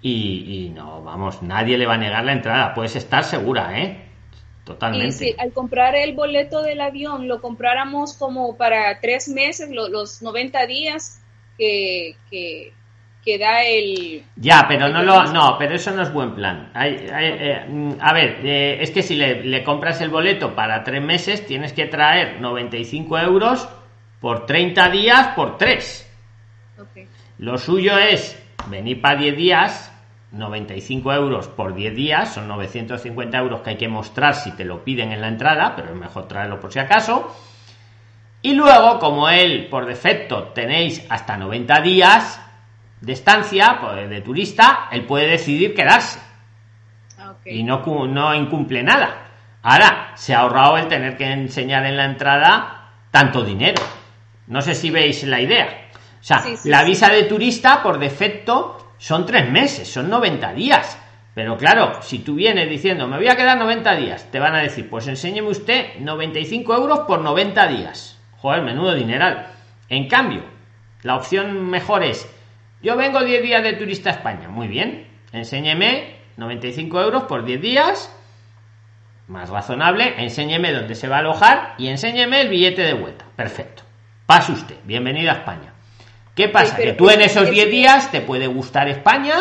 Y, 0.00 0.66
y 0.66 0.70
no, 0.70 1.02
vamos, 1.02 1.42
nadie 1.42 1.76
le 1.76 1.86
va 1.86 1.94
a 1.94 1.98
negar 1.98 2.24
la 2.24 2.32
entrada. 2.32 2.74
Puedes 2.74 2.94
estar 2.96 3.24
segura, 3.24 3.78
¿eh? 3.78 4.08
Totalmente. 4.68 5.06
Y 5.06 5.32
si 5.32 5.34
al 5.38 5.52
comprar 5.52 5.96
el 5.96 6.14
boleto 6.14 6.62
del 6.62 6.82
avión 6.82 7.26
lo 7.26 7.40
compráramos 7.40 8.14
como 8.14 8.56
para 8.56 9.00
tres 9.00 9.26
meses, 9.28 9.70
los 9.70 10.20
90 10.20 10.66
días, 10.66 11.22
que, 11.56 12.14
que, 12.30 13.38
da 13.38 13.62
el... 13.64 14.24
Ya, 14.36 14.66
pero 14.68 14.88
no 14.88 15.02
lo... 15.02 15.24
No, 15.32 15.56
pero 15.58 15.74
eso 15.74 15.90
no 15.90 16.02
es 16.02 16.12
buen 16.12 16.34
plan. 16.34 16.70
Eh, 16.74 17.64
mm, 17.66 17.92
a 18.00 18.12
ver, 18.12 18.40
eh, 18.44 18.78
es 18.80 18.90
que 18.90 19.02
si 19.02 19.16
le, 19.16 19.64
compras 19.64 20.00
el 20.00 20.10
boleto 20.10 20.54
para 20.54 20.84
tres 20.84 21.02
meses, 21.02 21.46
tienes 21.46 21.72
que 21.72 21.86
traer 21.86 22.40
95 22.40 23.18
euros 23.18 23.68
por 24.20 24.46
30 24.46 24.90
días 24.90 25.28
por 25.28 25.56
tres. 25.56 26.04
Lo 27.38 27.56
suyo 27.56 27.96
es 27.98 28.42
venir 28.70 29.00
para 29.00 29.20
10 29.20 29.36
días, 29.36 29.92
95 30.32 31.12
euros 31.12 31.48
por 31.48 31.74
10 31.74 31.94
días, 31.94 32.34
son 32.34 32.48
950 32.48 33.38
euros 33.38 33.60
que 33.60 33.70
hay 33.70 33.76
que 33.76 33.88
mostrar 33.88 34.34
si 34.34 34.52
te 34.52 34.64
lo 34.64 34.84
piden 34.84 35.12
en 35.12 35.20
la 35.20 35.28
entrada, 35.28 35.74
pero 35.74 35.90
es 35.90 35.96
mejor 35.96 36.28
traerlo 36.28 36.60
por 36.60 36.72
si 36.72 36.78
acaso 36.78 37.34
y 38.40 38.54
luego, 38.54 38.98
como 38.98 39.28
él, 39.28 39.66
por 39.68 39.86
defecto, 39.86 40.44
tenéis 40.54 41.04
hasta 41.08 41.36
90 41.36 41.80
días 41.80 42.40
de 43.00 43.12
estancia 43.12 43.78
pues, 43.80 44.08
de 44.08 44.20
turista, 44.20 44.88
él 44.92 45.04
puede 45.04 45.26
decidir 45.26 45.74
quedarse. 45.74 46.20
Y 47.44 47.64
no, 47.64 47.82
no 48.06 48.34
incumple 48.34 48.82
nada. 48.82 49.26
Ahora, 49.62 50.12
se 50.14 50.34
ha 50.34 50.40
ahorrado 50.40 50.76
el 50.76 50.86
tener 50.86 51.16
que 51.16 51.30
enseñar 51.30 51.84
en 51.84 51.96
la 51.96 52.04
entrada 52.04 52.92
tanto 53.10 53.42
dinero. 53.42 53.82
No 54.46 54.62
sé 54.62 54.74
si 54.74 54.90
veis 54.90 55.24
la 55.24 55.40
idea. 55.40 55.87
O 56.20 56.24
sea, 56.24 56.44
la 56.64 56.84
visa 56.84 57.08
de 57.10 57.24
turista, 57.24 57.82
por 57.82 57.98
defecto, 57.98 58.92
son 58.98 59.24
tres 59.24 59.50
meses, 59.50 59.88
son 59.90 60.10
90 60.10 60.52
días. 60.52 60.98
Pero 61.34 61.56
claro, 61.56 62.02
si 62.02 62.18
tú 62.18 62.34
vienes 62.34 62.68
diciendo, 62.68 63.06
me 63.06 63.16
voy 63.16 63.28
a 63.28 63.36
quedar 63.36 63.56
90 63.56 63.94
días, 63.94 64.28
te 64.32 64.40
van 64.40 64.56
a 64.56 64.60
decir, 64.60 64.90
pues 64.90 65.06
enséñeme 65.06 65.48
usted 65.48 66.00
95 66.00 66.74
euros 66.74 67.00
por 67.06 67.20
90 67.20 67.68
días. 67.68 68.18
Joder, 68.38 68.62
menudo 68.62 68.94
dineral. 68.94 69.46
En 69.88 70.08
cambio, 70.08 70.42
la 71.02 71.14
opción 71.14 71.70
mejor 71.70 72.02
es, 72.02 72.28
yo 72.82 72.96
vengo 72.96 73.22
10 73.22 73.42
días 73.42 73.62
de 73.62 73.74
turista 73.74 74.10
a 74.10 74.14
España. 74.14 74.48
Muy 74.48 74.66
bien, 74.66 75.06
enséñeme 75.32 76.16
95 76.36 77.00
euros 77.00 77.22
por 77.24 77.44
10 77.44 77.60
días. 77.60 78.14
Más 79.28 79.48
razonable, 79.48 80.14
enséñeme 80.18 80.72
dónde 80.72 80.96
se 80.96 81.06
va 81.06 81.16
a 81.16 81.20
alojar 81.20 81.74
y 81.78 81.86
enséñeme 81.86 82.40
el 82.40 82.48
billete 82.48 82.82
de 82.82 82.94
vuelta. 82.94 83.26
Perfecto. 83.36 83.84
Pase 84.26 84.52
usted, 84.52 84.76
bienvenido 84.84 85.30
a 85.30 85.34
España. 85.34 85.77
¿Qué 86.38 86.48
pasa? 86.48 86.76
que 86.76 86.92
tú 86.92 87.10
en 87.10 87.20
esos 87.20 87.50
10 87.50 87.68
días 87.68 88.12
te 88.12 88.20
puede 88.20 88.46
gustar 88.46 88.88
España 88.88 89.34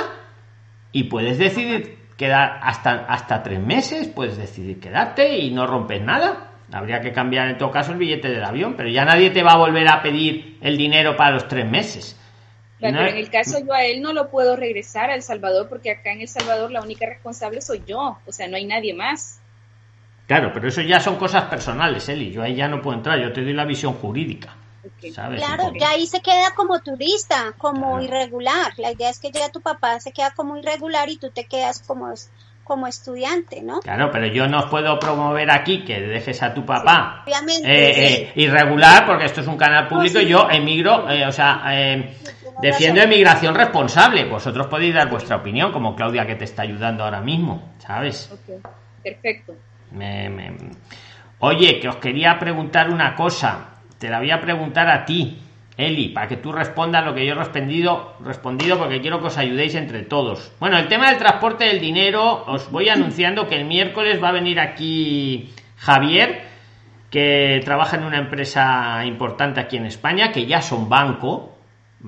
y 0.91 1.03
puedes 1.03 1.37
decidir 1.37 1.95
quedar 2.17 2.59
hasta, 2.63 3.05
hasta 3.05 3.43
tres 3.43 3.59
meses, 3.59 4.07
puedes 4.07 4.35
decidir 4.35 4.79
quedarte 4.79 5.37
y 5.37 5.51
no 5.51 5.67
rompes 5.67 6.01
nada. 6.01 6.53
Habría 6.71 6.99
que 6.99 7.13
cambiar 7.13 7.49
en 7.49 7.59
todo 7.59 7.69
caso 7.69 7.91
el 7.91 7.99
billete 7.99 8.29
del 8.29 8.43
avión, 8.43 8.73
pero 8.75 8.89
ya 8.89 9.05
nadie 9.05 9.29
te 9.29 9.43
va 9.43 9.51
a 9.51 9.57
volver 9.57 9.87
a 9.87 10.01
pedir 10.01 10.57
el 10.59 10.75
dinero 10.75 11.15
para 11.15 11.35
los 11.35 11.47
tres 11.47 11.69
meses. 11.69 12.19
Pero, 12.79 13.05
en 13.05 13.17
el 13.17 13.29
caso 13.29 13.59
yo 13.63 13.73
a 13.73 13.83
él 13.83 14.01
no 14.01 14.11
lo 14.11 14.31
puedo 14.31 14.55
regresar 14.55 15.11
a 15.11 15.13
El 15.13 15.21
Salvador 15.21 15.69
porque 15.69 15.91
acá 15.91 16.11
en 16.13 16.21
El 16.21 16.27
Salvador 16.27 16.71
la 16.71 16.81
única 16.81 17.05
responsable 17.05 17.61
soy 17.61 17.83
yo, 17.85 18.17
o 18.25 18.31
sea, 18.31 18.47
no 18.47 18.55
hay 18.55 18.65
nadie 18.65 18.95
más. 18.95 19.39
Claro, 20.25 20.49
pero 20.51 20.67
eso 20.67 20.81
ya 20.81 20.99
son 20.99 21.17
cosas 21.17 21.43
personales, 21.43 22.09
Eli. 22.09 22.31
Yo 22.31 22.41
ahí 22.41 22.55
ya 22.55 22.67
no 22.67 22.81
puedo 22.81 22.97
entrar, 22.97 23.19
yo 23.19 23.31
te 23.31 23.43
doy 23.43 23.53
la 23.53 23.65
visión 23.65 23.93
jurídica. 23.93 24.55
Claro, 25.13 25.73
ya 25.79 25.89
ahí 25.91 26.07
se 26.07 26.21
queda 26.21 26.53
como 26.55 26.79
turista, 26.79 27.53
como 27.57 28.01
irregular. 28.01 28.73
La 28.77 28.91
idea 28.91 29.09
es 29.09 29.19
que 29.19 29.31
ya 29.31 29.49
tu 29.51 29.61
papá 29.61 29.99
se 29.99 30.11
queda 30.11 30.31
como 30.31 30.57
irregular 30.57 31.09
y 31.09 31.17
tú 31.17 31.29
te 31.31 31.45
quedas 31.45 31.81
como 31.85 32.13
como 32.67 32.85
estudiante, 32.85 33.61
¿no? 33.61 33.79
Claro, 33.79 34.09
pero 34.11 34.27
yo 34.27 34.45
no 34.47 34.69
puedo 34.69 34.99
promover 34.99 35.49
aquí 35.49 35.85
que 35.85 36.01
dejes 36.01 36.43
a 36.43 36.53
tu 36.53 36.65
papá 36.65 37.23
obviamente, 37.25 37.65
eh, 37.65 38.13
eh, 38.13 38.31
irregular, 38.35 39.05
porque 39.05 39.23
esto 39.23 39.39
es 39.39 39.47
un 39.47 39.55
canal 39.55 39.87
público 39.87 40.19
y 40.19 40.27
yo 40.27 40.49
emigro, 40.51 41.09
eh, 41.09 41.25
o 41.25 41.31
sea, 41.31 41.63
defiendo 42.61 43.01
emigración 43.01 43.55
responsable. 43.55 44.25
Vosotros 44.25 44.67
podéis 44.67 44.93
dar 44.93 45.09
vuestra 45.09 45.37
opinión, 45.37 45.71
como 45.71 45.95
Claudia 45.95 46.25
que 46.25 46.35
te 46.35 46.43
está 46.43 46.63
ayudando 46.63 47.05
ahora 47.05 47.21
mismo, 47.21 47.73
¿sabes? 47.77 48.29
Perfecto. 49.01 49.55
Oye, 51.39 51.79
que 51.79 51.87
os 51.87 51.95
quería 51.97 52.37
preguntar 52.37 52.89
una 52.89 53.15
cosa, 53.15 53.76
te 53.97 54.09
la 54.09 54.19
voy 54.19 54.31
a 54.31 54.41
preguntar 54.41 54.89
a 54.89 55.05
ti. 55.05 55.41
Eli, 55.77 56.09
para 56.09 56.27
que 56.27 56.37
tú 56.37 56.51
respondas 56.51 57.05
lo 57.05 57.13
que 57.13 57.23
yo 57.23 57.33
he 57.33 57.35
respondido, 57.35 58.15
respondido 58.21 58.79
porque 58.79 58.99
quiero 58.99 59.19
que 59.19 59.27
os 59.27 59.37
ayudéis 59.37 59.75
entre 59.75 60.01
todos. 60.01 60.51
Bueno, 60.59 60.77
el 60.77 60.87
tema 60.87 61.09
del 61.09 61.19
transporte 61.19 61.65
del 61.65 61.79
dinero, 61.79 62.45
os 62.47 62.71
voy 62.71 62.89
anunciando 62.89 63.47
que 63.47 63.55
el 63.55 63.65
miércoles 63.65 64.21
va 64.21 64.29
a 64.29 64.31
venir 64.31 64.59
aquí 64.59 65.53
Javier, 65.77 66.41
que 67.11 67.61
trabaja 67.63 67.97
en 67.97 68.05
una 68.05 68.17
empresa 68.17 69.05
importante 69.05 69.59
aquí 69.59 69.77
en 69.77 69.85
España, 69.85 70.31
que 70.31 70.47
ya 70.47 70.61
son 70.61 70.89
banco, 70.89 71.59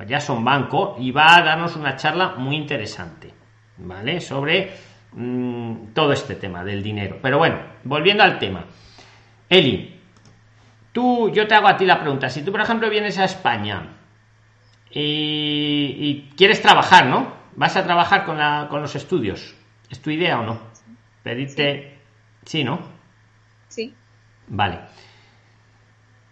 ya 0.08 0.20
son 0.20 0.44
banco, 0.44 0.96
y 1.00 1.12
va 1.12 1.38
a 1.38 1.44
darnos 1.44 1.76
una 1.76 1.96
charla 1.96 2.36
muy 2.38 2.56
interesante, 2.56 3.32
¿vale? 3.78 4.20
Sobre 4.20 4.72
mm, 5.14 5.94
todo 5.94 6.12
este 6.12 6.36
tema 6.36 6.64
del 6.64 6.82
dinero. 6.82 7.20
Pero 7.22 7.38
bueno, 7.38 7.60
volviendo 7.84 8.24
al 8.24 8.40
tema. 8.40 8.66
Eli, 9.48 9.99
Tú, 10.92 11.32
yo 11.32 11.48
te 11.48 11.56
hago 11.56 11.68
a 11.68 11.78
ti 11.78 11.86
la 11.86 12.00
pregunta. 12.00 12.30
Si 12.30 12.44
tú, 12.44 12.52
por 12.52 12.62
ejemplo, 12.62 12.90
vienes 12.90 13.18
a 13.18 13.26
España 13.26 13.98
y, 14.92 16.30
quieres 16.36 16.62
trabajar, 16.62 17.06
¿no? 17.06 17.34
Vas 17.56 17.76
a 17.76 17.84
trabajar 17.84 18.26
con, 18.26 18.38
la, 18.38 18.68
con 18.70 18.82
los 18.82 18.96
estudios. 18.96 19.56
¿Es 19.90 20.02
tu 20.02 20.10
idea 20.10 20.40
o 20.40 20.44
no? 20.44 20.60
Pedirte. 21.24 22.00
Sí. 22.46 22.64
¿no? 22.64 22.80
Sí. 23.68 23.94
Vale. 24.48 24.80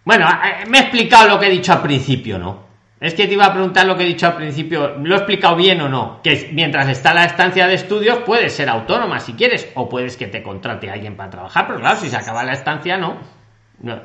Bueno, 0.04 0.26
eh, 0.28 0.66
me 0.68 0.78
he 0.78 0.80
explicado 0.82 1.28
lo 1.28 1.38
que 1.38 1.46
he 1.46 1.50
dicho 1.50 1.72
al 1.72 1.82
principio, 1.82 2.38
¿no? 2.38 2.66
Es 3.00 3.14
que 3.14 3.28
te 3.28 3.34
iba 3.34 3.46
a 3.46 3.52
preguntar 3.52 3.86
lo 3.86 3.96
que 3.96 4.02
he 4.02 4.06
dicho 4.06 4.26
al 4.26 4.34
principio. 4.34 4.96
¿Lo 4.98 5.14
he 5.14 5.18
explicado 5.18 5.54
bien 5.54 5.80
o 5.80 5.88
no? 5.88 6.20
Que 6.22 6.50
mientras 6.52 6.88
está 6.88 7.14
la 7.14 7.24
estancia 7.24 7.68
de 7.68 7.74
estudios, 7.74 8.18
puedes 8.26 8.52
ser 8.52 8.68
autónoma 8.68 9.20
si 9.20 9.34
quieres, 9.34 9.70
o 9.74 9.88
puedes 9.88 10.16
que 10.16 10.26
te 10.26 10.42
contrate 10.42 10.90
alguien 10.90 11.16
para 11.16 11.30
trabajar, 11.30 11.66
pero 11.68 11.78
claro, 11.78 11.96
si 12.00 12.08
se 12.08 12.16
acaba 12.16 12.42
la 12.42 12.54
estancia, 12.54 12.96
no. 12.96 13.18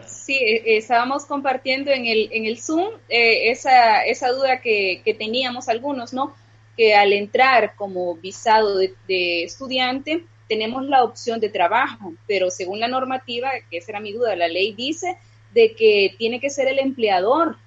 Sí, 0.06 0.36
eh, 0.36 0.78
estábamos 0.78 1.26
compartiendo 1.26 1.92
en 1.92 2.06
el, 2.06 2.30
en 2.32 2.46
el 2.46 2.62
Zoom 2.62 2.94
eh, 3.10 3.50
esa, 3.52 4.06
esa 4.06 4.30
duda 4.30 4.62
que, 4.62 5.02
que, 5.04 5.14
teníamos 5.14 5.68
algunos, 5.68 6.14
¿no? 6.14 6.36
Que 6.78 6.96
al 6.96 7.14
entrar 7.14 7.76
como 7.76 8.16
visado 8.16 8.78
de, 8.78 8.94
de, 9.08 9.44
estudiante 9.44 10.26
tenemos 10.48 10.86
la 10.86 11.04
opción 11.04 11.40
de 11.40 11.50
trabajo, 11.50 12.14
pero 12.28 12.52
según 12.52 12.80
la 12.80 12.88
normativa, 12.88 13.50
que 13.70 13.78
esa 13.78 13.94
era 13.94 14.00
mi 14.00 14.14
duda, 14.14 14.36
la 14.36 14.48
ley 14.48 14.74
dice 14.74 15.18
de 15.54 15.74
que 15.74 16.16
tiene 16.18 16.40
que 16.40 16.50
ser 16.50 16.68
el 16.68 16.80
empleador 16.80 17.58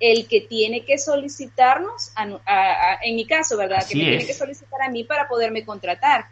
el 0.00 0.26
que 0.26 0.40
tiene 0.40 0.84
que 0.84 0.98
solicitarnos, 0.98 2.12
en 2.16 3.16
mi 3.16 3.26
caso, 3.26 3.56
¿verdad? 3.56 3.86
que 3.88 3.96
me 3.96 4.04
tiene 4.04 4.26
que 4.26 4.34
solicitar 4.34 4.82
a 4.82 4.90
mí 4.90 5.04
para 5.04 5.28
poderme 5.28 5.64
contratar. 5.64 6.26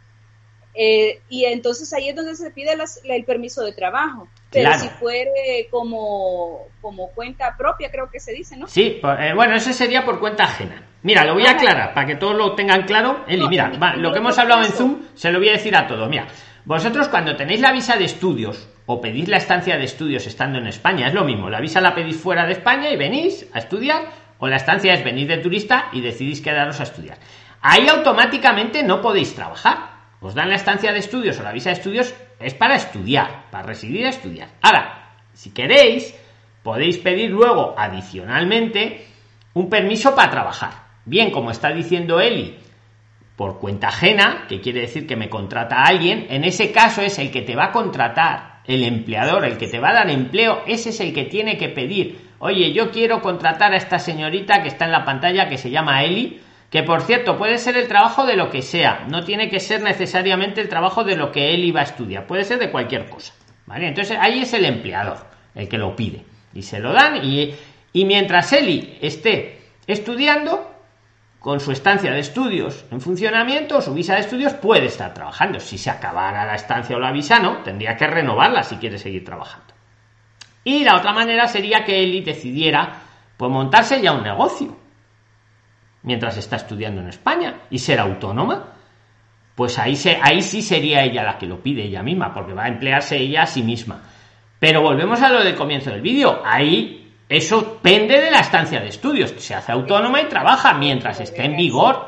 Eh, 0.74 1.20
y 1.28 1.44
entonces 1.44 1.92
ahí 1.92 2.08
es 2.08 2.16
donde 2.16 2.35
se 2.35 2.50
pide 2.50 2.76
el 3.04 3.24
permiso 3.24 3.62
de 3.62 3.72
trabajo. 3.72 4.28
Pero 4.53 4.75
si 4.79 4.88
fuere 4.88 5.69
como, 5.71 6.67
como 6.81 7.09
cuenta 7.12 7.57
propia, 7.57 7.91
creo 7.91 8.11
que 8.11 8.21
se 8.21 8.33
dice, 8.33 8.57
¿no? 8.57 8.67
Sí, 8.67 9.01
eh, 9.03 9.33
bueno, 9.35 9.55
eso 9.55 9.73
sería 9.73 10.05
por 10.05 10.21
cuenta 10.21 10.45
ajena. 10.45 10.83
Mira, 11.03 11.25
lo 11.25 11.35
voy 11.35 11.47
a 11.47 11.53
aclarar 11.53 11.95
para 11.95 12.07
que 12.07 12.17
todos 12.17 12.37
lo 12.37 12.55
tengan 12.55 12.83
claro. 12.83 13.25
Eli, 13.27 13.49
mira, 13.49 13.73
lo 13.97 14.12
que 14.12 14.19
hemos 14.19 14.38
hablado 14.38 14.62
en 14.62 14.71
Zoom 14.71 15.03
se 15.15 15.33
lo 15.33 15.38
voy 15.38 15.49
a 15.49 15.53
decir 15.53 15.75
a 15.75 15.87
todos. 15.87 16.09
Mira, 16.09 16.27
vosotros 16.65 17.09
cuando 17.09 17.35
tenéis 17.35 17.61
la 17.61 17.73
visa 17.73 17.97
de 17.97 18.05
estudios 18.05 18.69
o 18.87 19.01
pedís 19.01 19.29
la 19.29 19.38
estancia 19.38 19.77
de 19.77 19.85
estudios 19.85 20.27
estando 20.27 20.59
en 20.59 20.69
España, 20.69 21.09
es 21.09 21.15
lo 21.15 21.25
mismo, 21.25 21.51
la 21.51 21.61
visa 21.61 21.81
la 21.81 21.95
pedís 21.95 22.17
fuera 22.17 22.47
de 22.47 22.53
España 22.53 22.91
y 22.91 22.97
venís 22.97 23.49
a 23.53 23.59
estudiar, 23.59 24.03
o 24.38 24.49
la 24.49 24.57
estancia 24.57 24.93
es 24.93 25.03
venir 25.03 25.27
de 25.29 25.38
turista 25.38 25.88
y 25.93 26.01
decidís 26.01 26.41
quedaros 26.41 26.79
a 26.79 26.85
estudiar. 26.85 27.19
Ahí 27.61 27.88
automáticamente 27.88 28.83
no 28.83 29.01
podéis 29.01 29.35
trabajar. 29.35 29.93
Os 30.21 30.35
dan 30.35 30.51
la 30.51 30.55
estancia 30.55 30.93
de 30.93 31.01
estudios 31.01 31.38
o 31.41 31.43
la 31.43 31.53
visa 31.53 31.71
de 31.71 31.75
estudios, 31.75 32.15
es 32.42 32.55
para 32.55 32.76
estudiar, 32.76 33.50
para 33.50 33.66
residir 33.66 34.07
a 34.07 34.11
estudiar. 34.11 34.48
Ahora, 34.61 35.14
si 35.33 35.50
queréis, 35.50 36.14
podéis 36.62 36.98
pedir 36.98 37.31
luego 37.31 37.74
adicionalmente 37.76 39.07
un 39.55 39.68
permiso 39.68 40.14
para 40.14 40.31
trabajar. 40.31 40.72
Bien, 41.05 41.31
como 41.31 41.50
está 41.50 41.70
diciendo 41.70 42.20
Eli, 42.20 42.57
por 43.37 43.59
cuenta 43.59 43.88
ajena, 43.88 44.44
que 44.48 44.61
quiere 44.61 44.83
decir 44.83 45.07
que 45.07 45.16
me 45.16 45.28
contrata 45.28 45.76
a 45.76 45.87
alguien, 45.87 46.26
en 46.31 46.44
ese 46.44 46.70
caso 46.70 47.02
es 47.02 47.18
el 47.18 47.31
que 47.31 47.42
te 47.42 47.57
va 47.57 47.66
a 47.66 47.72
contratar, 47.72 48.61
el 48.64 48.85
empleador, 48.85 49.44
el 49.44 49.59
que 49.59 49.66
te 49.66 49.81
va 49.81 49.90
a 49.90 49.94
dar 49.94 50.11
empleo, 50.11 50.62
ese 50.66 50.90
es 50.90 51.00
el 51.00 51.12
que 51.12 51.24
tiene 51.24 51.57
que 51.57 51.68
pedir, 51.68 52.31
oye, 52.38 52.72
yo 52.72 52.90
quiero 52.92 53.20
contratar 53.20 53.72
a 53.72 53.76
esta 53.76 53.98
señorita 53.98 54.62
que 54.62 54.68
está 54.68 54.85
en 54.85 54.92
la 54.92 55.05
pantalla, 55.05 55.48
que 55.48 55.59
se 55.59 55.70
llama 55.70 56.05
Eli, 56.05 56.40
que 56.72 56.82
por 56.82 57.02
cierto 57.02 57.37
puede 57.37 57.58
ser 57.58 57.76
el 57.76 57.87
trabajo 57.87 58.24
de 58.24 58.35
lo 58.35 58.48
que 58.48 58.62
sea, 58.62 59.04
no 59.06 59.22
tiene 59.22 59.50
que 59.50 59.61
ser 59.61 59.82
necesariamente 59.82 60.62
el 60.62 60.70
trabajo 60.70 61.04
de 61.04 61.16
lo 61.16 61.30
que 61.30 61.52
Eli 61.52 61.70
va 61.70 61.80
a 61.80 61.85
estudiar, 61.85 62.26
puede 62.26 62.44
ser 62.44 62.58
de 62.58 62.70
cualquier 62.70 63.11
cosa, 63.11 63.35
¿vale? 63.66 63.88
Entonces 63.88 64.16
ahí 64.18 64.40
es 64.40 64.54
el 64.54 64.64
empleador 64.64 65.18
el 65.54 65.68
que 65.68 65.76
lo 65.76 65.94
pide 65.94 66.24
y 66.54 66.62
se 66.62 66.80
lo 66.80 66.94
dan 66.94 67.22
y, 67.22 67.54
y 67.92 68.04
mientras 68.06 68.54
Eli 68.54 68.96
esté 69.02 69.61
estudiando, 69.87 70.70
con 71.40 71.58
su 71.58 71.72
estancia 71.72 72.12
de 72.12 72.20
estudios 72.20 72.85
en 72.90 73.00
funcionamiento, 73.00 73.82
su 73.82 73.92
visa 73.92 74.14
de 74.14 74.20
estudios, 74.20 74.54
puede 74.54 74.87
estar 74.87 75.12
trabajando. 75.12 75.58
Si 75.58 75.76
se 75.76 75.90
acabara 75.90 76.46
la 76.46 76.54
estancia 76.54 76.96
o 76.96 77.00
la 77.00 77.11
visa, 77.11 77.40
no, 77.40 77.64
tendría 77.64 77.96
que 77.96 78.06
renovarla 78.06 78.62
si 78.62 78.76
quiere 78.76 78.96
seguir 78.96 79.24
trabajando. 79.24 79.74
Y 80.62 80.85
la 80.85 80.96
otra 80.96 81.12
manera 81.12 81.48
sería 81.48 81.85
que 81.85 82.00
Eli 82.00 82.20
decidiera 82.20 82.92
pues 83.37 83.50
montarse 83.50 84.00
ya 84.00 84.12
un 84.12 84.22
negocio 84.22 84.82
mientras 86.03 86.37
está 86.37 86.57
estudiando 86.57 87.01
en 87.01 87.09
España 87.09 87.62
y 87.71 87.79
ser 87.79 88.01
autónoma. 88.01 88.69
Pues 89.55 89.79
ahí, 89.79 89.97
se, 89.97 90.19
ahí 90.23 90.41
sí 90.41 90.62
sería 90.62 91.05
ella 91.05 91.23
la 91.23 91.38
que 91.38 91.47
lo 91.47 91.62
pide 91.62 91.85
ella 91.85 92.03
misma, 92.03 92.33
porque 92.33 92.55
va 92.55 92.65
a 92.65 92.69
emplearse 92.69 93.17
ella 93.19 93.43
a 93.43 93.47
sí 93.47 93.62
misma. 93.62 94.03
Pero 94.59 94.81
volvemos 94.81 95.21
a 95.21 95.29
lo 95.29 95.43
del 95.45 95.55
comienzo 95.55 95.91
del 95.91 96.01
vídeo. 96.01 96.41
Ahí 96.45 97.12
eso 97.29 97.79
pende 97.83 98.21
de 98.21 98.31
la 98.31 98.41
estancia 98.41 98.81
de 98.81 98.88
estudios. 98.88 99.35
Se 99.38 99.55
hace 99.55 99.73
autónoma 99.73 100.21
y 100.21 100.29
trabaja 100.29 100.75
mientras 100.75 101.21
esté 101.21 101.45
en 101.45 101.57
vigor 101.57 102.07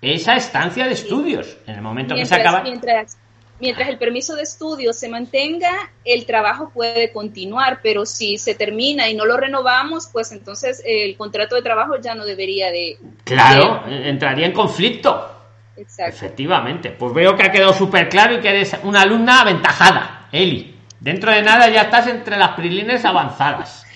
esa 0.00 0.34
estancia 0.34 0.86
de 0.86 0.92
estudios. 0.92 1.58
En 1.66 1.76
el 1.76 1.82
momento 1.82 2.14
que 2.14 2.24
se 2.24 2.34
acaba. 2.34 2.62
Mientras, 2.62 3.18
mientras 3.64 3.88
el 3.88 3.96
permiso 3.96 4.36
de 4.36 4.42
estudios 4.42 4.98
se 4.98 5.08
mantenga, 5.08 5.90
el 6.04 6.26
trabajo 6.26 6.70
puede 6.72 7.12
continuar, 7.12 7.80
pero 7.82 8.04
si 8.04 8.36
se 8.36 8.54
termina 8.54 9.08
y 9.08 9.14
no 9.14 9.24
lo 9.24 9.38
renovamos, 9.38 10.10
pues 10.12 10.32
entonces 10.32 10.82
el 10.84 11.16
contrato 11.16 11.54
de 11.56 11.62
trabajo 11.62 11.96
ya 11.98 12.14
no 12.14 12.26
debería 12.26 12.70
de. 12.70 12.98
Claro, 13.24 13.84
entraría 13.88 14.44
en 14.44 14.52
conflicto. 14.52 15.30
Exacto. 15.78 16.14
Efectivamente. 16.14 16.90
Pues 16.90 17.14
veo 17.14 17.34
que 17.34 17.44
ha 17.44 17.50
quedado 17.50 17.72
súper 17.72 18.10
claro 18.10 18.34
y 18.34 18.40
que 18.40 18.50
eres 18.50 18.76
una 18.82 19.00
alumna 19.00 19.40
aventajada, 19.40 20.28
Eli. 20.30 20.76
Dentro 21.00 21.32
de 21.32 21.42
nada 21.42 21.70
ya 21.70 21.82
estás 21.82 22.06
entre 22.06 22.36
las 22.36 22.50
prilines 22.50 23.02
avanzadas. 23.04 23.86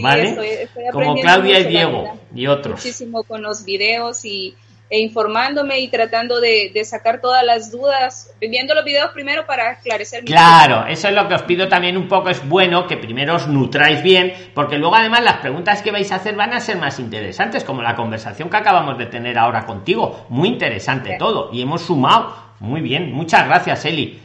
¿Vale? 0.00 0.68
Como 0.92 1.16
Claudia 1.16 1.58
y 1.58 1.64
Diego 1.64 2.20
y 2.34 2.46
otros. 2.46 2.76
Muchísimo 2.76 3.24
con 3.24 3.42
los 3.42 3.64
videos 3.64 4.24
y, 4.24 4.54
e 4.90 5.00
informándome 5.00 5.80
y 5.80 5.88
tratando 5.88 6.40
de, 6.40 6.72
sacar 6.84 7.20
todas 7.20 7.44
las 7.44 7.70
dudas, 7.70 8.34
viendo 8.40 8.74
los 8.74 8.84
videos 8.84 9.10
primero 9.12 9.44
para 9.46 9.72
esclarecer. 9.72 10.24
Claro, 10.24 10.86
eso 10.86 11.08
es 11.08 11.14
lo 11.14 11.28
que 11.28 11.34
os 11.34 11.42
pido 11.42 11.68
también 11.68 11.96
un 11.96 12.08
poco, 12.08 12.30
es 12.30 12.46
bueno 12.48 12.86
que 12.86 12.96
primero 12.96 13.36
os 13.36 13.48
nutráis 13.48 14.02
bien, 14.02 14.32
porque 14.54 14.78
luego 14.78 14.96
además 14.96 15.22
las 15.22 15.36
preguntas 15.36 15.82
que 15.82 15.90
vais 15.90 16.10
a 16.12 16.16
hacer 16.16 16.34
van 16.36 16.54
a 16.54 16.60
ser 16.60 16.76
más 16.78 16.98
interesantes, 16.98 17.64
como 17.64 17.82
la 17.82 17.94
conversación 17.94 18.48
que 18.48 18.56
acabamos 18.56 18.96
de 18.96 19.06
tener 19.06 19.38
ahora 19.38 19.66
contigo, 19.66 20.26
muy 20.30 20.48
interesante 20.48 21.16
todo, 21.18 21.50
y 21.52 21.60
hemos 21.60 21.82
sumado, 21.82 22.34
muy 22.60 22.80
bien, 22.80 23.12
muchas 23.12 23.46
gracias 23.46 23.84
Eli. 23.84 24.22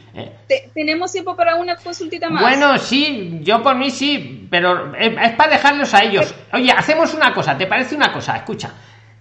¿Tenemos 0.72 1.10
tiempo 1.12 1.34
para 1.34 1.56
una 1.56 1.76
consultita 1.76 2.28
más? 2.28 2.42
Bueno, 2.42 2.78
sí, 2.78 3.40
yo 3.42 3.62
por 3.62 3.74
mí 3.74 3.90
sí, 3.90 4.46
pero 4.48 4.94
es, 4.94 5.32
para 5.32 5.52
dejarlos 5.52 5.92
a 5.92 6.04
ellos. 6.04 6.34
Oye, 6.52 6.70
hacemos 6.70 7.14
una 7.14 7.34
cosa, 7.34 7.58
¿te 7.58 7.66
parece 7.66 7.96
una 7.96 8.12
cosa? 8.12 8.36
Escucha, 8.36 8.72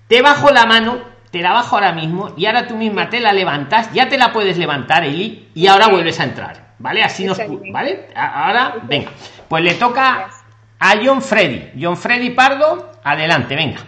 te 0.07 0.21
bajo 0.21 0.51
la 0.51 0.65
mano, 0.65 1.12
te 1.33 1.41
la 1.41 1.51
bajo 1.51 1.77
ahora 1.77 1.93
mismo 1.93 2.31
y 2.37 2.45
ahora 2.45 2.67
tú 2.67 2.75
misma 2.75 3.09
te 3.09 3.19
la 3.19 3.33
levantas, 3.33 3.91
ya 3.91 4.07
te 4.07 4.19
la 4.19 4.31
puedes 4.31 4.55
levantar, 4.55 5.03
Eli, 5.03 5.49
y 5.55 5.65
ahora 5.65 5.87
vuelves 5.87 6.19
a 6.19 6.25
entrar, 6.25 6.75
¿vale? 6.77 7.03
Así 7.03 7.25
nos... 7.25 7.39
¿Vale? 7.71 8.09
Ahora, 8.15 8.75
venga. 8.83 9.09
Pues 9.47 9.63
le 9.63 9.73
toca 9.73 10.29
a 10.77 10.93
John 11.03 11.23
Freddy. 11.23 11.71
John 11.81 11.97
Freddy 11.97 12.29
Pardo, 12.29 12.91
adelante, 13.03 13.55
venga. 13.55 13.79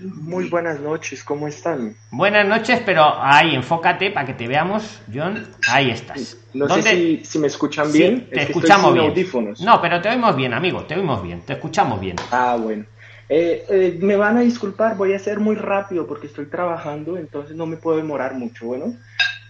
Muy 0.00 0.48
buenas 0.48 0.80
noches, 0.80 1.22
¿cómo 1.22 1.46
están? 1.46 1.94
Buenas 2.10 2.46
noches, 2.46 2.80
pero 2.86 3.22
ahí, 3.22 3.54
enfócate 3.54 4.10
para 4.12 4.26
que 4.26 4.32
te 4.32 4.48
veamos, 4.48 5.02
John. 5.12 5.46
Ahí 5.68 5.90
estás. 5.90 6.38
No 6.54 6.70
sé 6.80 7.20
si, 7.22 7.38
me 7.38 7.48
escuchan 7.48 7.92
bien. 7.92 8.30
te 8.30 8.44
escuchamos 8.44 8.94
bien. 8.94 9.12
No, 9.60 9.82
pero 9.82 10.00
te 10.00 10.08
oímos 10.08 10.34
bien, 10.36 10.54
amigo, 10.54 10.84
te 10.84 10.94
oímos 10.94 11.22
bien, 11.22 11.42
te 11.42 11.52
escuchamos 11.52 12.00
bien. 12.00 12.16
Ah, 12.30 12.56
bueno. 12.58 12.86
Eh, 13.32 13.64
eh, 13.68 13.98
me 14.02 14.16
van 14.16 14.38
a 14.38 14.40
disculpar, 14.40 14.96
voy 14.96 15.12
a 15.12 15.18
ser 15.20 15.38
muy 15.38 15.54
rápido 15.54 16.04
porque 16.04 16.26
estoy 16.26 16.46
trabajando, 16.46 17.16
entonces 17.16 17.54
no 17.54 17.64
me 17.64 17.76
puedo 17.76 17.96
demorar 17.96 18.34
mucho. 18.34 18.66
Bueno, 18.66 18.96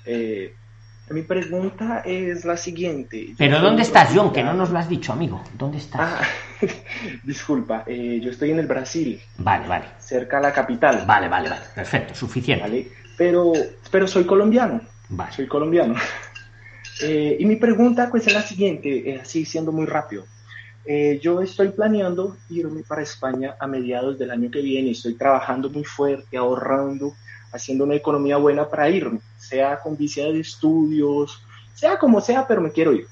eh, 0.05 0.55
mi 1.09 1.23
pregunta 1.23 2.03
es 2.05 2.45
la 2.45 2.59
siguiente. 2.59 3.35
Pero 3.39 3.59
¿dónde 3.59 3.81
estás, 3.81 4.11
John? 4.15 4.35
Que 4.35 4.43
no 4.43 4.53
nos 4.53 4.69
lo 4.69 4.79
has 4.79 4.89
dicho, 4.89 5.15
amigo. 5.15 5.43
¿Dónde 5.57 5.79
estás? 5.79 6.01
Ah, 6.03 6.21
disculpa, 7.25 7.85
eh, 7.87 8.21
yo 8.23 8.31
estoy 8.31 8.51
en 8.51 8.59
el 8.59 8.67
Brasil. 8.67 9.19
Vale, 9.39 9.67
vale. 9.67 9.87
Cerca 9.99 10.37
a 10.37 10.43
la 10.43 10.53
capital. 10.53 11.05
Vale, 11.07 11.29
vale, 11.29 11.49
vale. 11.49 11.63
Perfecto, 11.75 12.15
suficiente. 12.15 12.63
Vale, 12.63 12.87
pero, 13.17 13.53
pero 13.91 14.07
soy 14.07 14.25
colombiano. 14.25 14.83
Vale. 15.09 15.33
Soy 15.33 15.47
colombiano. 15.47 15.95
Eh, 17.03 17.39
y 17.41 17.47
mi 17.47 17.57
pregunta 17.57 18.09
pues 18.11 18.27
es 18.27 18.35
la 18.35 18.43
siguiente, 18.43 19.11
eh, 19.11 19.21
así 19.23 19.47
siendo 19.47 19.73
muy 19.73 19.87
rápido. 19.87 20.27
Yo 21.21 21.41
estoy 21.41 21.69
planeando 21.69 22.37
irme 22.49 22.83
para 22.83 23.03
España 23.03 23.55
a 23.61 23.67
mediados 23.67 24.19
del 24.19 24.31
año 24.31 24.51
que 24.51 24.61
viene. 24.61 24.91
Estoy 24.91 25.15
trabajando 25.15 25.71
muy 25.71 25.85
fuerte, 25.85 26.37
ahorrando, 26.37 27.15
haciendo 27.53 27.85
una 27.85 27.95
economía 27.95 28.37
buena 28.39 28.69
para 28.69 28.89
irme 28.91 29.21
sea 29.41 29.81
con 29.81 29.97
visa 29.97 30.23
de 30.23 30.41
estudios, 30.41 31.43
sea 31.75 31.99
como 31.99 32.21
sea, 32.21 32.47
pero 32.47 32.61
me 32.61 32.71
quiero 32.71 32.93
ir. 32.93 33.07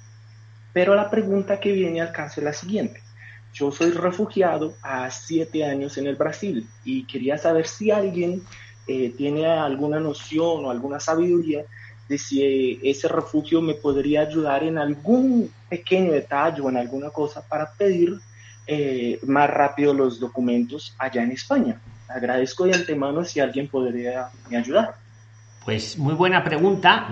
Pero 0.73 0.95
la 0.95 1.11
pregunta 1.11 1.59
que 1.59 1.73
viene 1.73 2.01
al 2.01 2.13
caso 2.13 2.41
es 2.41 2.45
la 2.45 2.53
siguiente. 2.53 3.03
Yo 3.53 3.73
soy 3.73 3.91
refugiado 3.91 4.75
a 4.83 5.11
siete 5.11 5.65
años 5.65 5.97
en 5.99 6.07
el 6.07 6.17
Brasil 6.17 6.69
y 6.85 7.05
quería 7.07 7.39
saber 7.39 7.67
si 7.67 7.91
alguien 7.91 8.43
eh, 8.87 9.13
tiene 9.17 9.47
alguna 9.47 9.99
noción 9.99 10.65
o 10.65 10.71
alguna 10.71 11.01
sabiduría 11.01 11.65
de 12.09 12.19
si 12.19 12.81
ese 12.83 13.09
refugio 13.09 13.61
me 13.61 13.75
podría 13.75 14.23
ayudar 14.23 14.65
en 14.65 14.79
algún 14.79 15.51
pequeño 15.69 16.13
detalle 16.13 16.61
o 16.63 16.69
en 16.69 16.79
alguna 16.79 17.11
cosa 17.11 17.47
para 17.47 17.71
pedir 17.73 18.19
eh, 18.67 19.19
más 19.27 19.51
rápido 19.51 19.93
los 19.95 20.19
documentos 20.19 20.95
allá 20.99 21.23
en 21.23 21.33
España. 21.33 21.81
Agradezco 22.09 22.65
de 22.65 22.75
antemano 22.75 23.25
si 23.25 23.41
alguien 23.41 23.69
podría 23.69 24.29
me 24.51 24.57
ayudar. 24.57 24.95
Pues 25.69 25.99
muy 25.99 26.15
buena 26.15 26.45
pregunta. 26.45 27.09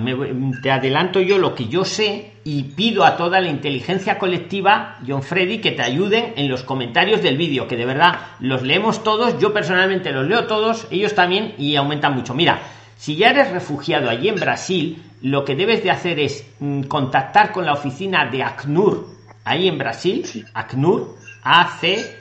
te 0.63 0.71
adelanto 0.71 1.21
yo 1.21 1.37
lo 1.37 1.55
que 1.55 1.69
yo 1.69 1.85
sé 1.85 2.33
y 2.43 2.63
pido 2.63 3.05
a 3.05 3.19
toda 3.19 3.39
la 3.43 3.51
inteligencia 3.51 4.19
colectiva, 4.19 4.99
John 5.07 5.23
Freddy, 5.23 5.59
que 5.59 5.73
te 5.73 5.83
ayuden 5.83 6.33
en 6.37 6.49
los 6.49 6.63
comentarios 6.63 7.23
del 7.23 7.37
vídeo, 7.37 7.69
que 7.69 7.77
de 7.77 7.85
verdad 7.85 8.19
los 8.41 8.63
leemos 8.63 9.05
todos. 9.05 9.39
Yo 9.39 9.53
personalmente 9.53 10.11
los 10.11 10.27
leo 10.27 10.47
todos, 10.47 10.87
ellos 10.91 11.15
también 11.15 11.55
y 11.59 11.77
aumentan 11.77 12.15
mucho. 12.15 12.33
Mira, 12.33 12.63
Si 12.97 13.17
ya 13.17 13.31
eres 13.31 13.51
refugiado 13.51 14.09
allí 14.09 14.29
en 14.29 14.37
Brasil, 14.37 15.03
lo 15.23 15.45
que 15.45 15.55
debes 15.55 15.83
de 15.83 15.91
hacer 15.91 16.19
es 16.19 16.47
mm, 16.61 16.83
contactar 16.85 17.53
con 17.53 17.67
la 17.67 17.75
oficina 17.75 18.27
de 18.27 18.43
ACNUR, 18.43 19.09
ahí 19.45 19.69
en 19.69 19.79
Brasil, 19.79 20.47
ACNUR, 20.55 21.17
A-C-N-U-R, 21.43 22.13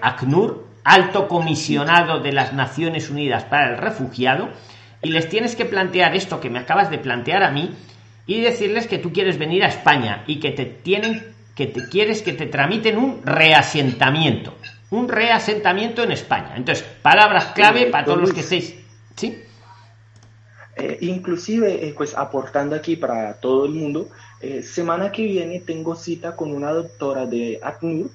ACNUR, 0.00 0.66
Alto 0.84 1.28
Comisionado 1.28 2.18
de 2.20 2.32
las 2.32 2.52
Naciones 2.52 3.08
Unidas 3.10 3.44
para 3.44 3.70
el 3.70 3.78
Refugiado, 3.78 4.48
y 5.02 5.10
les 5.10 5.28
tienes 5.28 5.56
que 5.56 5.64
plantear 5.64 6.14
esto 6.14 6.40
que 6.40 6.50
me 6.50 6.58
acabas 6.58 6.90
de 6.90 6.98
plantear 6.98 7.42
a 7.42 7.50
mí 7.50 7.70
y 8.26 8.40
decirles 8.40 8.86
que 8.86 8.98
tú 8.98 9.12
quieres 9.12 9.38
venir 9.38 9.64
a 9.64 9.68
España 9.68 10.24
y 10.26 10.40
que 10.40 10.50
te 10.50 10.64
tienen 10.64 11.32
que 11.54 11.66
te 11.66 11.88
quieres 11.88 12.22
que 12.22 12.32
te 12.32 12.46
tramiten 12.46 12.96
un 12.96 13.20
reasentamiento, 13.24 14.56
un 14.90 15.08
reasentamiento 15.08 16.02
en 16.02 16.12
España. 16.12 16.54
Entonces, 16.56 16.84
palabras 17.02 17.46
clave 17.54 17.86
para 17.86 18.04
todos 18.04 18.20
los 18.20 18.32
que 18.32 18.40
estéis, 18.40 18.74
¿sí? 19.16 19.42
Eh, 20.76 20.98
inclusive, 21.02 21.86
eh, 21.86 21.94
pues 21.96 22.16
aportando 22.16 22.74
aquí 22.74 22.96
para 22.96 23.34
todo 23.34 23.66
el 23.66 23.72
mundo, 23.72 24.08
eh, 24.40 24.62
semana 24.62 25.12
que 25.12 25.22
viene 25.24 25.60
tengo 25.60 25.94
cita 25.94 26.34
con 26.34 26.52
una 26.52 26.72
doctora 26.72 27.26
de 27.26 27.60
ACNUR, 27.62 28.10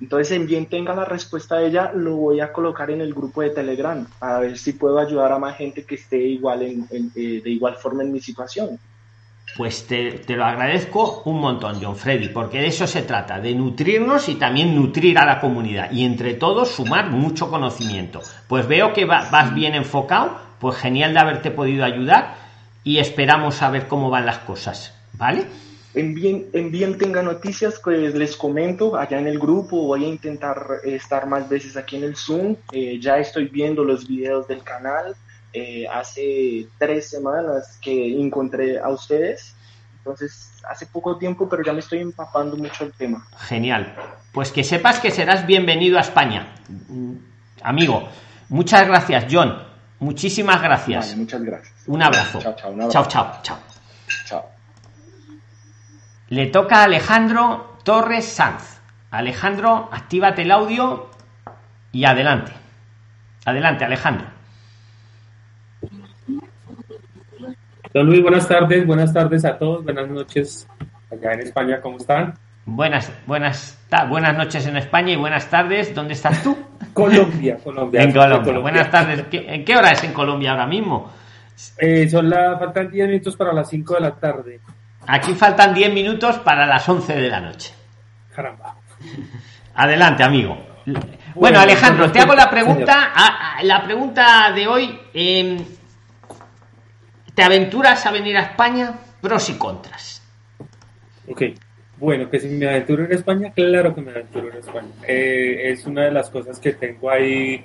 entonces 0.00 0.36
en 0.36 0.46
bien 0.46 0.66
tenga 0.66 0.94
la 0.94 1.04
respuesta 1.04 1.58
de 1.58 1.68
ella, 1.68 1.92
lo 1.94 2.16
voy 2.16 2.40
a 2.40 2.52
colocar 2.52 2.90
en 2.90 3.00
el 3.00 3.14
grupo 3.14 3.42
de 3.42 3.50
Telegram, 3.50 4.04
a 4.18 4.40
ver 4.40 4.58
si 4.58 4.72
puedo 4.72 4.98
ayudar 4.98 5.30
a 5.30 5.38
más 5.38 5.56
gente 5.56 5.84
que 5.84 5.94
esté 5.94 6.18
igual 6.18 6.62
en, 6.62 7.12
de 7.12 7.50
igual 7.50 7.76
forma 7.76 8.02
en 8.02 8.12
mi 8.12 8.20
situación. 8.20 8.78
Pues 9.56 9.86
te, 9.86 10.22
lo 10.28 10.44
agradezco 10.44 11.22
un 11.24 11.40
montón, 11.40 11.80
John 11.82 11.96
Freddy, 11.96 12.28
porque 12.28 12.60
de 12.60 12.68
eso 12.68 12.86
se 12.86 13.02
trata, 13.02 13.40
de 13.40 13.54
nutrirnos 13.54 14.28
y 14.28 14.36
también 14.36 14.74
nutrir 14.74 15.18
a 15.18 15.26
la 15.26 15.40
comunidad 15.40 15.90
y 15.90 16.04
entre 16.04 16.34
todos 16.34 16.70
sumar 16.70 17.10
mucho 17.10 17.50
conocimiento. 17.50 18.20
Pues 18.46 18.66
veo 18.68 18.92
que 18.92 19.04
vas 19.04 19.54
bien 19.54 19.74
enfocado, 19.74 20.38
pues 20.60 20.76
genial 20.76 21.14
de 21.14 21.20
haberte 21.20 21.50
podido 21.50 21.84
ayudar 21.84 22.36
y 22.84 22.98
esperamos 22.98 23.60
a 23.62 23.70
ver 23.70 23.88
cómo 23.88 24.08
van 24.08 24.26
las 24.26 24.38
cosas, 24.38 24.94
¿vale? 25.14 25.44
En 25.92 26.14
bien, 26.14 26.46
en 26.52 26.70
bien 26.70 26.96
tenga 26.98 27.20
noticias, 27.20 27.80
pues 27.82 28.14
les 28.14 28.36
comento 28.36 28.96
allá 28.96 29.18
en 29.18 29.26
el 29.26 29.40
grupo, 29.40 29.86
voy 29.86 30.04
a 30.04 30.08
intentar 30.08 30.64
estar 30.84 31.26
más 31.26 31.48
veces 31.48 31.76
aquí 31.76 31.96
en 31.96 32.04
el 32.04 32.16
Zoom, 32.16 32.54
eh, 32.70 33.00
ya 33.00 33.18
estoy 33.18 33.46
viendo 33.46 33.82
los 33.82 34.06
videos 34.06 34.46
del 34.46 34.62
canal, 34.62 35.16
eh, 35.52 35.86
hace 35.88 36.68
tres 36.78 37.10
semanas 37.10 37.78
que 37.82 38.20
encontré 38.20 38.78
a 38.78 38.88
ustedes. 38.88 39.54
Entonces, 39.98 40.50
hace 40.68 40.86
poco 40.86 41.16
tiempo, 41.16 41.48
pero 41.48 41.62
ya 41.62 41.72
me 41.72 41.80
estoy 41.80 41.98
empapando 41.98 42.56
mucho 42.56 42.84
el 42.84 42.92
tema. 42.92 43.26
Genial. 43.38 43.94
Pues 44.32 44.52
que 44.52 44.64
sepas 44.64 45.00
que 45.00 45.10
serás 45.10 45.46
bienvenido 45.46 45.98
a 45.98 46.02
España. 46.02 46.54
Amigo, 47.62 48.08
muchas 48.48 48.86
gracias, 48.86 49.26
John. 49.30 49.62
Muchísimas 49.98 50.62
gracias. 50.62 51.14
muchas 51.16 51.42
gracias. 51.42 51.74
Un 51.86 52.02
abrazo. 52.02 52.40
Chao, 52.40 52.54
chao, 52.56 52.88
chao, 52.88 53.40
chao, 53.42 53.58
chao. 54.24 54.50
Le 56.28 56.46
toca 56.46 56.80
a 56.80 56.84
Alejandro 56.84 57.78
Torres 57.84 58.24
Sanz. 58.24 58.80
Alejandro, 59.10 59.88
actívate 59.92 60.42
el 60.42 60.52
audio 60.52 61.10
y 61.92 62.04
adelante. 62.04 62.52
Adelante, 63.44 63.84
Alejandro. 63.84 64.39
Don 67.92 68.06
Luis, 68.06 68.22
buenas 68.22 68.46
tardes, 68.46 68.86
buenas 68.86 69.12
tardes 69.12 69.44
a 69.44 69.58
todos, 69.58 69.82
buenas 69.82 70.08
noches 70.08 70.68
allá 71.10 71.32
en 71.32 71.40
España, 71.40 71.80
¿cómo 71.80 71.96
están? 71.96 72.34
Buenas, 72.64 73.12
buenas, 73.26 73.76
buenas 74.08 74.36
noches 74.36 74.64
en 74.68 74.76
España 74.76 75.12
y 75.14 75.16
buenas 75.16 75.50
tardes, 75.50 75.92
¿dónde 75.92 76.14
estás 76.14 76.40
tú? 76.40 76.56
Colombia, 76.92 77.56
Colombia. 77.56 78.02
En 78.02 78.12
Colombia. 78.12 78.58
Buenas 78.58 78.90
tardes. 78.92 79.24
¿En 79.32 79.64
qué 79.64 79.76
hora 79.76 79.90
es 79.90 80.04
en 80.04 80.12
Colombia 80.12 80.52
ahora 80.52 80.66
mismo? 80.66 81.10
Eh, 81.78 82.08
son 82.08 82.30
la, 82.30 82.56
faltan 82.58 82.90
10 82.92 83.08
minutos 83.08 83.36
para 83.36 83.52
las 83.52 83.68
5 83.68 83.94
de 83.94 84.00
la 84.00 84.12
tarde. 84.12 84.60
Aquí 85.08 85.34
faltan 85.34 85.74
10 85.74 85.92
minutos 85.92 86.38
para 86.38 86.66
las 86.66 86.88
11 86.88 87.16
de 87.16 87.28
la 87.28 87.40
noche. 87.40 87.74
Caramba. 88.32 88.76
Adelante, 89.74 90.22
amigo. 90.22 90.56
Bueno, 91.34 91.58
Alejandro, 91.58 92.10
te 92.12 92.20
hago 92.20 92.34
la 92.34 92.48
pregunta, 92.48 93.12
la 93.62 93.82
pregunta 93.82 94.52
de 94.52 94.66
hoy. 94.68 95.00
Eh, 95.12 95.58
¿Te 97.34 97.42
aventuras 97.42 98.04
a 98.06 98.10
venir 98.10 98.36
a 98.36 98.42
España? 98.42 98.98
Pros 99.20 99.48
y 99.50 99.54
contras. 99.54 100.22
Ok. 101.28 101.42
Bueno, 101.98 102.30
que 102.30 102.40
si 102.40 102.48
me 102.48 102.66
aventuro 102.66 103.04
en 103.04 103.12
España, 103.12 103.52
claro 103.54 103.94
que 103.94 104.00
me 104.00 104.10
aventuro 104.10 104.50
en 104.50 104.56
España. 104.56 104.88
Eh, 105.06 105.70
es 105.70 105.84
una 105.84 106.06
de 106.06 106.10
las 106.10 106.30
cosas 106.30 106.58
que 106.58 106.72
tengo 106.72 107.10
ahí 107.10 107.62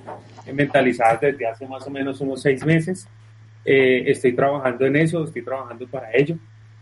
mentalizadas 0.54 1.21
desde 1.21 1.47
hace 1.47 1.65
más 1.65 1.88
o 1.88 1.89
menos 1.89 2.19
unos 2.19 2.41
seis 2.41 2.65
meses. 2.65 3.08
Eh, 3.63 4.04
estoy 4.08 4.34
trabajando 4.34 4.86
en 4.86 4.97
eso, 4.97 5.23
estoy 5.23 5.41
trabajando 5.41 5.88
para 5.88 6.10
ello, 6.13 6.36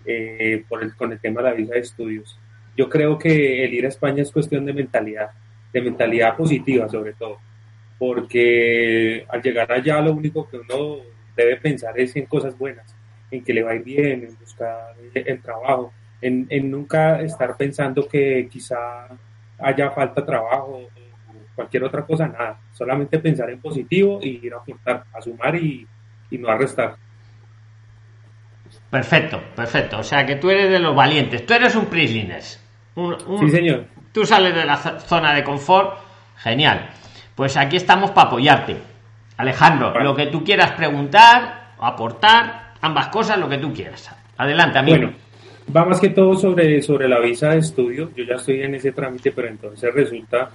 eh, 0.04 0.66
con 0.98 1.12
el 1.12 1.20
tema 1.20 1.44
de 1.44 1.50
la 1.50 1.56
visa 1.56 1.76
de 1.76 1.80
estudios. 1.82 2.40
Yo 2.76 2.90
creo 2.90 3.20
que 3.20 3.64
el 3.64 3.74
ir 3.74 3.86
a 3.86 3.90
España 3.90 4.24
es 4.24 4.32
cuestión 4.32 4.66
de 4.66 4.74
mentalidad, 4.74 5.30
de 5.72 5.82
mentalidad 5.82 6.36
positiva 6.36 6.90
sobre 6.90 7.14
todo, 7.14 7.38
porque 8.00 9.26
al 9.30 9.44
llegar 9.44 9.72
allá 9.72 10.02
lo 10.02 10.12
único 10.12 10.50
que 10.50 10.58
uno 10.58 10.98
debe 11.36 11.58
pensar 11.58 11.98
es 12.00 12.16
en 12.16 12.26
cosas 12.26 12.58
buenas, 12.58 12.96
en 13.32 13.44
que 13.44 13.54
le 13.54 13.64
va 13.64 13.72
a 13.72 13.76
ir 13.76 13.84
bien, 13.84 14.24
en 14.24 14.38
buscar 14.40 14.96
el 15.14 15.42
trabajo, 15.42 15.94
en, 16.22 16.72
nunca 16.72 17.22
estar 17.22 17.58
pensando 17.58 18.08
que 18.08 18.48
quizá 18.50 19.08
haya 19.60 19.92
falta 19.92 20.26
trabajo 20.26 20.82
o 20.84 20.90
cualquier 21.56 21.84
otra 21.84 22.06
cosa, 22.06 22.28
nada, 22.28 22.60
solamente 22.74 23.20
pensar 23.20 23.50
en 23.50 23.60
positivo 23.60 24.20
y 24.22 24.46
ir 24.46 24.54
a 24.54 24.58
aportar, 24.58 25.06
a 25.14 25.22
sumar 25.22 25.56
y, 25.56 25.88
no 26.32 26.50
a 26.50 26.58
restar. 26.58 26.96
Perfecto, 28.90 29.40
perfecto. 29.56 30.00
O 30.00 30.04
sea 30.04 30.26
que 30.26 30.36
tú 30.38 30.50
eres 30.50 30.72
de 30.72 30.80
los 30.80 30.96
valientes. 30.96 31.46
Tú 31.46 31.54
eres 31.54 31.76
un 31.76 31.86
prislines. 31.86 32.60
sí, 33.40 33.50
señor. 33.52 33.86
Tú 34.12 34.26
sales 34.26 34.56
de 34.56 34.66
la 34.66 34.78
zona 34.78 35.34
de 35.36 35.44
confort. 35.44 36.00
Genial. 36.38 36.90
Pues 37.36 37.56
aquí 37.56 37.76
estamos 37.76 38.10
para 38.12 38.30
apoyarte. 38.30 38.93
Alejandro, 39.44 40.00
lo 40.02 40.16
que 40.16 40.28
tú 40.28 40.44
quieras 40.44 40.72
preguntar, 40.72 41.74
aportar, 41.80 42.74
ambas 42.82 43.10
cosas, 43.10 43.38
lo 43.38 43.50
que 43.50 43.58
tú 43.58 43.74
quieras. 43.74 44.10
Adelante, 44.38 44.80
amigo. 44.80 44.98
Bueno, 44.98 45.14
va 45.76 45.86
más 45.86 46.00
que 46.00 46.10
todo 46.10 46.36
sobre, 46.36 46.82
sobre 46.82 47.08
la 47.08 47.20
visa 47.20 47.50
de 47.50 47.60
estudio. 47.60 48.10
Yo 48.16 48.24
ya 48.24 48.36
estoy 48.36 48.62
en 48.62 48.76
ese 48.76 48.92
trámite, 48.92 49.32
pero 49.32 49.48
entonces 49.48 49.94
resulta 49.94 50.50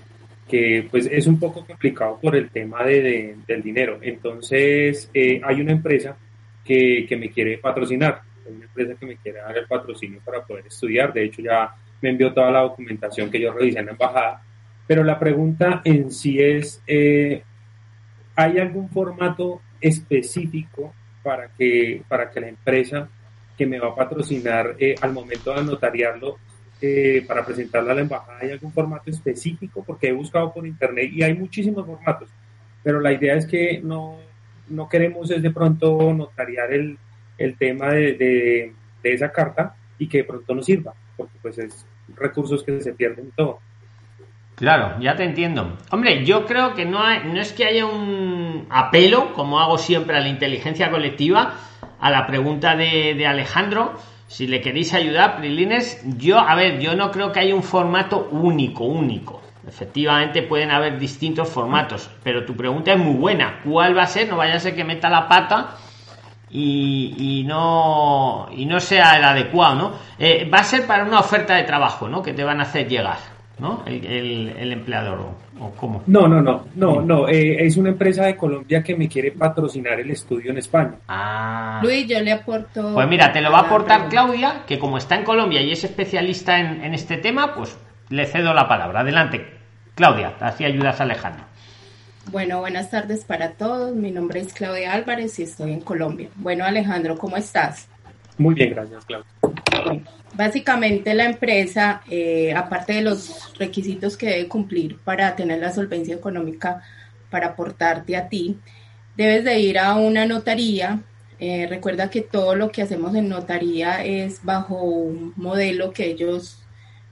que 0.48 0.88
pues 0.90 1.06
es 1.06 1.26
un 1.26 1.38
poco 1.38 1.64
complicado 1.66 2.18
por 2.20 2.34
el 2.34 2.50
tema 2.50 2.82
de, 2.82 3.36
del 3.46 3.62
dinero. 3.62 3.98
Entonces 4.00 5.10
eh, 5.12 5.40
hay 5.44 5.60
una 5.60 5.72
empresa 5.72 6.16
que, 6.64 7.04
que, 7.06 7.16
me 7.16 7.30
quiere 7.30 7.58
patrocinar, 7.58 8.22
hay 8.46 8.54
una 8.54 8.64
empresa 8.64 8.94
que 8.98 9.06
me 9.06 9.16
quiere 9.16 9.40
dar 9.40 9.56
el 9.56 9.66
patrocinio 9.66 10.20
para 10.24 10.42
poder 10.42 10.66
estudiar. 10.66 11.12
De 11.12 11.24
hecho 11.24 11.42
ya 11.42 11.74
me 12.00 12.10
envió 12.10 12.32
toda 12.32 12.50
la 12.50 12.60
documentación 12.60 13.30
que 13.30 13.40
yo 13.40 13.52
revisé 13.52 13.80
en 13.80 13.86
la 13.86 13.92
embajada. 13.92 14.42
Pero 14.86 15.04
la 15.04 15.18
pregunta 15.18 15.82
en 15.84 16.10
sí 16.10 16.40
es, 16.40 16.82
eh, 16.86 17.42
¿Hay 18.40 18.56
algún 18.60 18.88
formato 18.88 19.60
específico 19.80 20.94
para 21.24 21.48
que, 21.48 22.02
para 22.06 22.30
que 22.30 22.40
la 22.40 22.48
empresa 22.48 23.08
que 23.56 23.66
me 23.66 23.80
va 23.80 23.88
a 23.88 23.96
patrocinar 23.96 24.76
eh, 24.78 24.94
al 25.00 25.12
momento 25.12 25.52
de 25.52 25.64
notariarlo 25.64 26.36
eh, 26.80 27.24
para 27.26 27.44
presentarlo 27.44 27.90
a 27.90 27.94
la 27.94 28.02
embajada, 28.02 28.38
¿hay 28.40 28.52
algún 28.52 28.72
formato 28.72 29.10
específico? 29.10 29.82
Porque 29.84 30.06
he 30.06 30.12
buscado 30.12 30.54
por 30.54 30.64
internet 30.64 31.10
y 31.12 31.24
hay 31.24 31.34
muchísimos 31.34 31.84
formatos, 31.84 32.28
pero 32.84 33.00
la 33.00 33.12
idea 33.12 33.34
es 33.34 33.44
que 33.44 33.80
no, 33.82 34.18
no 34.68 34.88
queremos 34.88 35.28
es 35.32 35.42
de 35.42 35.50
pronto 35.50 36.14
notariar 36.14 36.72
el, 36.72 36.96
el 37.38 37.56
tema 37.56 37.90
de, 37.90 38.12
de, 38.12 38.72
de, 39.02 39.12
esa 39.12 39.32
carta 39.32 39.74
y 39.98 40.06
que 40.06 40.18
de 40.18 40.24
pronto 40.24 40.54
no 40.54 40.62
sirva, 40.62 40.94
porque 41.16 41.36
pues 41.42 41.58
es 41.58 41.84
recursos 42.14 42.62
que 42.62 42.80
se 42.80 42.92
pierden 42.92 43.32
todo. 43.34 43.58
Claro, 44.58 44.96
ya 44.98 45.14
te 45.14 45.22
entiendo. 45.22 45.78
Hombre, 45.92 46.24
yo 46.24 46.44
creo 46.44 46.74
que 46.74 46.84
no, 46.84 46.98
no 46.98 47.40
es 47.40 47.52
que 47.52 47.64
haya 47.64 47.86
un 47.86 48.66
apelo, 48.70 49.32
como 49.32 49.60
hago 49.60 49.78
siempre 49.78 50.16
a 50.16 50.20
la 50.20 50.28
inteligencia 50.28 50.90
colectiva, 50.90 51.54
a 52.00 52.10
la 52.10 52.26
pregunta 52.26 52.74
de, 52.74 53.24
Alejandro. 53.24 53.94
Si 54.26 54.48
le 54.48 54.60
queréis 54.60 54.92
ayudar, 54.94 55.36
Prilines, 55.36 56.02
yo, 56.18 56.40
a 56.40 56.56
ver, 56.56 56.80
yo 56.80 56.96
no 56.96 57.12
creo 57.12 57.30
que 57.30 57.38
haya 57.38 57.54
un 57.54 57.62
formato 57.62 58.28
único, 58.32 58.82
único. 58.84 59.40
Efectivamente 59.66 60.42
pueden 60.42 60.72
haber 60.72 60.98
distintos 60.98 61.48
formatos, 61.48 62.10
pero 62.24 62.44
tu 62.44 62.56
pregunta 62.56 62.92
es 62.92 62.98
muy 62.98 63.14
buena. 63.14 63.60
¿Cuál 63.64 63.96
va 63.96 64.02
a 64.02 64.06
ser? 64.08 64.28
No 64.28 64.38
vaya 64.38 64.56
a 64.56 64.60
ser 64.60 64.74
que 64.74 64.82
meta 64.82 65.08
la 65.08 65.28
pata 65.28 65.76
y, 66.50 67.14
y 67.16 67.44
no 67.44 68.48
y 68.50 68.66
no 68.66 68.80
sea 68.80 69.18
el 69.18 69.24
adecuado, 69.24 69.74
¿no? 69.76 69.92
Eh, 70.18 70.50
va 70.52 70.58
a 70.58 70.64
ser 70.64 70.86
para 70.86 71.04
una 71.04 71.20
oferta 71.20 71.54
de 71.54 71.62
trabajo, 71.62 72.08
¿no? 72.08 72.22
Que 72.22 72.32
te 72.32 72.42
van 72.42 72.60
a 72.60 72.64
hacer 72.64 72.88
llegar. 72.88 73.37
¿No? 73.58 73.82
El, 73.86 74.72
empleador 74.72 75.20
o, 75.60 75.70
cómo. 75.72 76.02
No, 76.06 76.28
no, 76.28 76.40
no, 76.40 76.66
no, 76.74 77.00
no. 77.02 77.28
Eh, 77.28 77.64
es 77.66 77.76
una 77.76 77.90
empresa 77.90 78.26
de 78.26 78.36
Colombia 78.36 78.82
que 78.82 78.96
me 78.96 79.08
quiere 79.08 79.32
patrocinar 79.32 79.98
el 80.00 80.10
estudio 80.10 80.50
en 80.50 80.58
España. 80.58 80.94
Ah. 81.08 81.80
Luis, 81.82 82.06
yo 82.06 82.20
le 82.20 82.32
aporto. 82.32 82.94
Pues 82.94 83.08
mira, 83.08 83.32
te 83.32 83.40
lo 83.40 83.50
va 83.50 83.60
a 83.60 83.62
aportar 83.62 84.08
Claudia, 84.08 84.62
que 84.66 84.78
como 84.78 84.98
está 84.98 85.16
en 85.16 85.24
Colombia 85.24 85.60
y 85.62 85.72
es 85.72 85.84
especialista 85.84 86.58
en, 86.58 86.94
este 86.94 87.16
tema, 87.16 87.54
pues 87.54 87.76
le 88.10 88.26
cedo 88.26 88.54
la 88.54 88.68
palabra. 88.68 89.00
Adelante, 89.00 89.44
Claudia, 89.94 90.34
así 90.40 90.64
ayudas 90.64 91.00
a 91.00 91.04
Alejandro. 91.04 91.44
Bueno, 92.30 92.60
buenas 92.60 92.90
tardes 92.90 93.24
para 93.24 93.52
todos. 93.52 93.94
Mi 93.94 94.10
nombre 94.10 94.40
es 94.40 94.52
Claudia 94.52 94.92
Álvarez 94.92 95.38
y 95.38 95.44
estoy 95.44 95.72
en 95.72 95.80
Colombia. 95.80 96.28
Bueno, 96.36 96.64
Alejandro, 96.64 97.16
¿cómo 97.16 97.36
estás? 97.36 97.88
Muy 98.36 98.54
bien, 98.54 98.70
gracias, 98.70 99.04
Claudia. 99.06 100.04
Básicamente 100.38 101.14
la 101.14 101.24
empresa, 101.24 102.00
eh, 102.08 102.54
aparte 102.54 102.92
de 102.92 103.02
los 103.02 103.52
requisitos 103.58 104.16
que 104.16 104.26
debe 104.26 104.46
cumplir 104.46 104.96
para 104.98 105.34
tener 105.34 105.58
la 105.58 105.72
solvencia 105.72 106.14
económica 106.14 106.80
para 107.28 107.48
aportarte 107.48 108.16
a 108.16 108.28
ti, 108.28 108.56
debes 109.16 109.42
de 109.44 109.58
ir 109.58 109.80
a 109.80 109.96
una 109.96 110.26
notaría. 110.26 111.02
Eh, 111.40 111.66
recuerda 111.68 112.08
que 112.08 112.20
todo 112.22 112.54
lo 112.54 112.70
que 112.70 112.82
hacemos 112.82 113.16
en 113.16 113.28
notaría 113.28 114.04
es 114.04 114.44
bajo 114.44 114.80
un 114.80 115.32
modelo 115.34 115.92
que 115.92 116.06
ellos 116.06 116.60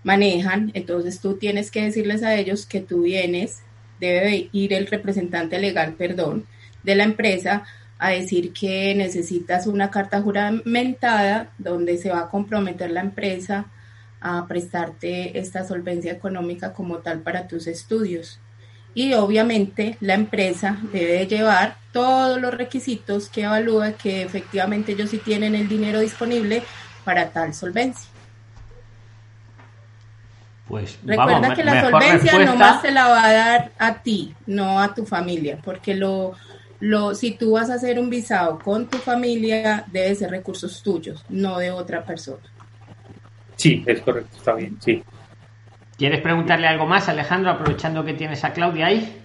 manejan, 0.05 0.71
entonces 0.75 1.21
tú 1.21 1.37
tienes 1.37 1.73
que 1.73 1.83
decirles 1.83 2.23
a 2.23 2.37
ellos 2.37 2.65
que 2.65 2.81
tú 2.81 3.03
vienes 3.03 3.63
debe 3.99 4.51
ir 4.53 4.73
el 4.73 4.87
representante 4.87 5.59
legal, 5.59 5.95
perdón, 5.95 6.47
de 6.85 6.95
la 6.95 7.03
empresa 7.03 7.65
a 7.99 8.11
decir 8.11 8.53
que 8.53 8.95
necesitas 8.95 9.67
una 9.67 9.91
carta 9.91 10.21
juramentada 10.21 11.51
donde 11.59 11.97
se 11.97 12.11
va 12.11 12.21
a 12.21 12.29
comprometer 12.29 12.91
la 12.91 13.01
empresa 13.01 13.67
a 14.21 14.47
prestarte 14.47 15.39
esta 15.39 15.65
solvencia 15.65 16.13
económica 16.13 16.73
como 16.73 16.99
tal 16.99 17.21
para 17.21 17.47
tus 17.49 17.67
estudios. 17.67 18.41
Y 18.95 19.15
obviamente 19.15 19.97
la 20.01 20.15
empresa 20.15 20.79
debe 20.93 21.27
llevar 21.27 21.77
todos 21.93 22.41
los 22.41 22.53
requisitos 22.53 23.29
que 23.29 23.43
evalúa 23.43 23.93
que 23.93 24.23
efectivamente 24.23 24.93
ellos 24.93 25.11
sí 25.11 25.19
tienen 25.19 25.55
el 25.55 25.69
dinero 25.69 26.01
disponible 26.01 26.63
para 27.05 27.31
tal 27.31 27.55
solvencia. 27.55 28.11
Pues 30.67 30.99
recuerda 31.05 31.55
que 31.55 31.63
la 31.63 31.83
solvencia 31.83 32.39
no 32.45 32.57
más 32.57 32.83
se 32.83 32.91
la 32.91 33.07
va 33.07 33.25
a 33.25 33.33
dar 33.33 33.73
a 33.79 34.03
ti, 34.03 34.35
no 34.47 34.81
a 34.81 34.95
tu 34.95 35.07
familia, 35.07 35.59
porque 35.63 35.95
lo, 35.95 36.35
lo, 36.81 37.15
si 37.15 37.33
tú 37.33 37.53
vas 37.53 37.71
a 37.71 37.75
hacer 37.75 37.99
un 37.99 38.11
visado 38.11 38.59
con 38.59 38.87
tu 38.87 38.99
familia, 38.99 39.85
debe 39.91 40.15
ser 40.15 40.31
recursos 40.31 40.83
tuyos, 40.83 41.25
no 41.29 41.59
de 41.59 41.71
otra 41.71 42.05
persona. 42.05 42.43
Sí, 43.57 43.83
es 43.87 44.01
correcto, 44.01 44.37
está 44.37 44.55
bien, 44.55 44.77
sí. 44.81 45.03
¿Quieres 45.97 46.21
preguntarle 46.21 46.67
algo 46.67 46.87
más, 46.87 47.09
Alejandro, 47.09 47.51
aprovechando 47.51 48.05
que 48.05 48.15
tienes 48.15 48.45
a 48.45 48.53
Claudia 48.53 48.87
ahí? 48.87 49.23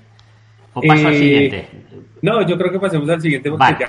¿O 0.73 0.81
paso 0.81 1.07
al 1.07 1.13
eh, 1.13 1.17
siguiente? 1.17 1.69
No, 2.21 2.47
yo 2.47 2.57
creo 2.57 2.71
que 2.71 2.79
pasemos 2.79 3.09
al 3.09 3.21
siguiente 3.21 3.49
vale, 3.49 3.85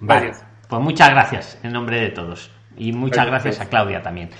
vale, 0.00 0.32
Pues 0.68 0.82
muchas 0.82 1.10
gracias 1.10 1.58
en 1.62 1.72
nombre 1.72 2.00
de 2.00 2.10
todos. 2.10 2.50
Y 2.76 2.92
muchas 2.92 3.26
gracias 3.26 3.60
a 3.60 3.68
Claudia 3.68 4.02
también 4.02 4.30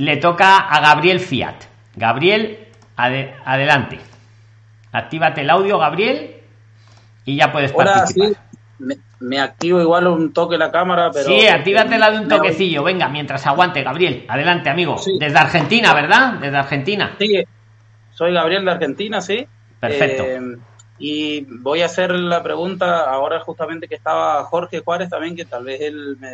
le 0.00 0.16
toca 0.16 0.56
a 0.56 0.80
Gabriel 0.80 1.20
Fiat. 1.20 1.56
Gabriel, 1.94 2.68
adelante. 2.96 3.98
Actívate 4.92 5.42
el 5.42 5.50
audio, 5.50 5.78
Gabriel, 5.78 6.39
y 7.24 7.36
ya 7.36 7.52
puedes 7.52 7.72
participar. 7.72 8.30
Me, 9.20 9.38
activo 9.38 9.80
igual 9.82 10.06
un 10.06 10.32
toque 10.32 10.56
la 10.56 10.70
cámara, 10.70 11.10
pero... 11.12 11.26
Sí, 11.26 11.46
actívatela 11.46 12.10
de 12.10 12.20
un 12.20 12.28
toquecillo. 12.28 12.82
Venga, 12.82 13.08
mientras 13.10 13.46
aguante, 13.46 13.82
Gabriel. 13.82 14.24
Adelante, 14.26 14.70
amigo. 14.70 14.96
Desde 15.18 15.38
Argentina, 15.38 15.92
¿verdad? 15.92 16.34
Desde 16.34 16.56
Argentina. 16.56 17.14
Sí, 17.18 17.44
soy 18.12 18.32
Gabriel 18.32 18.64
de 18.64 18.70
Argentina, 18.70 19.20
sí. 19.20 19.46
Perfecto. 19.78 20.22
Eh, 20.22 20.56
y 20.98 21.40
voy 21.48 21.80
a 21.80 21.86
hacer 21.86 22.12
la 22.12 22.42
pregunta 22.42 23.10
ahora 23.10 23.40
justamente 23.40 23.88
que 23.88 23.94
estaba 23.94 24.44
Jorge 24.44 24.80
Juárez 24.80 25.08
también, 25.08 25.34
que 25.34 25.46
tal 25.46 25.64
vez 25.64 25.80
él 25.80 26.18
me... 26.20 26.30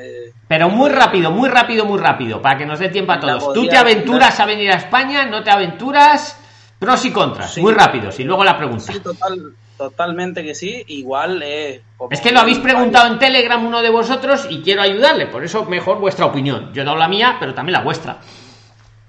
Pero 0.48 0.68
muy 0.68 0.90
rápido, 0.90 1.30
muy 1.30 1.48
rápido, 1.48 1.84
muy 1.84 1.98
rápido, 1.98 2.42
para 2.42 2.58
que 2.58 2.66
nos 2.66 2.80
dé 2.80 2.88
tiempo 2.88 3.12
a 3.12 3.20
todos. 3.20 3.52
¿Tú 3.52 3.68
te 3.68 3.76
aventuras 3.76 4.38
a 4.40 4.44
venir 4.44 4.72
a 4.72 4.76
España? 4.76 5.26
¿No 5.26 5.44
te 5.44 5.50
aventuras? 5.50 6.40
Pros 6.80 7.04
y 7.04 7.12
contras, 7.12 7.56
muy 7.58 7.72
rápidos. 7.72 8.18
Y 8.18 8.24
luego 8.24 8.42
la 8.42 8.58
pregunta. 8.58 8.92
Sí, 8.92 8.98
total, 8.98 9.54
totalmente 9.76 10.42
que 10.42 10.54
sí. 10.54 10.84
Igual 10.88 11.42
es... 11.42 11.80
es 12.10 12.20
que 12.20 12.32
lo 12.32 12.40
habéis 12.40 12.58
preguntado 12.58 13.12
en 13.12 13.18
Telegram 13.18 13.64
uno 13.64 13.82
de 13.82 13.90
vosotros 13.90 14.46
y 14.50 14.62
quiero 14.62 14.82
ayudarle. 14.82 15.26
Por 15.26 15.44
eso 15.44 15.64
mejor 15.64 15.98
vuestra 15.98 16.26
opinión. 16.26 16.72
Yo 16.72 16.82
he 16.82 16.84
dado 16.84 16.96
la 16.96 17.08
mía, 17.08 17.36
pero 17.38 17.54
también 17.54 17.74
la 17.74 17.82
vuestra. 17.82 18.18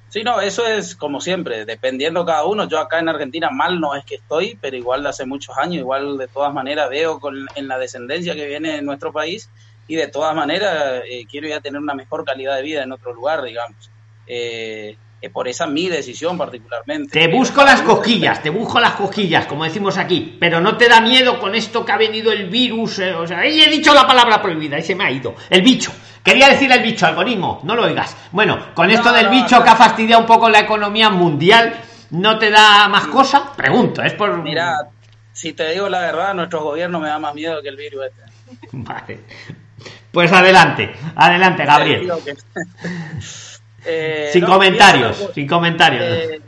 Sí, 0.09 0.24
no, 0.24 0.39
eso 0.39 0.65
es 0.65 0.95
como 0.95 1.20
siempre, 1.20 1.65
dependiendo 1.65 2.26
cada 2.26 2.45
uno. 2.45 2.68
Yo 2.68 2.80
acá 2.80 2.99
en 2.99 3.09
Argentina 3.09 3.49
mal 3.49 3.80
no 3.80 3.93
es 3.93 4.05
que 4.05 4.15
estoy, 4.15 4.57
pero 4.59 4.78
igual 4.78 5.03
de 5.03 5.09
hace 5.09 5.26
muchos 5.26 5.57
años, 5.57 5.76
igual 5.76 6.18
de 6.18 6.28
todas 6.28 6.53
maneras 6.53 6.89
veo 6.89 7.20
con, 7.20 7.45
en 7.55 7.68
la 7.68 7.78
descendencia 7.78 8.34
que 8.34 8.47
viene 8.47 8.78
en 8.78 8.86
nuestro 8.86 9.11
país 9.11 9.49
y 9.88 9.95
de 9.95 10.07
todas 10.07 10.36
maneras 10.36 11.03
eh, 11.09 11.26
quiero 11.30 11.47
ya 11.47 11.61
tener 11.61 11.82
una 11.82 11.93
mejor 11.93 12.24
calidad 12.24 12.55
de 12.55 12.61
vida 12.61 12.84
en 12.84 12.91
otro 12.93 13.13
lugar, 13.13 13.43
digamos. 13.43 13.91
Eh, 14.28 14.97
por 15.34 15.47
esa 15.47 15.68
mi 15.68 15.89
decisión 15.89 16.38
particularmente. 16.38 17.20
Te 17.20 17.28
busco 17.28 17.63
las 17.63 17.82
cosquillas, 17.82 18.41
te 18.41 18.49
busco 18.49 18.80
las 18.80 18.93
cosquillas, 18.93 19.45
como 19.45 19.63
decimos 19.63 19.97
aquí, 19.97 20.38
pero 20.39 20.61
no 20.61 20.78
te 20.78 20.88
da 20.88 21.01
miedo 21.01 21.39
con 21.39 21.55
esto 21.55 21.84
que 21.84 21.91
ha 21.91 21.97
venido 21.97 22.32
el 22.32 22.49
virus, 22.49 22.99
eh, 22.99 23.13
o 23.13 23.28
sea, 23.28 23.39
ahí 23.39 23.61
he 23.61 23.70
dicho 23.70 23.93
la 23.93 24.07
palabra 24.07 24.41
prohibida 24.41 24.78
y 24.78 24.84
se 24.84 24.95
me 24.95 25.05
ha 25.05 25.11
ido, 25.11 25.36
el 25.49 25.61
bicho. 25.61 25.91
Quería 26.24 26.49
decir 26.49 26.72
el 26.72 26.84
bicho, 26.84 27.05
algoritmo, 27.05 27.61
no 27.63 27.76
lo 27.76 27.84
oigas. 27.84 28.15
Bueno, 28.32 28.74
con 28.74 28.91
esto 28.91 29.11
del 29.13 29.30
bicho 29.30 29.63
que 29.63 29.70
ha 29.70 29.76
fastidiado 29.76 30.22
un 30.22 30.28
poco 30.28 30.49
la 30.49 30.59
economía 30.59 31.09
mundial, 31.09 31.74
¿no 32.11 32.38
te 32.38 32.49
da 32.49 32.88
más 32.89 33.07
cosa? 33.07 33.53
Pregunto, 33.55 34.03
es 34.03 34.13
por... 34.13 34.41
Mira, 34.43 34.89
si 35.32 35.53
te 35.53 35.72
digo 35.72 35.88
la 35.88 36.01
verdad, 36.01 36.34
nuestro 36.34 36.63
gobierno 36.63 36.99
me 36.99 37.07
da 37.07 37.18
más 37.18 37.34
miedo 37.34 37.61
que 37.61 37.70
el 37.70 37.78
virus 37.78 38.07
este. 38.07 38.22
Vale. 38.74 39.20
Pues 40.11 40.32
adelante, 40.32 40.93
adelante, 41.15 41.65
Gabriel. 41.65 42.11
Eh, 43.86 44.30
sin 44.34 44.45
comentarios, 44.45 45.30
sin 45.34 45.47
comentarios. 45.47 46.03
Eh, 46.03 46.41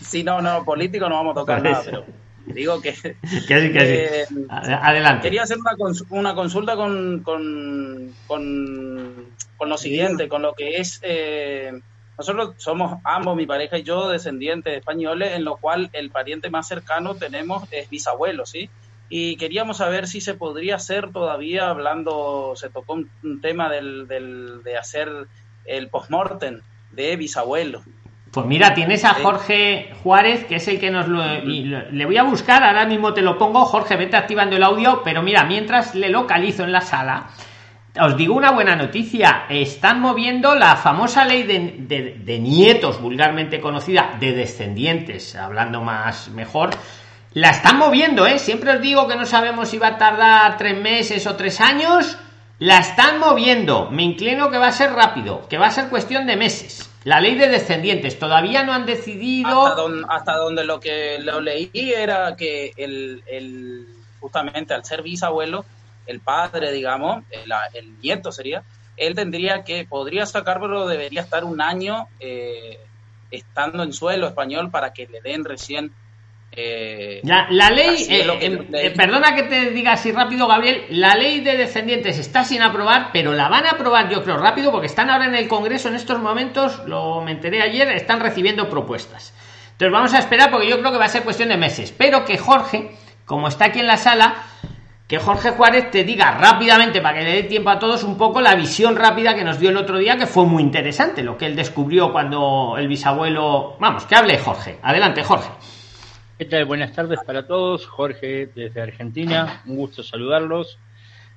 sí, 0.00 0.22
no, 0.22 0.40
no, 0.40 0.64
político 0.64 1.08
no 1.08 1.16
vamos 1.16 1.36
a 1.36 1.40
tocar 1.40 1.62
nada, 1.62 1.82
pero 1.84 2.04
digo 2.46 2.80
que... 2.80 2.92
que 2.92 3.60
sí, 3.60 3.72
que 3.72 3.80
sí. 3.80 4.34
Eh, 4.38 4.46
adelante. 4.50 5.22
Quería 5.22 5.42
hacer 5.42 5.58
una, 5.58 5.72
una 6.10 6.34
consulta 6.34 6.76
con, 6.76 7.22
con, 7.22 8.14
con, 8.26 9.68
lo 9.68 9.78
siguiente, 9.78 10.28
con 10.28 10.42
lo 10.42 10.54
que 10.54 10.76
es... 10.76 11.00
nosotros 12.16 12.54
somos 12.58 13.00
ambos, 13.04 13.36
mi 13.36 13.46
pareja 13.46 13.78
y 13.78 13.82
yo, 13.82 14.08
descendientes 14.08 14.76
españoles, 14.76 15.34
en 15.34 15.44
lo 15.44 15.56
cual 15.56 15.90
el 15.92 16.10
pariente 16.10 16.50
más 16.50 16.68
cercano 16.68 17.14
tenemos 17.14 17.64
es 17.72 17.90
bisabuelo, 17.90 18.46
¿sí? 18.46 18.70
y 19.08 19.36
queríamos 19.36 19.76
saber 19.78 20.08
si 20.08 20.20
se 20.20 20.34
podría 20.34 20.76
hacer 20.76 21.12
todavía, 21.12 21.70
hablando, 21.70 22.54
se 22.56 22.70
tocó 22.70 22.94
un, 22.94 23.40
tema 23.40 23.70
del, 23.70 24.08
del, 24.08 24.62
de 24.64 24.76
hacer 24.76 25.28
el 25.66 25.88
postmortem 25.88 26.60
de 26.92 27.16
bisabuelo. 27.16 27.82
Pues 28.32 28.46
mira, 28.46 28.74
tienes 28.74 29.04
a 29.04 29.14
Jorge 29.14 29.94
Juárez, 30.02 30.44
que 30.44 30.56
es 30.56 30.68
el 30.68 30.78
que 30.78 30.90
nos 30.90 31.08
lo, 31.08 31.24
Le 31.42 32.04
voy 32.04 32.18
a 32.18 32.22
buscar, 32.22 32.62
ahora 32.62 32.84
mismo 32.84 33.14
te 33.14 33.22
lo 33.22 33.38
pongo. 33.38 33.64
Jorge, 33.64 33.96
vete 33.96 34.16
activando 34.16 34.56
el 34.56 34.62
audio, 34.62 35.00
pero 35.02 35.22
mira, 35.22 35.44
mientras 35.44 35.94
le 35.94 36.10
localizo 36.10 36.64
en 36.64 36.72
la 36.72 36.82
sala, 36.82 37.28
os 37.98 38.16
digo 38.16 38.34
una 38.34 38.50
buena 38.50 38.76
noticia. 38.76 39.46
Están 39.48 40.00
moviendo 40.00 40.54
la 40.54 40.76
famosa 40.76 41.24
ley 41.24 41.44
de, 41.44 42.18
de 42.22 42.38
nietos, 42.38 43.00
vulgarmente 43.00 43.60
conocida, 43.60 44.16
de 44.20 44.32
descendientes, 44.32 45.34
hablando 45.34 45.80
más 45.80 46.28
mejor. 46.28 46.70
La 47.32 47.50
están 47.50 47.78
moviendo, 47.78 48.26
¿eh? 48.26 48.38
Siempre 48.38 48.72
os 48.72 48.82
digo 48.82 49.06
que 49.08 49.16
no 49.16 49.24
sabemos 49.24 49.68
si 49.68 49.78
va 49.78 49.88
a 49.88 49.98
tardar 49.98 50.56
tres 50.58 50.78
meses 50.78 51.26
o 51.26 51.36
tres 51.36 51.60
años 51.60 52.18
la 52.58 52.78
están 52.78 53.18
moviendo. 53.18 53.90
Me 53.90 54.02
inclino 54.02 54.50
que 54.50 54.58
va 54.58 54.68
a 54.68 54.72
ser 54.72 54.92
rápido, 54.92 55.46
que 55.48 55.58
va 55.58 55.66
a 55.66 55.70
ser 55.70 55.88
cuestión 55.88 56.26
de 56.26 56.36
meses. 56.36 56.90
La 57.04 57.20
ley 57.20 57.36
de 57.36 57.48
descendientes 57.48 58.18
todavía 58.18 58.64
no 58.64 58.72
han 58.72 58.86
decidido. 58.86 59.66
Hasta, 60.08 60.36
donde, 60.36 60.64
lo 60.64 60.80
que 60.80 61.18
lo 61.20 61.40
leí 61.40 61.70
era 61.74 62.34
que 62.36 62.72
el, 62.76 63.86
justamente 64.20 64.74
al 64.74 64.84
ser 64.84 65.02
bisabuelo, 65.02 65.64
el 66.06 66.20
padre, 66.20 66.72
digamos, 66.72 67.22
el, 67.74 68.00
nieto 68.00 68.32
sería, 68.32 68.62
él 68.96 69.14
tendría 69.14 69.62
que, 69.62 69.84
podría 69.84 70.26
sacar, 70.26 70.60
pero 70.60 70.86
debería 70.86 71.20
estar 71.20 71.44
un 71.44 71.60
año 71.60 72.08
eh, 72.18 72.80
estando 73.30 73.82
en 73.82 73.92
suelo 73.92 74.26
español 74.26 74.70
para 74.70 74.92
que 74.92 75.06
le 75.06 75.20
den 75.20 75.44
recién 75.44 75.92
eh, 76.58 77.20
la, 77.22 77.70
ley, 77.70 78.06
eh, 78.08 78.66
eh, 78.72 78.90
perdona 78.96 79.34
que 79.34 79.42
te 79.42 79.72
diga 79.72 79.92
así 79.92 80.10
rápido, 80.10 80.48
Gabriel, 80.48 80.86
la 80.88 81.14
ley 81.14 81.40
de 81.40 81.54
descendientes 81.54 82.18
está 82.18 82.44
sin 82.44 82.62
aprobar, 82.62 83.10
pero 83.12 83.34
la 83.34 83.50
van 83.50 83.66
a 83.66 83.72
aprobar 83.72 84.08
yo 84.08 84.24
creo 84.24 84.38
rápido 84.38 84.72
porque 84.72 84.86
están 84.86 85.10
ahora 85.10 85.26
en 85.26 85.34
el 85.34 85.48
Congreso 85.48 85.88
en 85.88 85.96
estos 85.96 86.18
momentos, 86.18 86.80
lo 86.86 87.20
me 87.20 87.32
enteré 87.32 87.60
ayer, 87.60 87.90
están 87.90 88.20
recibiendo 88.20 88.70
propuestas. 88.70 89.34
Entonces 89.72 89.92
vamos 89.92 90.14
a 90.14 90.18
esperar 90.18 90.50
porque 90.50 90.66
yo 90.66 90.78
creo 90.78 90.92
que 90.92 90.96
va 90.96 91.04
a 91.04 91.10
ser 91.10 91.24
cuestión 91.24 91.50
de 91.50 91.58
meses. 91.58 91.92
Pero 91.92 92.24
que 92.24 92.38
Jorge, 92.38 92.92
como 93.26 93.48
está 93.48 93.66
aquí 93.66 93.80
en 93.80 93.86
la 93.86 93.98
sala, 93.98 94.36
que 95.06 95.18
Jorge 95.18 95.50
Juárez 95.50 95.90
te 95.90 96.04
diga 96.04 96.38
rápidamente, 96.38 97.02
para 97.02 97.18
que 97.18 97.24
le 97.24 97.32
dé 97.32 97.42
tiempo 97.42 97.68
a 97.68 97.78
todos, 97.78 98.02
un 98.02 98.16
poco 98.16 98.40
la 98.40 98.54
visión 98.54 98.96
rápida 98.96 99.34
que 99.34 99.44
nos 99.44 99.60
dio 99.60 99.68
el 99.68 99.76
otro 99.76 99.98
día, 99.98 100.16
que 100.16 100.26
fue 100.26 100.46
muy 100.46 100.62
interesante, 100.62 101.22
lo 101.22 101.36
que 101.36 101.44
él 101.44 101.54
descubrió 101.54 102.12
cuando 102.12 102.76
el 102.78 102.88
bisabuelo... 102.88 103.76
Vamos, 103.78 104.06
que 104.06 104.14
hable 104.14 104.38
Jorge. 104.38 104.78
Adelante, 104.82 105.22
Jorge. 105.22 105.50
¿Qué 106.38 106.44
tal? 106.44 106.66
Buenas 106.66 106.92
tardes 106.92 107.18
para 107.26 107.46
todos. 107.46 107.86
Jorge 107.86 108.50
desde 108.54 108.82
Argentina. 108.82 109.62
Un 109.64 109.76
gusto 109.76 110.02
saludarlos. 110.02 110.78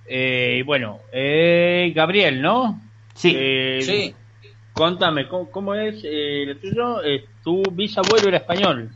Eh, 0.06 0.58
y 0.60 0.62
bueno, 0.64 1.00
eh, 1.14 1.94
Gabriel, 1.96 2.42
¿no? 2.42 2.82
Sí. 3.16 3.34
Eh, 3.34 3.80
sí. 3.82 4.16
Contame, 4.74 5.30
¿cómo, 5.30 5.74
es 5.74 6.04
lo 6.04 6.58
tuyo? 6.58 6.98
tu 7.46 7.64
bisabuelo 7.72 8.28
era 8.28 8.38
español. 8.40 8.90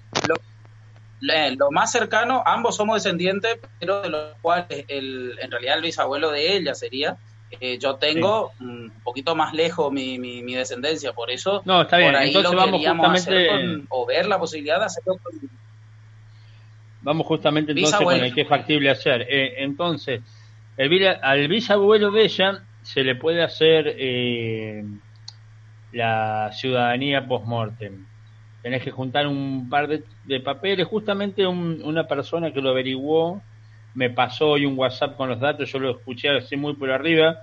lo 1.22 1.72
más 1.72 1.94
cercano, 1.94 2.44
ambos 2.46 2.76
somos 2.76 3.02
descendientes, 3.02 3.60
pero 3.80 4.02
de 4.02 4.10
los 4.10 4.36
cuales 4.42 4.84
el, 4.90 5.38
en 5.42 5.52
realidad 5.52 5.78
el 5.78 5.84
bisabuelo 5.84 6.32
de 6.32 6.58
ella 6.58 6.76
sería. 6.76 7.16
Eh, 7.62 7.78
yo 7.78 7.96
tengo 7.96 8.52
un 8.60 8.92
poquito 9.06 9.36
más 9.36 9.54
lejos 9.54 9.92
mi, 9.92 10.20
mi, 10.20 10.54
descendencia, 10.54 11.14
por 11.14 11.32
eso 11.32 11.62
no, 11.64 11.84
está 11.84 11.98
bien. 11.98 12.12
por 12.12 12.22
ahí 12.22 12.28
Entonces 12.28 12.52
lo 12.52 12.58
vamos 12.58 12.86
justamente... 12.86 13.86
o 13.90 14.06
ver 14.06 14.26
la 14.26 14.40
posibilidad 14.40 14.80
de 14.80 14.86
hacerlo 14.86 15.18
con 15.22 15.34
Vamos 17.04 17.28
justamente 17.28 17.74
entonces 17.74 18.00
con 18.00 18.16
el 18.16 18.34
que 18.34 18.42
es 18.42 18.48
factible 18.48 18.90
hacer. 18.90 19.28
Eh, 19.30 19.56
entonces, 19.58 20.22
el, 20.78 21.08
al 21.22 21.48
bisabuelo 21.48 22.12
de 22.12 22.24
ella 22.24 22.64
se 22.82 23.04
le 23.04 23.16
puede 23.16 23.44
hacer 23.44 23.96
eh, 23.98 24.84
la 25.92 26.50
ciudadanía 26.54 27.28
post-mortem. 27.28 28.06
Tenés 28.62 28.82
que 28.82 28.92
juntar 28.92 29.28
un 29.28 29.70
par 29.70 29.88
de, 29.90 30.40
papeles. 30.40 30.88
Justamente 30.88 31.46
una 31.46 32.08
persona 32.08 32.54
que 32.54 32.62
lo 32.62 32.70
averiguó 32.70 33.42
me 33.94 34.10
pasó 34.10 34.52
hoy 34.52 34.66
un 34.66 34.78
WhatsApp 34.80 35.18
con 35.18 35.28
los 35.28 35.40
datos. 35.40 35.70
Yo 35.70 35.80
lo 35.80 35.92
escuché 35.92 36.30
así 36.30 36.56
muy 36.56 36.74
por 36.74 36.90
arriba. 36.90 37.42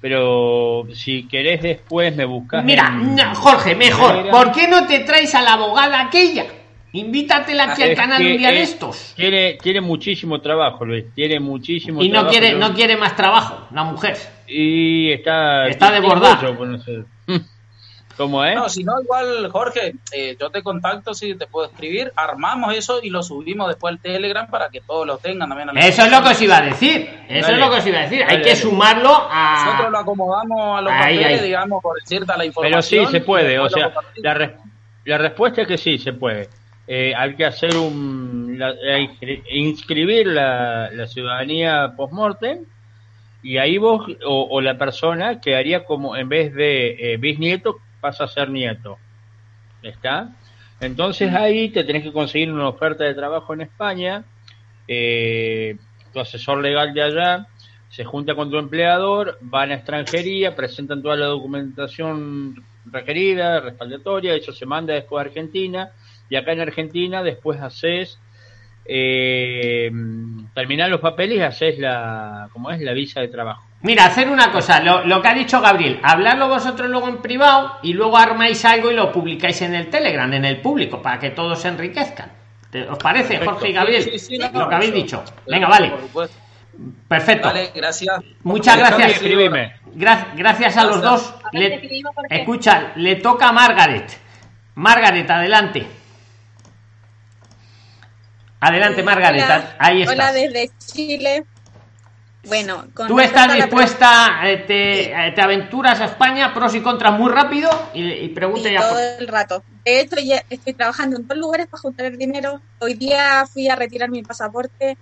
Pero 0.00 0.86
si 0.94 1.26
querés 1.26 1.60
después 1.60 2.14
me 2.14 2.24
buscas. 2.24 2.64
Mira, 2.64 2.90
Jorge, 3.34 3.74
mejor. 3.74 4.30
¿Por 4.30 4.52
qué 4.52 4.68
no 4.68 4.86
te 4.86 5.00
traes 5.00 5.34
a 5.34 5.42
la 5.42 5.54
abogada 5.54 6.00
aquella? 6.00 6.46
Invítatela 6.92 7.72
aquí 7.72 7.82
al 7.82 7.94
canal 7.94 8.20
un 8.20 8.36
día 8.36 8.50
de 8.50 8.62
estos. 8.62 9.12
Quiere, 9.14 9.56
quiere 9.58 9.80
muchísimo 9.80 10.40
trabajo, 10.40 10.84
Luis. 10.84 11.04
Tiene 11.14 11.38
muchísimo 11.38 12.02
y 12.02 12.08
no 12.08 12.26
quiere, 12.26 12.54
no 12.54 12.74
quiere 12.74 12.96
más 12.96 13.14
trabajo, 13.14 13.68
la 13.72 13.84
mujer. 13.84 14.16
Y 14.48 15.12
está. 15.12 15.68
Está 15.68 15.92
de 15.92 16.00
bordado. 16.00 16.56
¿Cómo 18.16 18.44
es? 18.44 18.54
No, 18.54 18.68
si 18.68 18.84
no, 18.84 19.00
igual, 19.00 19.48
Jorge, 19.50 19.94
eh, 20.12 20.36
yo 20.38 20.50
te 20.50 20.62
contacto 20.62 21.14
si 21.14 21.36
te 21.36 21.46
puedo 21.46 21.68
escribir. 21.68 22.12
Armamos 22.14 22.74
eso 22.74 23.00
y 23.02 23.08
lo 23.08 23.22
subimos 23.22 23.68
después 23.68 23.92
al 23.92 23.98
Telegram 23.98 24.46
para 24.50 24.68
que 24.68 24.82
todos 24.82 25.06
lo 25.06 25.16
tengan 25.16 25.48
también. 25.48 25.70
eso 25.78 26.04
es 26.04 26.10
lo 26.10 26.22
que 26.22 26.28
os 26.28 26.42
iba 26.42 26.58
a 26.58 26.62
decir. 26.62 27.08
Eso 27.28 27.52
es 27.52 27.58
lo 27.58 27.70
que 27.70 27.76
os 27.76 27.86
iba 27.86 27.98
a 27.98 28.02
decir. 28.02 28.22
Hay 28.28 28.42
que 28.42 28.56
sumarlo 28.56 29.10
a. 29.30 29.64
Nosotros 29.64 29.92
lo 29.92 29.98
acomodamos 30.00 30.78
a 30.78 30.82
los 30.82 30.92
papeles, 30.92 31.42
digamos, 31.42 31.82
por 31.82 31.98
decirte 31.98 32.32
la 32.36 32.44
información. 32.44 32.82
Pero 32.90 33.06
sí, 33.06 33.10
se 33.10 33.20
puede. 33.22 33.58
O 33.58 33.70
sea, 33.70 33.90
la, 34.16 34.54
la 35.04 35.18
respuesta 35.18 35.62
es 35.62 35.68
que 35.68 35.78
sí, 35.78 35.96
se 35.96 36.12
puede. 36.12 36.50
Eh, 36.92 37.14
hay 37.16 37.36
que 37.36 37.44
hacer 37.44 37.76
un 37.76 38.60
inscribir 39.48 40.26
la, 40.26 41.06
ciudadanía 41.06 41.94
post-mortem 41.96 42.64
y 43.44 43.58
ahí 43.58 43.78
vos 43.78 44.10
o, 44.26 44.60
la 44.60 44.76
persona 44.76 45.40
quedaría 45.40 45.84
como 45.84 46.16
en 46.16 46.28
vez 46.28 46.52
de 46.52 47.12
eh, 47.12 47.16
bisnieto 47.16 47.76
pasa 48.00 48.24
a 48.24 48.26
ser 48.26 48.50
nieto. 48.50 48.98
Está 49.84 50.32
entonces 50.80 51.32
ahí 51.32 51.68
te 51.68 51.84
tenés 51.84 52.02
que 52.02 52.12
conseguir 52.12 52.50
una 52.50 52.68
oferta 52.68 53.04
de 53.04 53.14
trabajo 53.14 53.54
en 53.54 53.60
España 53.60 54.24
eh, 54.88 55.76
tu 56.12 56.18
asesor 56.18 56.60
legal 56.60 56.92
de 56.92 57.02
allá 57.02 57.46
se 57.88 58.04
junta 58.04 58.34
con 58.34 58.50
tu 58.50 58.58
empleador 58.58 59.38
van 59.42 59.70
a 59.70 59.74
extranjería 59.74 60.56
presentan 60.56 61.02
toda 61.02 61.14
la 61.14 61.26
documentación 61.26 62.56
requerida 62.86 63.60
respaldatoria 63.60 64.34
eso 64.34 64.50
se 64.50 64.66
manda 64.66 64.94
después 64.94 65.24
a 65.24 65.28
Argentina 65.28 65.92
y 66.30 66.36
acá 66.36 66.52
en 66.52 66.60
Argentina 66.60 67.22
después 67.22 67.60
haces 67.60 68.18
eh, 68.86 69.90
terminar 70.54 70.88
los 70.88 71.00
papeles 71.00 71.38
y 71.38 71.42
haces 71.42 71.78
la 71.78 72.48
como 72.52 72.70
es 72.70 72.80
la 72.80 72.92
visa 72.92 73.20
de 73.20 73.28
trabajo 73.28 73.62
mira 73.82 74.06
hacer 74.06 74.30
una 74.30 74.50
cosa 74.50 74.80
lo, 74.80 75.20
que 75.20 75.28
ha 75.28 75.34
dicho 75.34 75.60
Gabriel 75.60 76.00
hablarlo 76.02 76.48
vosotros 76.48 76.88
luego 76.88 77.08
en 77.08 77.18
privado 77.18 77.72
y 77.82 77.92
luego 77.92 78.16
armáis 78.16 78.64
algo 78.64 78.90
y 78.90 78.94
lo 78.94 79.12
publicáis 79.12 79.60
en 79.60 79.74
el 79.74 79.90
Telegram 79.90 80.32
en 80.32 80.46
el 80.46 80.62
público 80.62 81.02
para 81.02 81.18
que 81.18 81.30
todos 81.30 81.60
se 81.60 81.68
enriquezcan 81.68 82.32
¿os 82.88 82.98
parece 82.98 83.44
Jorge 83.44 83.68
y 83.68 83.72
Gabriel 83.72 84.10
lo 84.54 84.68
que 84.68 84.74
habéis 84.74 84.94
dicho 84.94 85.22
venga 85.46 85.68
vale 85.68 85.92
Perfecto. 87.08 87.48
Vale, 87.48 87.72
gracias. 87.74 88.22
Muchas 88.42 88.78
gracias. 88.78 89.22
gracias 90.34 90.76
a 90.76 90.84
los 90.84 91.02
dos. 91.02 91.34
escucha, 92.30 92.92
le 92.96 93.16
toca 93.16 93.48
a 93.48 93.52
Margaret. 93.52 94.18
Margaret, 94.76 95.28
adelante. 95.28 95.99
Adelante, 98.60 99.02
Margarita. 99.02 99.76
Ahí 99.78 100.02
estás. 100.02 100.14
Hola 100.14 100.32
desde 100.32 100.70
Chile. 100.78 101.44
Bueno, 102.44 102.86
tú 103.06 103.20
estás 103.20 103.54
dispuesta, 103.54 104.40
eh, 104.48 104.64
eh, 104.66 105.32
te, 105.34 105.42
aventuras 105.42 106.00
a 106.00 106.06
España, 106.06 106.54
pros 106.54 106.74
y 106.74 106.80
contras 106.80 107.18
muy 107.18 107.30
rápido 107.30 107.68
y, 107.92 108.02
y 108.02 108.28
pregunta 108.28 108.70
ya. 108.70 108.80
Todo 108.80 108.98
el 109.18 109.28
rato. 109.28 109.62
De 109.84 110.00
hecho, 110.00 110.16
ya 110.20 110.42
estoy 110.48 110.72
trabajando 110.72 111.16
en 111.16 111.28
dos 111.28 111.36
lugares 111.36 111.66
para 111.66 111.82
juntar 111.82 112.06
el 112.06 112.16
dinero. 112.16 112.62
Hoy 112.78 112.94
día 112.94 113.46
fui 113.46 113.68
a 113.68 113.76
retirar 113.76 114.08
mi 114.08 114.22
pasaporte, 114.22 114.96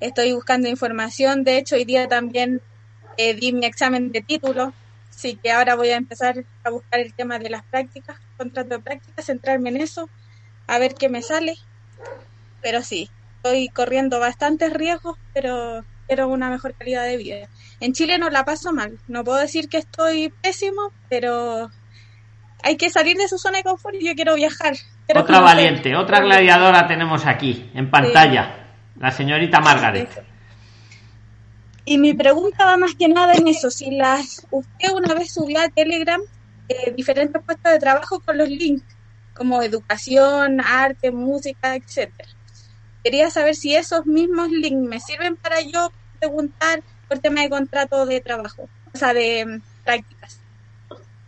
estoy 0.00 0.32
buscando 0.32 0.68
información. 0.68 1.44
De 1.44 1.58
hecho, 1.58 1.76
hoy 1.76 1.84
día 1.84 2.08
también 2.08 2.62
eh, 3.18 3.34
di 3.34 3.52
mi 3.52 3.66
examen 3.66 4.10
de 4.10 4.22
título, 4.22 4.72
así 5.10 5.36
que 5.36 5.52
ahora 5.52 5.74
voy 5.74 5.90
a 5.90 5.96
empezar 5.96 6.44
a 6.64 6.70
buscar 6.70 7.00
el 7.00 7.12
tema 7.12 7.38
de 7.38 7.50
las 7.50 7.62
prácticas, 7.62 8.16
contrato 8.38 8.70
de 8.70 8.78
prácticas, 8.78 9.26
centrarme 9.26 9.68
en 9.68 9.82
eso, 9.82 10.08
a 10.66 10.78
ver 10.78 10.94
qué 10.94 11.10
me 11.10 11.20
sale 11.20 11.58
pero 12.62 12.82
sí, 12.82 13.10
estoy 13.36 13.68
corriendo 13.68 14.20
bastantes 14.20 14.72
riesgos, 14.72 15.16
pero 15.32 15.82
quiero 16.06 16.28
una 16.28 16.50
mejor 16.50 16.74
calidad 16.74 17.04
de 17.04 17.16
vida. 17.16 17.48
En 17.80 17.92
Chile 17.94 18.18
no 18.18 18.28
la 18.28 18.44
paso 18.44 18.72
mal, 18.72 18.98
no 19.08 19.24
puedo 19.24 19.38
decir 19.38 19.68
que 19.68 19.78
estoy 19.78 20.32
pésimo, 20.42 20.92
pero 21.08 21.70
hay 22.62 22.76
que 22.76 22.90
salir 22.90 23.16
de 23.16 23.28
su 23.28 23.38
zona 23.38 23.58
de 23.58 23.64
confort 23.64 23.94
y 23.94 24.06
yo 24.06 24.14
quiero 24.14 24.34
viajar. 24.34 24.74
otra 25.14 25.40
valiente, 25.40 25.96
otra 25.96 26.20
gladiadora 26.20 26.86
tenemos 26.86 27.24
aquí, 27.26 27.70
en 27.74 27.90
pantalla, 27.90 28.74
la 28.98 29.10
señorita 29.10 29.60
Margaret. 29.60 30.22
Y 31.86 31.96
mi 31.96 32.12
pregunta 32.12 32.66
va 32.66 32.76
más 32.76 32.94
que 32.94 33.08
nada 33.08 33.34
en 33.34 33.48
eso, 33.48 33.70
si 33.70 33.90
las 33.90 34.46
usted 34.50 34.90
una 34.92 35.14
vez 35.14 35.32
subió 35.32 35.60
a 35.60 35.68
Telegram 35.68 36.20
eh, 36.68 36.92
diferentes 36.94 37.42
puestos 37.42 37.72
de 37.72 37.78
trabajo 37.78 38.20
con 38.20 38.36
los 38.36 38.48
links, 38.50 38.84
como 39.32 39.62
educación, 39.62 40.60
arte, 40.60 41.10
música, 41.10 41.74
etcétera 41.74 42.28
quería 43.02 43.30
saber 43.30 43.54
si 43.54 43.74
esos 43.74 44.06
mismos 44.06 44.50
links 44.50 44.88
me 44.88 45.00
sirven 45.00 45.36
para 45.36 45.60
yo 45.60 45.90
preguntar 46.18 46.82
por 47.08 47.18
tema 47.18 47.42
de 47.42 47.50
contrato 47.50 48.06
de 48.06 48.20
trabajo, 48.20 48.68
o 48.94 48.98
sea, 48.98 49.12
de 49.12 49.44
mm, 49.46 49.84
prácticas. 49.84 50.40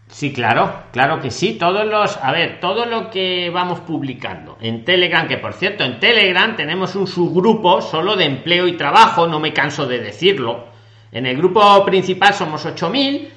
Sí, 0.08 0.30
claro, 0.32 0.84
claro 0.92 1.20
que 1.20 1.30
sí. 1.30 1.54
Todos 1.54 1.86
los, 1.86 2.18
a 2.18 2.32
ver, 2.32 2.60
todo 2.60 2.84
lo 2.84 3.10
que 3.10 3.48
vamos 3.48 3.80
publicando 3.80 4.58
en 4.60 4.84
Telegram, 4.84 5.26
que 5.26 5.38
por 5.38 5.54
cierto, 5.54 5.84
en 5.84 5.98
Telegram 5.98 6.54
tenemos 6.54 6.94
un 6.94 7.06
subgrupo 7.06 7.80
solo 7.80 8.14
de 8.14 8.26
empleo 8.26 8.68
y 8.68 8.76
trabajo, 8.76 9.26
no 9.26 9.40
me 9.40 9.54
canso 9.54 9.86
de 9.86 10.00
decirlo. 10.00 10.66
En 11.10 11.24
el 11.24 11.36
grupo 11.38 11.82
principal 11.86 12.34
somos 12.34 12.64
8000, 12.64 13.30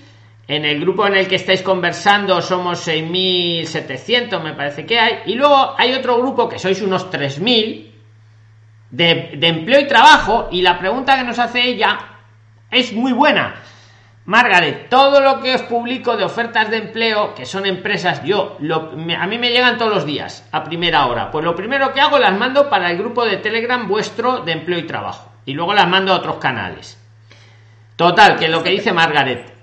en 0.48 0.66
el 0.66 0.82
grupo 0.82 1.08
en 1.08 1.16
el 1.16 1.28
que 1.28 1.36
estáis 1.36 1.62
conversando 1.62 2.42
somos 2.42 2.80
6700, 2.80 4.44
me 4.44 4.54
parece 4.54 4.86
que 4.86 5.00
hay, 5.00 5.20
y 5.28 5.36
luego 5.36 5.76
hay 5.78 5.94
otro 5.94 6.18
grupo 6.18 6.50
que 6.50 6.60
sois 6.60 6.82
unos 6.82 7.10
3000 7.10 7.95
de, 8.92 9.38
empleo 9.42 9.80
y 9.80 9.88
trabajo 9.88 10.50
y 10.52 10.62
la 10.62 10.80
pregunta 10.80 11.18
que 11.18 11.24
nos 11.24 11.40
hace 11.40 11.64
ella 11.64 11.98
es 12.72 12.94
muy 12.94 13.14
buena. 13.14 13.56
Margaret, 14.26 14.90
todo 14.90 15.22
lo 15.22 15.40
que 15.40 15.54
os 15.54 15.62
publico 15.64 16.18
de 16.18 16.24
ofertas 16.24 16.72
de 16.72 16.78
empleo, 16.78 17.36
que 17.36 17.46
son 17.46 17.68
empresas, 17.68 18.24
yo, 18.24 18.58
lo, 18.60 18.92
a 19.20 19.28
mí 19.28 19.38
me 19.38 19.52
llegan 19.52 19.78
todos 19.78 19.94
los 19.94 20.06
días, 20.06 20.48
a 20.52 20.64
primera 20.64 21.06
hora. 21.06 21.30
Pues 21.30 21.46
lo 21.46 21.56
primero 21.56 21.94
que 21.94 22.02
hago, 22.02 22.18
las 22.18 22.36
mando 22.36 22.68
para 22.68 22.90
el 22.90 22.98
grupo 22.98 23.24
de 23.24 23.38
Telegram 23.38 23.88
vuestro 23.88 24.40
de 24.40 24.54
empleo 24.54 24.80
y 24.80 24.88
trabajo. 24.88 25.32
Y 25.46 25.54
luego 25.54 25.76
las 25.76 25.88
mando 25.88 26.12
a 26.12 26.18
otros 26.18 26.38
canales. 26.38 27.00
Total, 27.96 28.36
que 28.38 28.48
lo 28.48 28.64
que 28.64 28.72
dice 28.72 28.92
Margaret, 28.92 29.54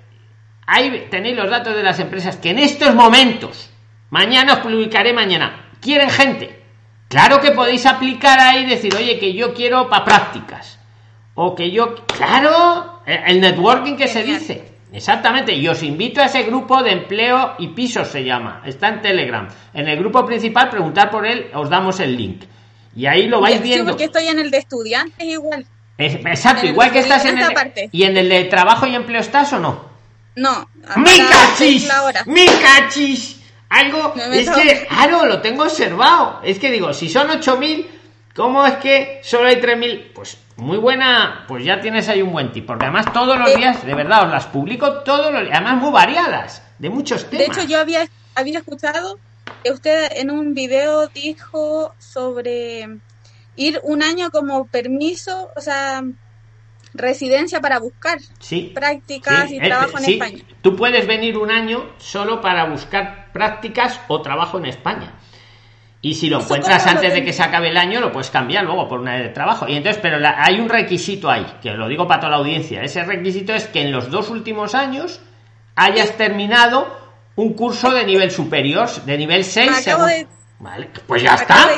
ahí 0.66 1.08
tenéis 1.10 1.36
los 1.36 1.50
datos 1.50 1.74
de 1.74 1.82
las 1.82 1.98
empresas 1.98 2.36
que 2.36 2.50
en 2.50 2.60
estos 2.60 2.94
momentos, 2.94 3.70
mañana 4.10 4.54
os 4.54 4.58
publicaré 4.60 5.12
mañana, 5.12 5.70
quieren 5.80 6.08
gente. 6.08 6.61
Claro 7.12 7.42
que 7.42 7.50
podéis 7.50 7.84
aplicar 7.84 8.40
ahí 8.40 8.62
y 8.62 8.70
decir, 8.70 8.94
oye, 8.94 9.18
que 9.18 9.34
yo 9.34 9.52
quiero 9.52 9.90
para 9.90 10.02
prácticas. 10.02 10.78
O 11.34 11.54
que 11.54 11.70
yo, 11.70 11.94
claro, 12.06 13.02
el 13.04 13.38
networking 13.38 13.96
que 13.96 14.08
se 14.08 14.22
dice. 14.22 14.72
Exactamente, 14.90 15.52
y 15.52 15.68
os 15.68 15.82
invito 15.82 16.22
a 16.22 16.24
ese 16.24 16.44
grupo 16.44 16.82
de 16.82 16.92
empleo 16.92 17.56
y 17.58 17.68
pisos 17.68 18.08
se 18.08 18.24
llama, 18.24 18.62
está 18.64 18.88
en 18.88 19.02
Telegram. 19.02 19.46
En 19.74 19.88
el 19.88 19.98
grupo 19.98 20.24
principal, 20.24 20.70
preguntar 20.70 21.10
por 21.10 21.26
él, 21.26 21.50
os 21.52 21.68
damos 21.68 22.00
el 22.00 22.16
link. 22.16 22.44
Y 22.96 23.04
ahí 23.04 23.26
lo 23.26 23.42
vais 23.42 23.60
viendo. 23.60 23.84
Sí, 23.84 23.90
porque 23.90 24.04
estoy 24.04 24.28
en 24.28 24.38
el 24.38 24.50
de 24.50 24.56
estudiantes 24.56 25.26
igual. 25.26 25.66
exacto, 25.98 26.66
igual 26.66 26.92
que 26.92 27.00
estás 27.00 27.26
en 27.26 27.36
el. 27.36 27.52
¿Y 27.92 28.04
en 28.04 28.16
el 28.16 28.30
de 28.30 28.44
trabajo 28.44 28.86
y 28.86 28.94
empleo 28.94 29.20
estás 29.20 29.52
o 29.52 29.58
no? 29.58 29.84
No. 30.36 30.66
¡Mi 30.96 31.18
cachis! 31.18 31.90
¡Mi 32.24 32.46
cachis! 32.46 33.41
Algo, 33.72 34.14
es 34.32 34.50
que, 34.50 34.86
claro, 34.86 35.24
lo 35.24 35.40
tengo 35.40 35.62
observado. 35.62 36.40
Es 36.44 36.58
que 36.58 36.70
digo, 36.70 36.92
si 36.92 37.08
son 37.08 37.30
8000, 37.30 37.90
¿cómo 38.36 38.66
es 38.66 38.74
que 38.74 39.20
solo 39.24 39.48
hay 39.48 39.60
3000? 39.60 40.12
Pues 40.14 40.36
muy 40.56 40.76
buena, 40.76 41.46
pues 41.48 41.64
ya 41.64 41.80
tienes 41.80 42.06
ahí 42.10 42.20
un 42.20 42.32
buen 42.32 42.52
tip. 42.52 42.66
Porque 42.66 42.84
además 42.84 43.10
todos 43.14 43.38
los 43.38 43.54
días, 43.56 43.82
de 43.86 43.94
verdad, 43.94 44.24
os 44.24 44.30
las 44.30 44.46
publico 44.46 45.00
todos 45.04 45.32
los 45.32 45.42
días, 45.44 45.56
además 45.56 45.80
muy 45.80 45.90
variadas, 45.90 46.62
de 46.78 46.90
muchos 46.90 47.30
temas. 47.30 47.46
De 47.46 47.52
hecho, 47.52 47.66
yo 47.66 47.80
había, 47.80 48.06
había 48.34 48.58
escuchado 48.58 49.18
que 49.64 49.70
usted 49.70 50.08
en 50.16 50.30
un 50.30 50.52
video 50.52 51.06
dijo 51.08 51.94
sobre 51.98 52.98
ir 53.56 53.80
un 53.84 54.02
año 54.02 54.30
como 54.30 54.66
permiso, 54.66 55.50
o 55.56 55.60
sea, 55.62 56.02
residencia 56.94 57.60
para 57.60 57.78
buscar 57.78 58.18
prácticas 58.74 59.50
y 59.50 59.58
trabajo 59.58 59.98
en 59.98 60.04
España. 60.04 60.44
Tú 60.60 60.76
puedes 60.76 61.06
venir 61.06 61.38
un 61.38 61.50
año 61.50 61.90
solo 61.98 62.40
para 62.40 62.64
buscar 62.64 63.32
prácticas 63.32 64.00
o 64.08 64.20
trabajo 64.22 64.58
en 64.58 64.66
España. 64.66 65.14
Y 66.04 66.14
si 66.14 66.28
lo 66.28 66.40
encuentras 66.40 66.84
antes 66.88 67.14
de 67.14 67.24
que 67.24 67.32
se 67.32 67.44
acabe 67.44 67.68
el 67.68 67.76
año, 67.76 68.00
lo 68.00 68.10
puedes 68.10 68.28
cambiar 68.28 68.64
luego 68.64 68.88
por 68.88 68.98
una 68.98 69.14
de 69.14 69.28
trabajo. 69.28 69.68
Y 69.68 69.76
entonces, 69.76 70.02
pero 70.02 70.18
hay 70.36 70.58
un 70.58 70.68
requisito 70.68 71.30
ahí, 71.30 71.46
que 71.62 71.70
lo 71.70 71.86
digo 71.88 72.08
para 72.08 72.20
toda 72.20 72.32
la 72.32 72.36
audiencia. 72.38 72.82
Ese 72.82 73.04
requisito 73.04 73.54
es 73.54 73.66
que 73.66 73.82
en 73.82 73.92
los 73.92 74.10
dos 74.10 74.28
últimos 74.28 74.74
años 74.74 75.20
hayas 75.76 76.16
terminado 76.16 77.02
un 77.36 77.54
curso 77.54 77.92
de 77.92 78.04
nivel 78.04 78.32
superior, 78.32 78.90
de 79.04 79.16
nivel 79.16 79.44
6. 79.44 79.70
Vale, 80.58 80.90
pues 81.06 81.22
ya 81.22 81.34
está. 81.34 81.68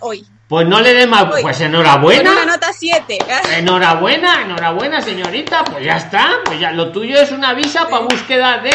hoy. 0.00 0.26
Pues 0.48 0.68
no 0.68 0.80
le 0.80 0.92
dé 0.92 1.06
más, 1.06 1.26
pues 1.40 1.60
enhorabuena. 1.60 2.30
una 2.30 2.44
nota 2.44 2.68
7. 2.72 3.18
Enhorabuena, 3.56 4.42
enhorabuena, 4.42 5.00
señorita. 5.00 5.64
Pues 5.64 5.84
ya 5.84 5.96
está, 5.96 6.40
pues 6.44 6.60
ya 6.60 6.70
lo 6.70 6.92
tuyo 6.92 7.18
es 7.18 7.32
una 7.32 7.54
visa 7.54 7.88
para 7.88 8.04
búsqueda 8.04 8.58
de 8.58 8.70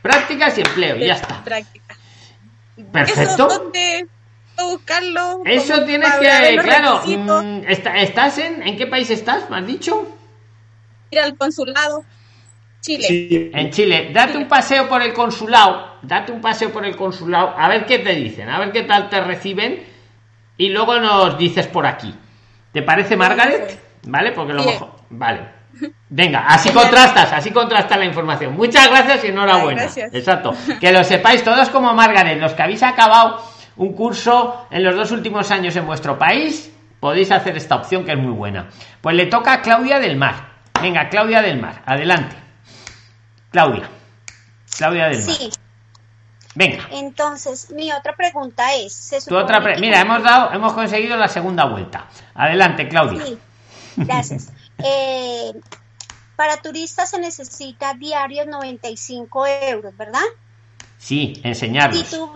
prácticas 0.00 0.56
y 0.56 0.62
empleo, 0.62 0.96
y 0.96 1.06
ya 1.06 1.14
está. 1.14 1.44
Práctica. 1.44 1.96
Perfecto. 2.90 3.46
¿Dónde 3.48 4.06
buscarlo? 4.56 5.42
Eso 5.44 5.84
tienes 5.84 6.12
que, 6.14 6.58
claro, 6.62 7.02
mm, 7.04 7.64
¿estás 7.66 8.38
en, 8.38 8.62
en 8.62 8.76
qué 8.76 8.86
país 8.86 9.10
estás? 9.10 9.48
¿Me 9.50 9.58
has 9.58 9.66
dicho? 9.66 10.06
Ir 11.10 11.20
al 11.20 11.36
consulado. 11.36 12.04
Chile. 12.80 13.50
En 13.52 13.70
Chile. 13.70 14.10
Date 14.12 14.38
un 14.38 14.48
paseo 14.48 14.88
por 14.88 15.02
el 15.02 15.12
consulado. 15.12 15.98
Date 16.00 16.32
un 16.32 16.40
paseo 16.40 16.72
por 16.72 16.86
el 16.86 16.96
consulado. 16.96 17.54
A 17.58 17.68
ver 17.68 17.84
qué 17.84 17.98
te 17.98 18.14
dicen. 18.14 18.48
A 18.48 18.58
ver 18.58 18.72
qué 18.72 18.84
tal 18.84 19.10
te 19.10 19.20
reciben 19.20 19.89
y 20.60 20.68
luego 20.68 21.00
nos 21.00 21.38
dices 21.38 21.66
por 21.68 21.86
aquí. 21.86 22.14
¿Te 22.70 22.82
parece, 22.82 23.16
Margaret? 23.16 23.80
¿Vale? 24.06 24.32
Porque 24.32 24.52
lo 24.52 24.62
mejor. 24.62 24.90
Vale. 25.08 25.40
Venga, 26.10 26.44
así 26.48 26.68
contrastas, 26.68 27.32
así 27.32 27.50
contrasta 27.50 27.96
la 27.96 28.04
información. 28.04 28.54
Muchas 28.54 28.90
gracias 28.90 29.24
y 29.24 29.28
enhorabuena. 29.28 29.84
Exacto. 30.12 30.52
Que 30.78 30.92
lo 30.92 31.02
sepáis 31.02 31.42
todos 31.42 31.70
como 31.70 31.94
Margaret, 31.94 32.38
los 32.38 32.52
que 32.52 32.62
habéis 32.62 32.82
acabado 32.82 33.42
un 33.76 33.94
curso 33.94 34.66
en 34.70 34.84
los 34.84 34.94
dos 34.94 35.10
últimos 35.12 35.50
años 35.50 35.74
en 35.76 35.86
vuestro 35.86 36.18
país, 36.18 36.70
podéis 37.00 37.32
hacer 37.32 37.56
esta 37.56 37.76
opción 37.76 38.04
que 38.04 38.12
es 38.12 38.18
muy 38.18 38.32
buena. 38.32 38.68
Pues 39.00 39.16
le 39.16 39.26
toca 39.26 39.54
a 39.54 39.62
Claudia 39.62 39.98
del 39.98 40.18
Mar. 40.18 40.34
Venga, 40.82 41.08
Claudia 41.08 41.40
del 41.40 41.58
Mar, 41.58 41.80
adelante. 41.86 42.36
Claudia. 43.50 43.88
Claudia 44.76 45.08
del 45.08 45.24
Mar. 45.24 45.34
Sí. 45.36 45.50
Venga. 46.54 46.88
Entonces, 46.90 47.70
mi 47.70 47.92
otra 47.92 48.16
pregunta 48.16 48.74
es... 48.74 49.12
otra 49.30 49.60
Mira, 49.78 50.00
hemos, 50.00 50.22
dado, 50.22 50.52
hemos 50.52 50.72
conseguido 50.72 51.16
la 51.16 51.28
segunda 51.28 51.64
vuelta. 51.66 52.08
Adelante, 52.34 52.88
Claudia. 52.88 53.24
Sí, 53.24 53.38
gracias. 53.96 54.52
Eh, 54.82 55.52
para 56.36 56.56
turistas 56.56 57.10
se 57.10 57.18
necesita 57.18 57.92
diarios 57.92 58.46
95 58.46 59.46
euros, 59.46 59.94
¿verdad? 59.94 60.22
Sí, 60.96 61.34
enseñarlos. 61.44 61.98
Si 61.98 62.16
tú, 62.16 62.32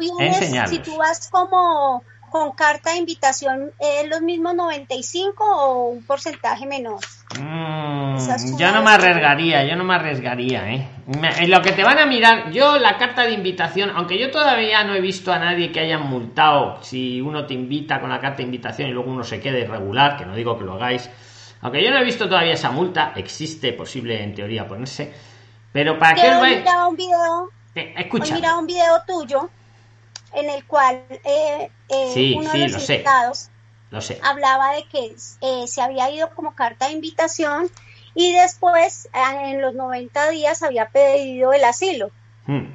si 0.69 0.79
tú 0.81 0.99
vas 0.99 1.31
como 1.31 2.05
con 2.35 2.51
carta 2.51 2.91
de 2.91 2.97
invitación, 2.97 3.71
¿es 3.79 4.09
los 4.09 4.21
mismos 4.21 4.57
95 4.57 5.45
o 5.45 5.85
un 5.91 6.03
porcentaje 6.03 6.67
menor? 6.67 6.99
Mm, 7.39 8.17
yo 8.59 8.73
no 8.73 8.83
me 8.83 8.91
arriesgaría, 8.91 9.65
yo 9.65 9.77
no 9.77 9.85
me 9.85 9.95
arriesgaría, 9.95 10.69
¿eh? 10.73 10.89
En 11.07 11.49
lo 11.49 11.63
que 11.63 11.71
te 11.71 11.85
van 11.85 12.01
a 12.01 12.07
mirar, 12.07 12.51
yo 12.51 12.77
la 12.77 12.99
carta 12.99 13.23
de 13.23 13.35
invitación, 13.35 13.93
aunque 13.95 14.19
yo 14.19 14.33
todavía 14.33 14.83
no 14.83 14.97
he 14.97 15.01
visto 15.01 15.33
a 15.33 15.39
nadie 15.39 15.71
que 15.71 15.79
haya 15.79 15.99
multado 15.99 16.83
si 16.83 17.21
uno 17.21 17.47
te 17.47 17.55
invita 17.55 18.01
con 18.01 18.11
la 18.11 18.19
carta 18.19 18.39
de 18.39 18.43
invitación 18.43 18.89
y 18.89 18.93
luego 18.93 19.13
uno 19.13 19.23
se 19.23 19.39
quede 19.39 19.61
irregular, 19.61 20.17
que 20.17 20.27
no 20.27 20.35
digo 20.35 20.59
que 20.59 20.65
lo 20.65 20.73
hagáis, 20.73 21.09
aunque 21.61 21.85
yo 21.85 21.93
no 21.93 21.99
he 21.99 22.05
visto 22.05 22.29
todavía 22.29 22.55
esa 22.55 22.73
multa, 22.73 23.13
existe 23.15 23.73
posible 23.75 24.21
en 24.21 24.35
teoría 24.35 24.67
ponerse, 24.67 25.15
pero 25.71 25.97
para 26.01 26.17
qué 26.17 26.31
vais... 26.31 26.65
un 26.89 26.97
video, 26.97 27.51
eh, 27.77 27.95
escucha. 27.97 28.37
He 28.37 28.59
un 28.59 28.67
video 28.67 29.01
tuyo 29.07 29.51
en 30.35 30.51
el 30.51 30.65
cual 30.65 31.05
eh, 31.25 31.71
eh, 31.89 32.35
uno 32.37 32.53
de 32.53 32.69
los 32.69 32.89
invitados 32.91 33.51
hablaba 34.23 34.73
de 34.73 34.85
que 34.85 35.17
eh, 35.41 35.67
se 35.67 35.81
había 35.81 36.11
ido 36.11 36.31
como 36.35 36.55
carta 36.55 36.87
de 36.87 36.93
invitación 36.93 37.69
y 38.15 38.33
después 38.33 39.09
en 39.13 39.61
los 39.61 39.75
90 39.75 40.31
días 40.31 40.63
había 40.63 40.89
pedido 40.89 41.53
el 41.53 41.65
asilo. 41.65 42.11
Hmm. 42.47 42.67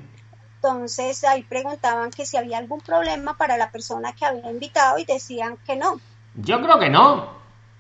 Entonces 0.56 1.24
ahí 1.24 1.44
preguntaban 1.44 2.12
que 2.12 2.26
si 2.26 2.36
había 2.36 2.58
algún 2.58 2.82
problema 2.82 3.38
para 3.38 3.56
la 3.58 3.72
persona 3.72 4.14
que 4.14 4.26
había 4.26 4.52
invitado 4.52 4.98
y 4.98 5.06
decían 5.06 5.58
que 5.66 5.76
no. 5.78 6.02
Yo 6.36 6.62
creo 6.62 6.80
que 6.80 6.90
no. 6.90 7.39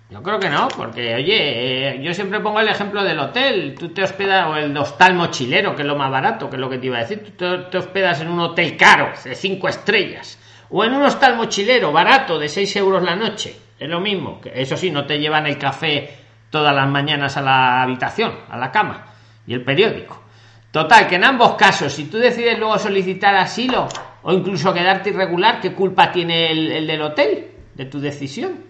Yo 0.09 0.23
creo 0.23 0.39
que 0.39 0.49
no, 0.49 0.67
porque 0.69 1.13
oye, 1.13 1.89
eh, 1.89 2.01
yo 2.01 2.15
siempre 2.15 2.39
pongo 2.39 2.59
el 2.59 2.67
ejemplo 2.67 3.03
del 3.03 3.19
hotel. 3.19 3.75
Tú 3.77 3.89
te 3.89 4.01
hospedas, 4.01 4.47
o 4.47 4.55
el 4.55 4.75
hostal 4.75 5.13
mochilero, 5.13 5.75
que 5.75 5.83
es 5.83 5.87
lo 5.87 5.95
más 5.95 6.09
barato, 6.09 6.49
que 6.49 6.55
es 6.55 6.59
lo 6.59 6.67
que 6.67 6.79
te 6.79 6.87
iba 6.87 6.97
a 6.97 7.01
decir. 7.01 7.35
Tú 7.37 7.69
te, 7.69 7.77
hospedas 7.77 8.19
en 8.21 8.29
un 8.29 8.39
hotel 8.39 8.75
caro, 8.75 9.11
de 9.23 9.35
cinco 9.35 9.67
estrellas, 9.67 10.39
o 10.71 10.83
en 10.83 10.93
un 10.93 11.03
hostal 11.03 11.35
mochilero 11.35 11.91
barato, 11.91 12.39
de 12.39 12.49
6 12.49 12.75
euros 12.77 13.03
la 13.03 13.15
noche. 13.15 13.55
Es 13.77 13.87
lo 13.87 13.99
mismo. 13.99 14.41
Eso 14.51 14.75
sí, 14.75 14.89
no 14.89 15.05
te 15.05 15.19
llevan 15.19 15.45
el 15.45 15.59
café 15.59 16.09
todas 16.49 16.75
las 16.75 16.89
mañanas 16.89 17.37
a 17.37 17.41
la 17.41 17.83
habitación, 17.83 18.33
a 18.49 18.57
la 18.57 18.71
cama, 18.71 19.05
y 19.45 19.53
el 19.53 19.63
periódico. 19.63 20.23
Total, 20.71 21.07
que 21.07 21.15
en 21.15 21.23
ambos 21.23 21.53
casos, 21.53 21.93
si 21.93 22.05
tú 22.05 22.17
decides 22.17 22.57
luego 22.57 22.79
solicitar 22.79 23.35
asilo 23.35 23.87
o 24.23 24.33
incluso 24.33 24.73
quedarte 24.73 25.11
irregular, 25.11 25.61
¿qué 25.61 25.73
culpa 25.73 26.11
tiene 26.11 26.51
el 26.51 26.87
del 26.87 27.01
hotel 27.03 27.51
de 27.75 27.85
tu 27.85 27.99
decisión? 27.99 28.68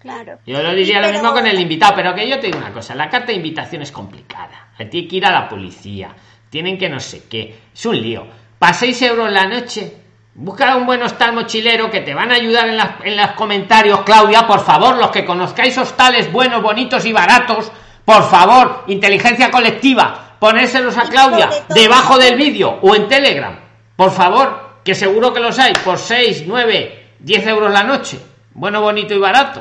Claro. 0.00 0.38
Yo 0.46 0.62
lo 0.62 0.74
diría 0.74 1.00
lo 1.00 1.10
mismo 1.10 1.32
con 1.32 1.46
el 1.46 1.58
invitado, 1.58 1.94
pero 1.96 2.14
que 2.14 2.28
yo 2.28 2.38
te 2.38 2.46
digo 2.46 2.58
una 2.58 2.72
cosa, 2.72 2.94
la 2.94 3.08
carta 3.08 3.28
de 3.28 3.34
invitación 3.34 3.82
es 3.82 3.90
complicada. 3.90 4.68
Tiene 4.76 5.08
que 5.08 5.16
ir 5.16 5.26
a 5.26 5.32
la 5.32 5.48
policía, 5.48 6.14
tienen 6.48 6.78
que 6.78 6.88
no 6.88 7.00
sé 7.00 7.24
qué, 7.28 7.62
es 7.74 7.86
un 7.86 8.00
lío. 8.00 8.26
Para 8.58 8.72
6 8.74 9.02
euros 9.02 9.32
la 9.32 9.46
noche, 9.46 9.92
busca 10.34 10.76
un 10.76 10.86
buen 10.86 11.02
hostal 11.02 11.32
mochilero 11.32 11.90
que 11.90 12.00
te 12.00 12.14
van 12.14 12.30
a 12.30 12.36
ayudar 12.36 12.68
en, 12.68 12.78
en 13.04 13.16
los 13.16 13.32
comentarios, 13.32 14.02
Claudia, 14.02 14.46
por 14.46 14.60
favor, 14.60 14.96
los 14.96 15.10
que 15.10 15.24
conozcáis 15.24 15.76
hostales 15.78 16.30
buenos, 16.30 16.62
bonitos 16.62 17.04
y 17.04 17.12
baratos, 17.12 17.72
por 18.04 18.22
favor, 18.30 18.84
inteligencia 18.86 19.50
colectiva, 19.50 20.36
ponérselos 20.38 20.96
a 20.96 21.08
Claudia 21.08 21.50
debajo 21.70 22.18
del 22.18 22.36
vídeo 22.36 22.78
o 22.82 22.94
en 22.94 23.08
Telegram, 23.08 23.58
por 23.96 24.12
favor, 24.12 24.78
que 24.84 24.94
seguro 24.94 25.32
que 25.32 25.40
los 25.40 25.58
hay, 25.58 25.72
por 25.84 25.98
6, 25.98 26.44
9, 26.46 27.14
10 27.18 27.46
euros 27.48 27.72
la 27.72 27.82
noche, 27.82 28.20
bueno, 28.54 28.80
bonito 28.80 29.12
y 29.12 29.18
barato. 29.18 29.60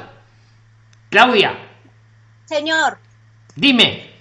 Claudia. 1.10 1.58
Señor. 2.46 3.00
Dime. 3.56 4.14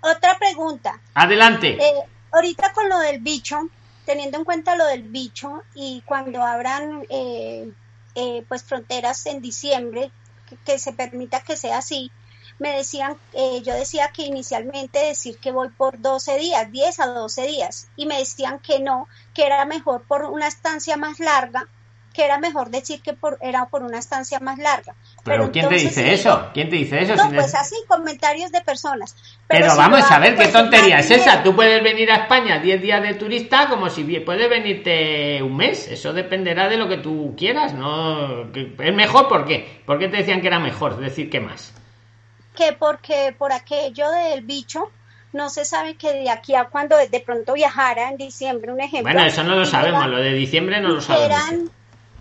Otra 0.00 0.38
pregunta. 0.38 1.00
Adelante. 1.14 1.76
Eh, 1.80 2.02
ahorita 2.32 2.72
con 2.72 2.88
lo 2.88 2.98
del 2.98 3.20
bicho, 3.20 3.68
teniendo 4.06 4.38
en 4.38 4.44
cuenta 4.44 4.74
lo 4.76 4.86
del 4.86 5.02
bicho 5.02 5.62
y 5.74 6.02
cuando 6.06 6.42
abran 6.42 7.04
eh, 7.10 7.70
eh, 8.14 8.44
pues 8.48 8.64
fronteras 8.64 9.26
en 9.26 9.42
diciembre, 9.42 10.10
que, 10.64 10.78
se 10.78 10.92
permita 10.94 11.42
que 11.42 11.56
sea 11.56 11.78
así, 11.78 12.10
me 12.58 12.74
decían, 12.74 13.16
yo 13.34 13.74
decía 13.74 14.08
que 14.08 14.22
inicialmente 14.22 14.98
decir 14.98 15.38
que 15.38 15.52
voy 15.52 15.68
por 15.68 16.00
12 16.00 16.38
días, 16.38 16.72
10 16.72 17.00
a 17.00 17.06
12 17.06 17.46
días, 17.46 17.88
y 17.96 18.06
me 18.06 18.18
decían 18.18 18.58
que 18.58 18.80
no, 18.80 19.06
que 19.34 19.44
era 19.46 19.64
mejor 19.66 20.02
por 20.02 20.24
una 20.24 20.48
estancia 20.48 20.96
más 20.96 21.20
larga 21.20 21.68
que 22.18 22.24
era 22.24 22.38
mejor 22.38 22.70
decir 22.70 23.00
que 23.00 23.12
por, 23.12 23.38
era 23.40 23.66
por 23.66 23.84
una 23.84 24.00
estancia 24.00 24.40
más 24.40 24.58
larga. 24.58 24.96
Pero, 25.22 25.52
¿quién 25.52 25.68
te 25.68 25.76
dice 25.76 26.12
eso? 26.12 26.50
¿Quién 26.52 26.68
te 26.68 26.74
dice 26.74 27.00
eso? 27.00 27.14
No, 27.14 27.30
pues 27.30 27.54
así, 27.54 27.76
comentarios 27.86 28.50
de 28.50 28.60
personas. 28.60 29.14
Pero, 29.46 29.76
vamos 29.76 30.02
a 30.10 30.18
ver, 30.18 30.30
¿qué 30.30 30.42
pues, 30.42 30.52
tontería 30.52 30.98
es 30.98 31.12
esa? 31.12 31.44
Tú 31.44 31.54
puedes 31.54 31.80
venir 31.80 32.10
a 32.10 32.22
España 32.22 32.58
10 32.58 32.82
días 32.82 33.02
de 33.02 33.14
turista 33.14 33.68
como 33.68 33.88
si 33.88 34.02
puedes 34.18 34.50
venirte 34.50 35.40
un 35.44 35.56
mes. 35.56 35.86
Eso 35.86 36.12
dependerá 36.12 36.68
de 36.68 36.76
lo 36.76 36.88
que 36.88 36.96
tú 36.96 37.36
quieras, 37.38 37.72
¿no? 37.72 38.50
¿Es 38.52 38.94
mejor 38.96 39.28
por 39.28 39.44
qué? 39.44 39.80
¿Por 39.86 40.00
qué 40.00 40.08
te 40.08 40.16
decían 40.16 40.40
que 40.40 40.48
era 40.48 40.58
mejor? 40.58 40.96
Decir, 40.98 41.30
¿qué 41.30 41.38
más? 41.38 41.72
Que 42.56 42.72
porque 42.72 43.32
por 43.38 43.52
aquello 43.52 44.10
del 44.10 44.42
bicho, 44.42 44.90
no 45.32 45.50
se 45.50 45.64
sabe 45.64 45.94
que 45.94 46.12
de 46.14 46.30
aquí 46.30 46.56
a 46.56 46.64
cuando 46.64 46.96
de 46.96 47.20
pronto 47.20 47.52
viajara 47.52 48.08
en 48.08 48.16
diciembre, 48.16 48.72
un 48.72 48.80
ejemplo. 48.80 49.12
Bueno, 49.12 49.24
eso 49.24 49.44
no 49.44 49.54
lo 49.54 49.64
sabemos, 49.64 50.04
lo 50.08 50.18
de 50.18 50.32
diciembre 50.32 50.80
no 50.80 50.88
lo 50.88 51.00
sabemos 51.00 51.70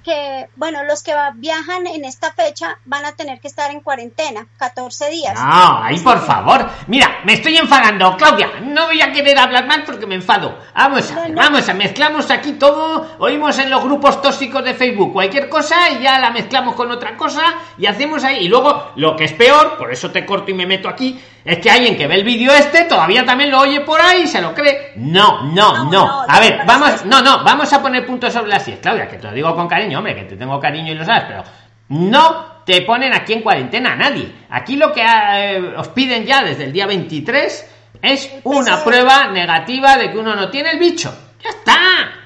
que, 0.07 0.47
bueno, 0.55 0.85
los 0.85 1.03
que 1.03 1.13
viajan 1.35 1.85
en 1.85 2.05
esta 2.05 2.31
fecha 2.31 2.79
van 2.85 3.05
a 3.05 3.11
tener 3.11 3.41
que 3.41 3.49
estar 3.49 3.71
en 3.71 3.81
cuarentena, 3.81 4.47
14 4.57 5.09
días. 5.09 5.33
No, 5.35 5.83
ahí 5.83 5.99
por 5.99 6.25
favor. 6.25 6.65
Mira, 6.87 7.19
me 7.25 7.33
estoy 7.33 7.57
enfadando, 7.57 8.15
Claudia. 8.15 8.61
No 8.61 8.85
voy 8.85 9.01
a 9.01 9.11
querer 9.11 9.37
hablar 9.37 9.67
más 9.67 9.79
porque 9.85 10.07
me 10.07 10.15
enfado. 10.15 10.57
Vamos 10.73 11.11
a, 11.11 11.27
vamos 11.35 11.67
a, 11.67 11.73
mezclamos 11.73 12.31
aquí 12.31 12.53
todo. 12.53 13.17
Oímos 13.19 13.59
en 13.59 13.69
los 13.69 13.83
grupos 13.83 14.21
tóxicos 14.21 14.63
de 14.63 14.73
Facebook 14.73 15.11
cualquier 15.11 15.49
cosa 15.49 15.89
y 15.89 16.01
ya 16.01 16.19
la 16.19 16.29
mezclamos 16.29 16.75
con 16.75 16.89
otra 16.89 17.17
cosa 17.17 17.55
y 17.77 17.85
hacemos 17.85 18.23
ahí. 18.23 18.45
Y 18.45 18.47
luego, 18.47 18.93
lo 18.95 19.17
que 19.17 19.25
es 19.25 19.33
peor, 19.33 19.77
por 19.77 19.91
eso 19.91 20.09
te 20.09 20.25
corto 20.25 20.51
y 20.51 20.53
me 20.53 20.65
meto 20.65 20.87
aquí, 20.87 21.19
es 21.47 21.59
que 21.59 21.71
alguien 21.71 21.95
que 21.95 22.07
ve 22.07 22.15
el 22.15 22.25
vídeo 22.25 22.51
este 22.51 22.83
todavía 22.83 23.23
también 23.25 23.49
lo 23.49 23.61
oye 23.61 23.79
por 23.79 24.01
ahí 24.01 24.23
y 24.23 24.27
se 24.27 24.41
lo 24.41 24.53
cree. 24.53 24.91
No, 24.97 25.43
no, 25.43 25.89
no. 25.89 26.25
a 26.27 26.39
ver, 26.41 26.59
vamos, 26.67 27.05
no, 27.05 27.21
no, 27.21 27.41
vamos 27.41 27.71
a 27.71 27.81
poner 27.81 28.05
puntos 28.05 28.33
sobre 28.33 28.49
las 28.49 28.65
10. 28.65 28.79
Claudia, 28.79 29.07
que 29.07 29.15
te 29.15 29.27
lo 29.27 29.31
digo 29.31 29.55
con 29.55 29.65
cariño, 29.65 29.99
hombre, 29.99 30.13
que 30.13 30.23
te 30.23 30.35
tengo 30.35 30.59
cariño 30.59 30.91
y 30.91 30.95
lo 30.95 31.05
sabes, 31.05 31.23
pero 31.25 31.43
no 31.87 32.63
te 32.65 32.81
ponen 32.81 33.13
aquí 33.13 33.31
en 33.31 33.43
cuarentena 33.43 33.93
a 33.93 33.95
nadie. 33.95 34.29
Aquí 34.49 34.75
lo 34.75 34.91
que 34.91 35.01
eh, 35.01 35.73
os 35.77 35.87
piden 35.87 36.25
ya 36.25 36.43
desde 36.43 36.65
el 36.65 36.73
día 36.73 36.85
23 36.85 37.71
es 38.01 38.29
una 38.43 38.83
prueba 38.83 39.29
negativa 39.29 39.95
de 39.95 40.11
que 40.11 40.17
uno 40.17 40.35
no 40.35 40.49
tiene 40.49 40.71
el 40.71 40.79
bicho. 40.79 41.17
Ya 41.41 41.49
está, 41.51 41.77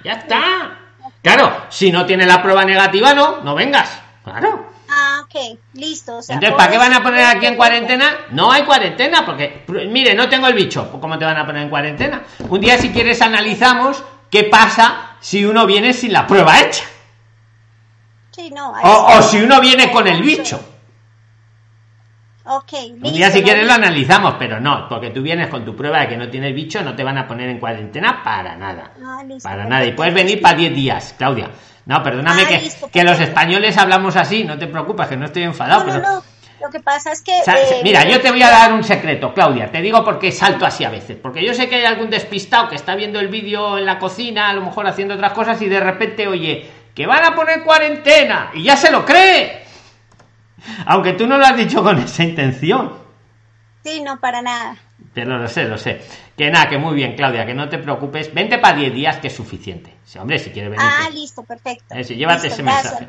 ya 0.04 0.14
está. 0.14 0.80
Claro, 1.22 1.66
si 1.70 1.92
no 1.92 2.08
tiene 2.08 2.26
la 2.26 2.42
prueba 2.42 2.66
negativa, 2.66 3.14
no, 3.14 3.42
no 3.42 3.54
vengas. 3.54 4.02
Claro. 4.24 4.71
Ah, 4.94 5.22
ok, 5.24 5.58
listo. 5.76 6.20
Entonces, 6.28 6.52
¿para 6.52 6.70
qué 6.70 6.78
van 6.78 6.94
a 6.94 7.02
poner 7.02 7.24
aquí 7.24 7.46
en 7.46 7.56
cuarentena? 7.56 8.26
No 8.32 8.52
hay 8.52 8.64
cuarentena, 8.64 9.26
porque, 9.26 9.64
mire, 9.89 10.14
no 10.14 10.28
tengo 10.28 10.48
el 10.48 10.54
bicho. 10.54 10.89
Pues, 10.89 11.00
¿Cómo 11.00 11.18
te 11.18 11.24
van 11.24 11.38
a 11.38 11.46
poner 11.46 11.64
en 11.64 11.70
cuarentena? 11.70 12.24
Un 12.50 12.60
día, 12.60 12.78
si 12.78 12.89
quieres, 12.92 13.22
analizamos 13.22 14.04
qué 14.30 14.44
pasa 14.44 15.16
si 15.22 15.46
uno 15.46 15.66
viene 15.66 15.94
sin 15.94 16.12
la 16.12 16.28
prueba 16.28 16.60
hecha. 16.60 16.84
Sí, 18.32 18.50
no, 18.50 18.74
o, 18.84 19.22
si 19.22 19.42
uno 19.42 19.62
viene 19.62 19.92
con 19.92 20.08
el 20.08 20.22
bicho. 20.22 20.60
Ok, 22.44 22.74
Un 23.04 23.14
día 23.14 23.30
si 23.30 23.44
quieres 23.44 23.66
lo 23.66 23.74
analizamos, 23.74 24.36
pero 24.39 24.60
no, 24.60 24.89
porque 24.89 25.12
tú 25.12 25.22
vienes 25.22 25.48
con 25.48 25.64
tu 25.64 25.76
prueba 25.76 26.00
de 26.00 26.10
que 26.10 26.18
no 26.18 26.28
tienes 26.30 26.54
bicho, 26.56 26.82
no 26.82 26.96
te 26.96 27.04
van 27.04 27.18
a 27.18 27.28
poner 27.28 27.50
en 27.50 27.60
cuarentena 27.60 28.24
para 28.24 28.56
nada. 28.56 28.92
Ah, 29.02 29.22
para 29.44 29.66
nada. 29.66 29.86
Y 29.86 29.94
puedes 29.94 30.14
venir 30.14 30.42
para 30.42 30.58
10 30.58 30.76
días, 30.76 31.16
Claudia. 31.18 31.50
No, 31.86 32.04
perdóname 32.04 32.44
ah, 32.44 32.88
que, 32.92 33.04
los 33.04 33.20
españoles 33.20 33.78
hablamos 33.78 34.16
así, 34.16 34.44
no 34.44 34.58
te 34.58 34.68
preocupes, 34.68 35.08
que 35.08 35.18
no 35.18 35.26
estoy 35.26 35.44
enfadado. 35.44 35.86
pero... 35.86 36.00
no. 36.00 36.24
Lo 36.62 36.70
que 36.70 36.80
pasa 36.80 37.12
es 37.12 37.24
que... 37.24 37.40
Eh, 37.40 37.82
mira, 37.84 38.08
yo 38.08 38.22
te 38.22 38.30
voy 38.30 38.44
a 38.44 38.50
dar 38.52 38.72
un 38.72 38.84
secreto, 38.84 39.34
Claudia. 39.34 39.72
Te 39.72 39.82
digo 39.82 40.04
porque 40.04 40.32
salto 40.32 40.64
así 40.64 40.84
a 40.84 40.92
veces. 40.92 41.18
Porque 41.20 41.44
yo 41.44 41.56
sé 41.56 41.68
que 41.68 41.78
hay 41.78 41.86
algún 41.86 42.12
despistado 42.12 42.70
que 42.70 42.76
está 42.76 42.96
viendo 42.96 43.20
el 43.20 43.30
vídeo 43.30 43.80
en 43.80 43.86
la 43.88 43.98
cocina, 43.98 44.50
a 44.50 44.54
lo 44.54 44.62
mejor 44.62 44.86
haciendo 44.86 45.16
otras 45.16 45.34
cosas, 45.34 45.60
y 45.64 45.68
de 45.68 45.80
repente, 45.80 46.28
oye, 46.28 46.70
que 46.94 47.08
van 47.08 47.26
a 47.26 47.34
poner 47.34 47.64
cuarentena, 47.64 48.52
y 48.54 48.64
ya 48.64 48.78
se 48.78 48.92
lo 48.92 49.04
cree. 49.04 49.64
Aunque 50.86 51.14
tú 51.14 51.26
no 51.26 51.40
lo 51.40 51.46
has 51.46 51.58
dicho 51.58 51.82
con 51.82 51.98
esa 51.98 52.24
intención. 52.24 53.01
Sí, 53.84 54.02
no, 54.02 54.20
para 54.20 54.42
nada. 54.42 54.76
Pero 55.14 55.38
lo 55.38 55.48
sé, 55.48 55.66
lo 55.66 55.78
sé. 55.78 56.02
Que 56.38 56.50
nada, 56.50 56.70
que 56.70 56.78
muy 56.78 56.96
bien, 56.96 57.16
Claudia, 57.16 57.46
que 57.46 57.54
no 57.54 57.68
te 57.68 57.78
preocupes. 57.78 58.34
Vente 58.34 58.58
para 58.58 58.78
10 58.78 58.94
días, 58.94 59.18
que 59.18 59.28
es 59.28 59.36
suficiente. 59.36 59.96
Sí, 60.06 60.20
hombre, 60.20 60.40
si 60.40 60.52
quieres 60.52 60.72
venir. 60.72 60.86
Ah, 60.88 61.10
listo, 61.12 61.44
perfecto. 61.44 61.94
Eh, 61.94 62.04
llévate 62.04 62.48
ese 62.48 62.64
mensaje. 62.64 63.08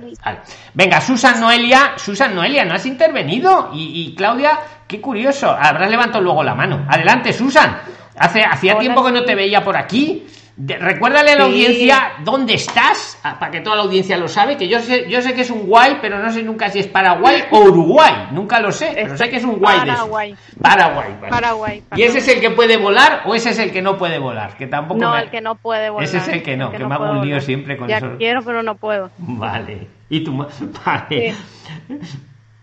Venga, 0.75 1.01
Susan 1.01 1.41
Noelia, 1.41 1.93
Susan 1.97 2.35
Noelia, 2.35 2.64
no 2.64 2.75
has 2.75 2.87
intervenido. 2.87 3.70
Y, 3.73 4.14
Claudia, 4.16 4.59
qué 4.89 5.01
curioso. 5.01 5.51
Habrás 5.51 5.91
levantado 5.91 6.23
luego 6.23 6.43
la 6.43 6.55
mano. 6.55 6.87
Adelante, 6.89 7.33
Susan. 7.33 7.81
Hace, 8.18 8.43
hacía 8.43 8.79
tiempo 8.79 9.05
que 9.05 9.12
no 9.12 9.25
te 9.25 9.35
veía 9.35 9.62
por 9.62 9.77
aquí 9.77 10.27
recuérdale 10.57 11.32
a 11.32 11.36
la 11.36 11.44
audiencia 11.44 12.12
dónde 12.24 12.55
estás, 12.55 13.18
ah, 13.22 13.38
para 13.38 13.50
que 13.50 13.61
toda 13.61 13.76
la 13.76 13.82
audiencia 13.82 14.18
lo 14.18 14.28
sabe, 14.28 14.57
que 14.57 14.68
yo 14.68 14.80
sé, 14.80 15.09
yo 15.09 15.22
sé 15.22 15.34
que 15.34 15.42
es 15.42 15.50
un 15.50 15.66
guay, 15.66 15.98
pero 16.03 16.18
no 16.18 16.30
sé 16.30 16.42
nunca 16.42 16.68
si 16.68 16.80
es 16.80 16.86
Paraguay 16.86 17.44
o 17.50 17.61
Uruguay, 17.61 18.28
nunca 18.32 18.61
lo 18.61 18.70
sé, 18.70 18.92
pero 18.94 19.16
sé 19.16 19.30
que 19.30 19.36
es 19.36 19.44
un 19.44 19.59
guay 19.59 19.78
Paraguay. 19.78 20.34
Paraguay. 20.61 21.14
Paraguay. 21.28 21.82
¿Y 21.96 22.03
ese 22.03 22.18
es 22.18 22.28
el 22.28 22.40
que 22.40 22.50
puede 22.50 22.76
volar 22.76 23.22
o 23.24 23.34
ese 23.34 23.50
es 23.50 23.59
el 23.59 23.72
que 23.72 23.80
no 23.80 23.96
puede 23.96 24.18
volar? 24.18 24.57
Que 24.57 24.66
tampoco 24.66 25.00
No, 25.00 25.16
el 25.16 25.30
que 25.30 25.40
no 25.40 25.55
puede 25.55 25.88
volar. 25.88 26.05
Ese 26.05 26.18
es 26.18 26.28
el 26.28 26.42
que 26.42 26.57
no, 26.57 26.70
que, 26.70 26.78
me 26.78 26.94
hago 26.94 27.11
un 27.11 27.26
lío 27.26 27.40
siempre 27.40 27.76
con 27.76 27.88
ya 27.88 27.96
eso. 27.98 28.16
quiero, 28.18 28.42
pero 28.42 28.62
no 28.62 28.74
puedo. 28.74 29.11
Vale. 29.18 29.88
Y 30.11 30.22
tú, 30.22 30.36
vale. 30.84 31.34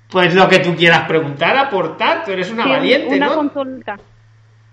Pues 0.09 0.33
lo 0.35 0.47
que 0.47 0.59
tú 0.59 0.75
quieras 0.75 1.07
preguntar, 1.07 1.57
aportar, 1.57 2.23
tú 2.23 2.31
eres 2.31 2.51
una 2.51 2.67
valiente, 2.67 3.15
una 3.15 3.29
consulta. 3.29 3.97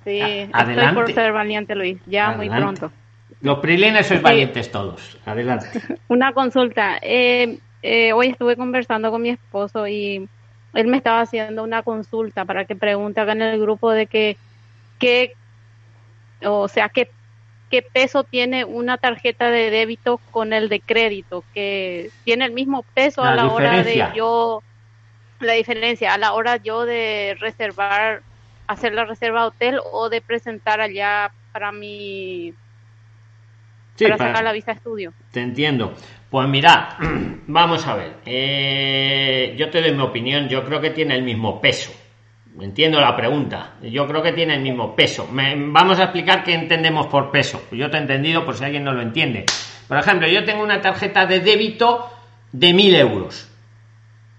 Sí, 0.04 0.20
Adelante. 0.20 0.72
estoy 0.72 0.94
por 0.94 1.12
ser 1.12 1.32
valiente, 1.32 1.74
Luis, 1.74 1.98
ya 2.06 2.30
muy 2.32 2.48
pronto. 2.48 2.92
Los 3.40 3.58
prilines 3.58 4.06
sois 4.06 4.22
valientes 4.22 4.70
todos. 4.70 5.18
Adelante. 5.26 5.68
Una 6.08 6.32
consulta. 6.32 6.98
Eh, 7.02 7.58
eh, 7.82 8.12
hoy 8.12 8.28
estuve 8.28 8.56
conversando 8.56 9.10
con 9.10 9.22
mi 9.22 9.30
esposo 9.30 9.86
y 9.86 10.28
él 10.74 10.86
me 10.86 10.96
estaba 10.96 11.20
haciendo 11.20 11.62
una 11.62 11.82
consulta 11.82 12.44
para 12.44 12.64
que 12.64 12.76
pregunte 12.76 13.20
acá 13.20 13.32
en 13.32 13.42
el 13.42 13.60
grupo 13.60 13.90
de 13.90 14.06
que, 14.06 14.36
qué, 14.98 15.34
o 16.44 16.68
sea, 16.68 16.88
qué, 16.88 17.10
qué 17.70 17.82
peso 17.82 18.24
tiene 18.24 18.64
una 18.64 18.98
tarjeta 18.98 19.50
de 19.50 19.70
débito 19.70 20.18
con 20.30 20.52
el 20.52 20.68
de 20.68 20.80
crédito, 20.80 21.44
que 21.54 22.10
tiene 22.24 22.44
el 22.44 22.52
mismo 22.52 22.84
peso 22.94 23.22
a 23.22 23.34
la 23.34 23.46
hora 23.46 23.82
de 23.82 24.10
yo, 24.14 24.62
la 25.40 25.52
diferencia, 25.52 26.12
a 26.12 26.18
la 26.18 26.32
hora 26.32 26.56
yo 26.56 26.84
de 26.84 27.36
reservar, 27.40 28.22
hacer 28.66 28.92
la 28.92 29.04
reserva 29.04 29.46
hotel 29.46 29.80
o 29.92 30.08
de 30.08 30.20
presentar 30.20 30.80
allá 30.80 31.30
para 31.52 31.72
mi 31.72 32.52
para, 34.04 34.18
sacar 34.18 34.44
la 34.44 34.52
visa 34.52 34.72
estudio. 34.72 35.12
Te 35.30 35.40
entiendo. 35.40 35.94
Pues 36.30 36.48
mira, 36.48 36.98
vamos 37.46 37.86
a 37.86 37.94
ver. 37.94 38.16
Eh, 38.24 39.54
yo 39.58 39.70
te 39.70 39.80
doy 39.80 39.92
mi 39.92 40.02
opinión. 40.02 40.48
Yo 40.48 40.64
creo 40.64 40.80
que 40.80 40.90
tiene 40.90 41.14
el 41.14 41.22
mismo 41.22 41.60
peso. 41.60 41.92
Entiendo 42.60 43.00
la 43.00 43.14
pregunta. 43.14 43.74
Yo 43.82 44.06
creo 44.06 44.22
que 44.22 44.32
tiene 44.32 44.54
el 44.54 44.62
mismo 44.62 44.96
peso. 44.96 45.28
vamos 45.30 45.98
a 45.98 46.04
explicar 46.04 46.42
qué 46.42 46.54
entendemos 46.54 47.06
por 47.06 47.30
peso. 47.30 47.62
Yo 47.72 47.90
te 47.90 47.98
he 47.98 48.00
entendido 48.00 48.44
por 48.44 48.56
si 48.56 48.64
alguien 48.64 48.84
no 48.84 48.92
lo 48.92 49.02
entiende. 49.02 49.44
Por 49.88 49.98
ejemplo, 49.98 50.26
yo 50.26 50.44
tengo 50.44 50.62
una 50.62 50.80
tarjeta 50.80 51.26
de 51.26 51.40
débito 51.40 52.10
de 52.52 52.72
mil 52.72 52.94
euros. 52.94 53.50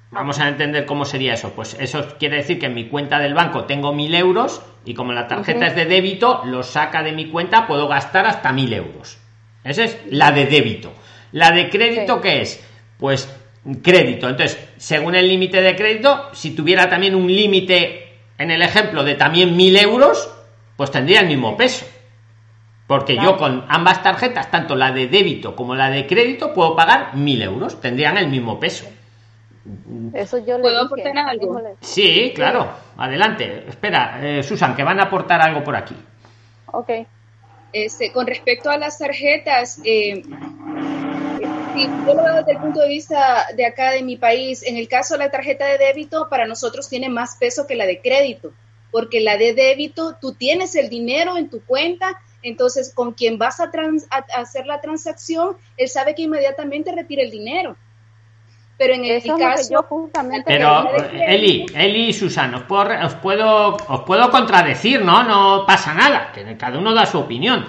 Vamos 0.10 0.40
a 0.40 0.48
entender 0.48 0.86
cómo 0.86 1.06
sería 1.06 1.34
eso. 1.34 1.52
Pues 1.52 1.76
eso 1.80 2.18
quiere 2.18 2.38
decir 2.38 2.60
que 2.60 2.68
en 2.68 2.74
mi 2.74 2.88
cuenta 2.88 3.20
del 3.20 3.34
banco 3.34 3.66
tengo 3.66 3.94
mil 3.94 4.16
euros 4.16 4.64
y 4.86 4.94
como 4.94 5.14
la 5.14 5.28
tarjeta 5.28 5.68
es 5.68 5.76
de 5.76 5.86
débito, 5.86 6.44
lo 6.46 6.64
saca 6.64 7.04
de 7.04 7.12
mi 7.12 7.28
cuenta, 7.28 7.68
puedo 7.68 7.88
gastar 7.88 8.26
hasta 8.26 8.52
mil 8.54 8.72
euros. 8.74 9.20
Esa 9.68 9.84
es 9.84 9.98
la 10.10 10.32
de 10.32 10.46
débito. 10.46 10.94
La 11.32 11.52
de 11.52 11.70
crédito, 11.70 12.22
¿qué 12.22 12.42
es? 12.42 12.64
Pues 12.98 13.30
crédito. 13.82 14.30
Entonces, 14.30 14.58
según 14.78 15.16
el 15.16 15.28
límite 15.28 15.62
de 15.62 15.76
crédito, 15.76 16.30
si 16.34 16.56
tuviera 16.56 16.90
también 16.90 17.16
un 17.16 17.28
límite, 17.28 18.20
en 18.38 18.52
el 18.52 18.62
ejemplo, 18.62 19.04
de 19.04 19.16
también 19.16 19.56
mil 19.56 19.76
euros, 19.78 20.34
pues 20.76 20.92
tendría 20.92 21.20
el 21.20 21.28
mismo 21.28 21.58
peso. 21.58 21.86
Porque 22.88 23.18
yo 23.18 23.36
con 23.36 23.66
ambas 23.68 24.02
tarjetas, 24.02 24.50
tanto 24.50 24.74
la 24.76 24.92
de 24.92 25.08
débito 25.08 25.58
como 25.58 25.76
la 25.76 25.90
de 25.90 26.08
crédito, 26.08 26.54
puedo 26.54 26.74
pagar 26.74 27.16
mil 27.16 27.42
euros. 27.42 27.82
Tendrían 27.82 28.18
el 28.18 28.30
mismo 28.30 28.58
peso. 28.58 28.88
Eso 30.14 30.38
yo 30.38 30.62
¿Puedo 30.62 30.84
aportar 30.84 31.18
algo? 31.18 31.62
Sí, 31.82 32.32
claro. 32.34 32.70
Adelante. 32.96 33.66
Espera, 33.68 34.20
eh, 34.22 34.42
Susan, 34.42 34.74
que 34.74 34.84
van 34.84 35.02
a 35.02 35.04
aportar 35.04 35.42
algo 35.42 35.66
por 35.66 35.76
aquí. 35.76 35.96
Ok. 36.68 36.90
Este, 37.74 38.12
con 38.12 38.28
respecto 38.28 38.70
a 38.70 38.78
las 38.78 38.98
tarjetas, 38.98 39.80
eh, 39.84 40.24
yo 41.76 42.14
lo 42.14 42.24
veo 42.24 42.36
desde 42.38 42.54
el 42.54 42.58
punto 42.60 42.80
de 42.80 42.88
vista 42.88 43.48
de 43.56 43.66
acá 43.66 43.92
de 43.92 44.02
mi 44.04 44.18
país, 44.18 44.64
en 44.64 44.78
el 44.78 44.88
caso 44.88 45.16
de 45.16 45.20
la 45.20 45.32
tarjeta 45.32 45.66
de 45.66 45.78
débito, 45.78 46.28
para 46.30 46.48
nosotros 46.48 46.90
tiene 46.90 47.10
más 47.10 47.36
peso 47.38 47.68
que 47.68 47.76
la 47.76 47.86
de 47.86 48.02
crédito, 48.02 48.54
porque 48.92 49.20
la 49.20 49.38
de 49.38 49.54
débito, 49.54 50.16
tú 50.20 50.34
tienes 50.34 50.76
el 50.76 50.90
dinero 50.90 51.38
en 51.38 51.50
tu 51.50 51.64
cuenta, 51.66 52.20
entonces 52.42 52.94
con 52.94 53.14
quien 53.14 53.38
vas 53.38 53.60
a, 53.60 53.70
a 54.10 54.42
hacer 54.42 54.66
la 54.66 54.82
transacción, 54.82 55.58
él 55.76 55.90
sabe 55.90 56.16
que 56.16 56.24
inmediatamente 56.24 56.92
retira 56.92 57.22
el 57.22 57.32
dinero 57.32 57.76
pero 58.78 58.94
en 58.94 59.06
el 59.06 59.24
caso 59.40 59.88
pero 60.46 60.90
Eli 61.12 61.66
Eli 61.74 62.10
y 62.10 62.14
Susana 62.14 62.58
os 62.58 62.64
puedo, 62.64 63.06
os 63.06 63.16
puedo 63.16 63.76
os 63.76 64.02
puedo 64.02 64.30
contradecir 64.30 65.04
no 65.04 65.24
no 65.24 65.66
pasa 65.66 65.94
nada 65.94 66.32
que 66.32 66.56
cada 66.58 66.78
uno 66.78 66.94
da 66.94 67.06
su 67.06 67.20
opinión. 67.20 67.66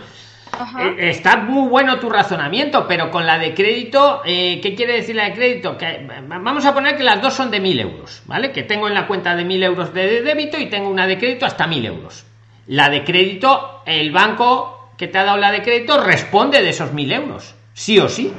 Eh, 0.80 1.10
está 1.10 1.36
muy 1.36 1.68
bueno 1.68 2.00
tu 2.00 2.10
razonamiento 2.10 2.86
pero 2.88 3.10
con 3.10 3.26
la 3.26 3.38
de 3.38 3.54
crédito 3.54 4.22
eh, 4.24 4.60
qué 4.60 4.74
quiere 4.74 4.94
decir 4.94 5.14
la 5.14 5.26
de 5.26 5.34
crédito 5.34 5.78
que 5.78 6.04
vamos 6.26 6.64
a 6.64 6.74
poner 6.74 6.96
que 6.96 7.04
las 7.04 7.22
dos 7.22 7.34
son 7.34 7.50
de 7.50 7.60
mil 7.60 7.78
euros 7.78 8.22
vale 8.26 8.50
que 8.50 8.64
tengo 8.64 8.88
en 8.88 8.94
la 8.94 9.06
cuenta 9.06 9.36
de 9.36 9.44
mil 9.44 9.62
euros 9.62 9.94
de 9.94 10.22
débito 10.22 10.58
y 10.58 10.66
tengo 10.66 10.88
una 10.88 11.06
de 11.06 11.16
crédito 11.16 11.46
hasta 11.46 11.66
mil 11.66 11.84
euros. 11.86 12.24
La 12.66 12.90
de 12.90 13.04
crédito 13.04 13.82
el 13.86 14.10
banco 14.10 14.90
que 14.96 15.06
te 15.06 15.18
ha 15.18 15.24
dado 15.24 15.38
la 15.38 15.52
de 15.52 15.62
crédito 15.62 16.02
responde 16.02 16.60
de 16.60 16.70
esos 16.70 16.92
mil 16.92 17.12
euros 17.12 17.54
sí 17.72 17.98
o 18.00 18.08
sí 18.08 18.32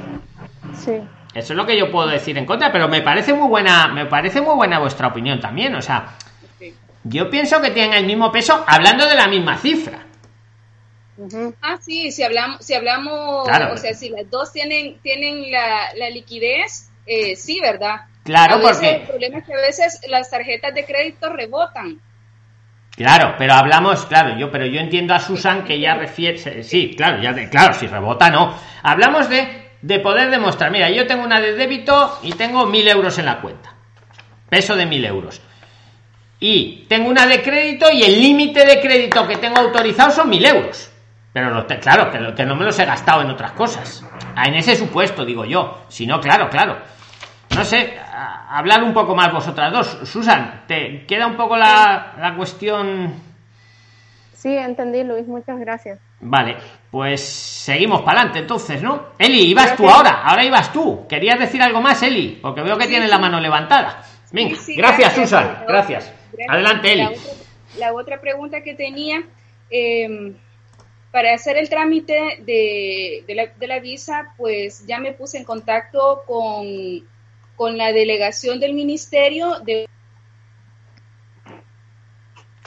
sí 0.74 1.00
eso 1.34 1.52
es 1.52 1.56
lo 1.56 1.66
que 1.66 1.78
yo 1.78 1.90
puedo 1.90 2.08
decir 2.08 2.36
en 2.36 2.46
contra, 2.46 2.72
pero 2.72 2.88
me 2.88 3.02
parece 3.02 3.32
muy 3.32 3.48
buena, 3.48 3.88
me 3.88 4.06
parece 4.06 4.40
muy 4.40 4.54
buena 4.54 4.78
vuestra 4.80 5.08
opinión 5.08 5.40
también. 5.40 5.74
O 5.74 5.82
sea, 5.82 6.14
yo 7.04 7.30
pienso 7.30 7.60
que 7.60 7.70
tienen 7.70 7.94
el 7.94 8.06
mismo 8.06 8.32
peso 8.32 8.64
hablando 8.66 9.06
de 9.06 9.14
la 9.14 9.28
misma 9.28 9.56
cifra. 9.56 10.06
Ah, 11.60 11.76
sí, 11.80 12.10
si 12.10 12.22
hablamos, 12.22 12.64
si 12.64 12.74
hablamos, 12.74 13.46
o 13.46 13.76
sea, 13.76 13.94
si 13.94 14.08
las 14.08 14.28
dos 14.30 14.52
tienen, 14.52 14.98
tienen 15.00 15.52
la, 15.52 16.10
liquidez, 16.10 16.90
eh, 17.06 17.36
sí, 17.36 17.60
¿verdad? 17.60 18.06
Claro, 18.24 18.60
porque 18.60 18.96
el 18.96 19.02
problema 19.02 19.38
es 19.38 19.44
que 19.44 19.54
a 19.54 19.60
veces 19.60 20.00
las 20.08 20.30
tarjetas 20.30 20.74
de 20.74 20.84
crédito 20.84 21.30
rebotan. 21.30 22.00
Claro, 22.96 23.34
pero 23.38 23.54
hablamos, 23.54 24.04
claro, 24.06 24.36
yo, 24.36 24.50
pero 24.50 24.66
yo 24.66 24.80
entiendo 24.80 25.14
a 25.14 25.20
Susan 25.20 25.64
que 25.64 25.78
ya 25.78 25.94
refiere, 25.94 26.62
sí, 26.62 26.94
claro, 26.96 27.22
ya 27.22 27.32
de, 27.32 27.48
claro, 27.48 27.74
si 27.74 27.86
rebota 27.86 28.30
no. 28.30 28.54
Hablamos 28.82 29.28
de 29.28 29.59
de 29.82 29.98
poder 30.00 30.30
demostrar, 30.30 30.70
mira, 30.70 30.90
yo 30.90 31.06
tengo 31.06 31.24
una 31.24 31.40
de 31.40 31.54
débito 31.54 32.18
y 32.22 32.32
tengo 32.32 32.66
mil 32.66 32.86
euros 32.86 33.18
en 33.18 33.26
la 33.26 33.40
cuenta. 33.40 33.74
Peso 34.48 34.76
de 34.76 34.86
mil 34.86 35.04
euros. 35.04 35.40
Y 36.38 36.86
tengo 36.88 37.08
una 37.08 37.26
de 37.26 37.42
crédito 37.42 37.86
y 37.92 38.02
el 38.02 38.20
límite 38.20 38.64
de 38.64 38.80
crédito 38.80 39.26
que 39.26 39.36
tengo 39.36 39.58
autorizado 39.58 40.10
son 40.10 40.28
mil 40.28 40.44
euros. 40.44 40.90
Pero 41.32 41.66
claro, 41.80 42.10
que, 42.34 42.44
no 42.44 42.56
me 42.56 42.64
los 42.64 42.78
he 42.78 42.84
gastado 42.84 43.22
en 43.22 43.30
otras 43.30 43.52
cosas. 43.52 44.04
Ah, 44.34 44.46
en 44.46 44.54
ese 44.54 44.74
supuesto, 44.74 45.24
digo 45.24 45.44
yo. 45.44 45.84
Si 45.88 46.06
no, 46.06 46.20
claro, 46.20 46.50
claro. 46.50 46.78
no 47.54 47.64
sé, 47.64 47.96
hablar 48.48 48.82
un 48.82 48.92
poco 48.92 49.14
más 49.14 49.32
vosotras 49.32 49.72
dos. 49.72 49.98
Susan, 50.08 50.64
¿te 50.66 51.06
queda 51.06 51.26
un 51.26 51.36
poco 51.36 51.56
la, 51.56 52.14
la 52.18 52.34
cuestión? 52.34 53.29
Sí, 54.40 54.56
entendí, 54.56 55.04
Luis, 55.04 55.26
muchas 55.26 55.60
gracias. 55.60 55.98
Vale, 56.18 56.56
pues 56.90 57.20
seguimos 57.20 58.00
para 58.00 58.20
adelante 58.20 58.38
entonces, 58.38 58.82
¿no? 58.82 59.08
Eli, 59.18 59.50
ibas 59.50 59.76
tú 59.76 59.86
ahora, 59.86 60.22
ahora 60.22 60.42
ibas 60.42 60.72
tú. 60.72 61.06
¿Querías 61.06 61.38
decir 61.38 61.60
algo 61.60 61.82
más, 61.82 62.02
Eli? 62.02 62.38
Porque 62.40 62.62
veo 62.62 62.78
que 62.78 62.86
tiene 62.86 63.06
la 63.06 63.18
mano 63.18 63.38
levantada. 63.38 64.02
Venga, 64.32 64.56
gracias, 64.74 65.12
Susan, 65.14 65.64
gracias. 65.68 66.10
Adelante, 66.48 66.90
Eli. 66.90 67.08
La 67.78 67.92
otra, 67.92 68.18
pregunta 68.22 68.62
que 68.62 68.72
tenía, 68.74 69.22
em, 69.68 70.34
para 71.10 71.34
hacer 71.34 71.58
el 71.58 71.68
trámite 71.68 72.38
de, 72.40 73.34
la, 73.34 73.46
de 73.58 73.66
la 73.66 73.78
visa, 73.78 74.32
pues 74.38 74.86
ya 74.86 75.00
me 75.00 75.12
puse 75.12 75.36
en 75.36 75.44
contacto 75.44 76.22
con, 76.26 76.66
con 77.56 77.76
la 77.76 77.92
delegación 77.92 78.58
del 78.58 78.72
ministerio 78.72 79.60
de 79.60 79.86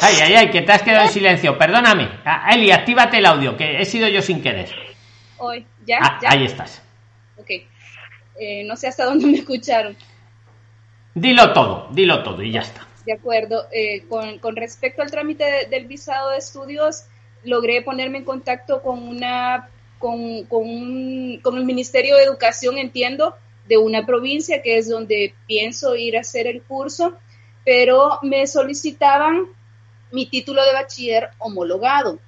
Ay, 0.06 0.16
ay, 0.22 0.34
ay, 0.34 0.52
que 0.52 0.62
te 0.62 0.72
has 0.74 0.82
quedado 0.82 1.06
en 1.06 1.14
silencio. 1.14 1.58
Perdóname. 1.58 2.10
Ah, 2.26 2.50
Eli, 2.54 2.72
actívate 2.72 3.20
el 3.20 3.26
audio, 3.26 3.56
que 3.56 3.80
he 3.80 3.86
sido 3.86 4.10
yo 4.10 4.22
sin 4.22 4.42
querer. 4.42 4.70
Hoy, 5.38 5.66
¿ya? 5.86 6.00
Ah, 6.02 6.20
¿Ya? 6.22 6.30
Ahí 6.32 6.44
estás. 6.44 6.82
Ok. 7.38 7.50
Eh, 8.38 8.64
no 8.66 8.76
sé 8.76 8.90
hasta 8.90 9.06
dónde 9.06 9.26
me 9.32 9.38
escucharon. 9.38 9.96
Dilo 11.16 11.54
todo, 11.54 11.88
dilo 11.92 12.22
todo 12.22 12.44
y 12.44 12.52
ya 12.52 12.62
está. 12.62 12.86
De 13.06 13.14
acuerdo. 13.14 13.68
Eh, 13.72 14.04
con, 14.10 14.40
con, 14.40 14.58
respecto 14.58 15.02
al 15.02 15.10
trámite 15.10 15.68
del 15.70 15.86
visado 15.86 16.32
de 16.32 16.38
estudios, 16.38 17.06
logré 17.46 17.82
ponerme 17.82 18.18
en 18.18 18.26
contacto 18.26 18.82
con 18.82 19.08
una 19.08 19.70
con, 20.00 20.44
con, 20.48 20.64
un, 20.64 21.40
con 21.42 21.58
el 21.58 21.64
Ministerio 21.64 22.18
de 22.18 22.24
Educación, 22.24 22.78
entiendo, 22.78 23.38
de 23.70 23.78
una 23.78 24.06
provincia 24.06 24.62
que 24.62 24.78
es 24.78 24.90
donde 24.90 25.34
pienso 25.48 25.96
ir 25.96 26.18
a 26.18 26.22
hacer 26.22 26.46
el 26.46 26.62
curso, 26.62 27.18
pero 27.64 28.20
me 28.22 28.46
solicitaban 28.48 29.48
mi 30.14 30.28
título 30.28 30.64
de 30.64 30.74
bachiller 30.74 31.32
homologado. 31.40 32.20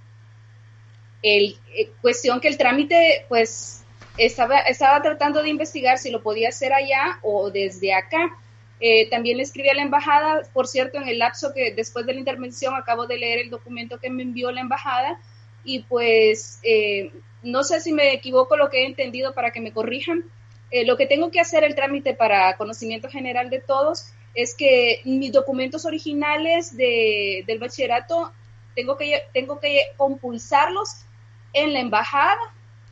El, 1.21 1.55
eh, 1.75 1.91
cuestión 2.01 2.41
que 2.41 2.47
el 2.47 2.57
trámite, 2.57 3.25
pues, 3.29 3.85
estaba, 4.17 4.59
estaba 4.59 5.01
tratando 5.01 5.43
de 5.43 5.49
investigar 5.49 5.97
si 5.97 6.09
lo 6.09 6.21
podía 6.21 6.49
hacer 6.49 6.73
allá 6.73 7.19
o 7.21 7.51
desde 7.51 7.93
acá. 7.93 8.35
Eh, 8.79 9.07
también 9.09 9.37
le 9.37 9.43
escribí 9.43 9.69
a 9.69 9.73
la 9.75 9.83
embajada, 9.83 10.41
por 10.51 10.67
cierto, 10.67 10.97
en 10.97 11.07
el 11.07 11.19
lapso 11.19 11.53
que 11.53 11.73
después 11.73 12.05
de 12.05 12.13
la 12.13 12.19
intervención 12.19 12.73
acabo 12.75 13.05
de 13.05 13.17
leer 13.17 13.39
el 13.39 13.49
documento 13.49 13.99
que 13.99 14.09
me 14.09 14.23
envió 14.23 14.51
la 14.51 14.61
embajada 14.61 15.19
y 15.63 15.83
pues 15.83 16.59
eh, 16.63 17.11
no 17.43 17.63
sé 17.63 17.79
si 17.81 17.93
me 17.93 18.13
equivoco 18.13 18.57
lo 18.57 18.69
que 18.69 18.83
he 18.83 18.85
entendido 18.85 19.33
para 19.33 19.51
que 19.51 19.61
me 19.61 19.71
corrijan. 19.71 20.23
Eh, 20.71 20.85
lo 20.85 20.97
que 20.97 21.05
tengo 21.05 21.29
que 21.31 21.39
hacer 21.39 21.63
el 21.63 21.75
trámite 21.75 22.15
para 22.15 22.57
conocimiento 22.57 23.07
general 23.07 23.49
de 23.49 23.61
todos 23.61 24.07
es 24.35 24.53
que 24.53 25.01
mis 25.05 25.31
documentos 25.31 25.85
originales 25.85 26.75
de, 26.75 27.43
del 27.47 27.59
bachillerato 27.59 28.33
tengo 28.75 28.97
que, 28.97 29.83
compulsarlos 29.97 31.05
en 31.53 31.73
la 31.73 31.79
embajada, 31.79 32.37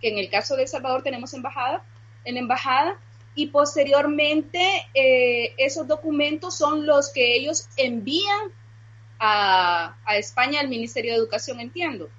que 0.01 0.09
en 0.09 0.17
el 0.17 0.29
caso 0.29 0.55
de 0.55 0.63
El 0.63 0.67
Salvador 0.69 1.03
tenemos 1.03 1.33
embajada, 1.33 1.85
en 2.23 2.35
la 2.35 2.39
embajada, 2.39 2.97
y 3.35 3.47
posteriormente 3.47 4.87
eh, 4.93 5.53
esos 5.57 5.87
documentos 5.87 6.57
son 6.57 6.85
los 6.85 7.11
que 7.11 7.35
ellos 7.35 7.67
envían 7.75 8.51
a, 9.19 9.95
España 10.17 10.59
al 10.59 10.69
Ministerio 10.69 11.11
de 11.11 11.17
Educación, 11.17 11.59
entiendo. 11.59 12.09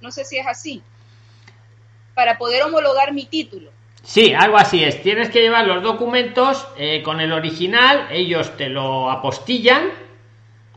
No 0.00 0.10
sé 0.10 0.24
si 0.24 0.38
es 0.38 0.46
así, 0.46 0.82
para 2.14 2.38
poder 2.38 2.62
homologar 2.62 3.12
mi 3.12 3.26
título. 3.26 3.70
Sí, 4.02 4.34
algo 4.34 4.56
así 4.56 4.82
es. 4.82 5.02
Tienes 5.02 5.30
que 5.30 5.40
llevar 5.40 5.66
los 5.66 5.82
documentos 5.82 6.66
eh, 6.76 7.02
con 7.02 7.20
el 7.20 7.32
original, 7.32 8.08
ellos 8.10 8.56
te 8.56 8.68
lo 8.68 9.10
apostillan, 9.10 9.90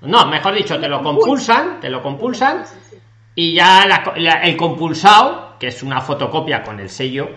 no, 0.01 0.28
mejor 0.28 0.53
dicho, 0.53 0.80
te 0.80 0.88
lo 0.88 1.01
compulsan, 1.01 1.80
te 1.80 1.89
lo 1.89 2.01
compulsan, 2.01 2.63
y 3.34 3.53
ya 3.53 3.86
la, 3.88 4.13
la, 4.17 4.34
el 4.43 4.55
compulsado, 4.55 5.55
que 5.59 5.67
es 5.67 5.82
una 5.82 6.01
fotocopia 6.01 6.61
con 6.63 6.80
el 6.80 6.89
sello, 6.89 7.30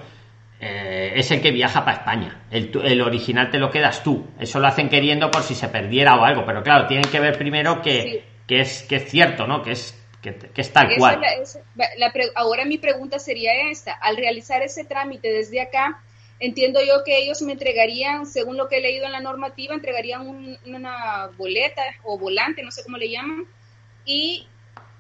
eh, 0.61 1.13
es 1.15 1.31
el 1.31 1.41
que 1.41 1.51
viaja 1.51 1.85
para 1.85 1.99
España. 1.99 2.43
El, 2.51 2.71
el, 2.85 3.01
original 3.01 3.51
te 3.51 3.59
lo 3.59 3.71
quedas 3.71 4.03
tú. 4.03 4.27
Eso 4.39 4.59
lo 4.59 4.67
hacen 4.67 4.89
queriendo 4.89 5.31
por 5.31 5.43
si 5.43 5.55
se 5.55 5.69
perdiera 5.69 6.17
o 6.17 6.25
algo, 6.25 6.45
pero 6.45 6.63
claro, 6.63 6.87
tienen 6.87 7.11
que 7.11 7.21
ver 7.21 7.39
primero 7.39 7.81
que, 7.81 8.03
sí. 8.03 8.21
que 8.47 8.61
es 8.61 8.83
que 8.83 8.97
es 8.97 9.11
cierto, 9.11 9.47
¿no? 9.47 9.63
Que 9.63 9.73
es 9.73 9.98
que, 10.23 10.35
que 10.35 10.61
es 10.61 10.73
tal 10.73 10.95
cual. 10.97 11.21
la, 11.75 11.87
la, 11.97 12.13
ahora 12.35 12.65
mi 12.65 12.79
pregunta 12.79 13.19
sería 13.19 13.71
esta: 13.71 13.93
al 13.93 14.17
realizar 14.17 14.63
ese 14.63 14.85
trámite 14.85 15.33
desde 15.33 15.61
acá, 15.61 16.03
entiendo 16.41 16.81
yo 16.85 17.05
que 17.05 17.19
ellos 17.19 17.43
me 17.43 17.53
entregarían, 17.53 18.27
según 18.27 18.57
lo 18.57 18.69
que 18.69 18.79
he 18.79 18.81
leído 18.81 19.07
en 19.07 19.13
la 19.13 19.21
normativa, 19.21 19.75
entregarían 19.75 20.27
un, 20.27 20.59
una 20.67 21.31
boleta 21.37 21.83
o 22.05 22.19
volante, 22.19 22.63
no 22.63 22.71
sé 22.71 22.83
cómo 22.83 22.97
le 22.97 23.11
llaman, 23.11 23.47
y 24.05 24.47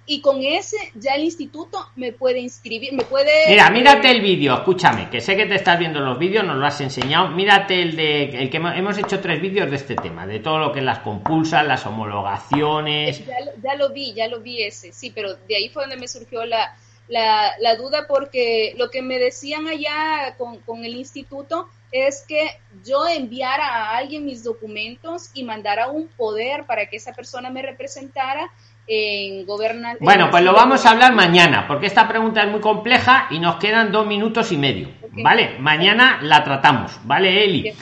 y 0.09 0.23
con 0.23 0.43
ese 0.43 0.77
ya 0.95 1.15
el 1.15 1.25
instituto 1.25 1.79
me 1.95 2.13
puede 2.13 2.41
inscribir, 2.41 2.95
me 2.95 3.05
puede... 3.05 3.31
Mira, 3.47 3.69
mírate 3.71 4.11
el 4.11 4.23
vídeo, 4.23 4.55
escúchame, 4.55 5.11
que 5.11 5.21
sé 5.21 5.37
que 5.37 5.45
te 5.45 5.55
estás 5.55 5.79
viendo 5.79 6.01
los 6.01 6.19
vídeos, 6.19 6.45
nos 6.45 6.57
lo 6.57 6.67
has 6.67 6.81
enseñado, 6.81 7.29
mírate 7.29 7.83
el 7.83 7.95
de, 7.95 8.25
el 8.25 8.49
que 8.49 8.57
hemos 8.57 8.97
hecho 8.97 9.21
tres 9.21 9.41
vídeos 9.41 9.71
de 9.71 9.77
este 9.77 9.97
tema, 9.97 10.27
de 10.27 10.41
todo 10.41 10.59
lo 10.59 10.73
que 10.73 10.81
las 10.81 11.01
compulsan, 11.01 11.69
las 11.69 11.85
homologaciones... 11.85 13.25
Ya, 13.27 13.37
ya, 13.63 13.75
lo 13.75 13.91
vi, 13.91 14.15
ya 14.15 14.29
lo 14.29 14.41
vi 14.41 14.63
ese, 14.63 14.95
sí, 14.95 15.13
pero 15.15 15.35
de 15.35 15.57
ahí 15.57 15.69
fue 15.69 15.83
donde 15.83 15.99
me 15.99 16.09
surgió 16.09 16.47
la, 16.47 16.75
la, 17.09 17.53
la 17.61 17.77
duda 17.77 18.07
porque 18.09 18.75
lo 18.79 18.89
que 18.91 19.03
me 19.03 19.19
decían 19.19 19.69
allá 19.69 20.37
con, 20.39 20.59
con 20.61 20.87
el 20.87 20.97
instituto 20.97 21.69
es 21.93 22.25
que 22.27 22.49
yo 22.85 23.07
enviara 23.07 23.67
a 23.67 23.97
alguien 23.97 24.25
mis 24.25 24.43
documentos 24.43 25.31
y 25.35 25.43
mandara 25.43 25.89
un 25.89 26.09
poder 26.09 26.65
para 26.65 26.87
que 26.87 26.97
esa 26.97 27.13
persona 27.13 27.51
me 27.51 27.63
representara 27.63 28.51
en 28.89 29.45
gobernar. 29.45 29.99
Bueno, 30.01 30.31
pues 30.31 30.43
lo 30.43 30.55
vamos 30.55 30.85
a 30.87 30.91
hablar 30.91 31.15
mañana, 31.15 31.67
porque 31.69 31.87
esta 31.87 32.09
pregunta 32.09 32.43
es 32.43 32.51
muy 32.51 32.61
compleja 32.61 33.27
y 33.31 33.39
nos 33.39 33.57
quedan 33.57 33.93
dos 33.93 34.07
minutos 34.07 34.51
y 34.51 34.57
medio. 34.57 34.89
Okay. 35.11 35.23
¿Vale? 35.23 35.57
Mañana 35.61 36.19
la 36.23 36.43
tratamos, 36.43 36.99
¿vale, 37.05 37.45
Eli? 37.45 37.73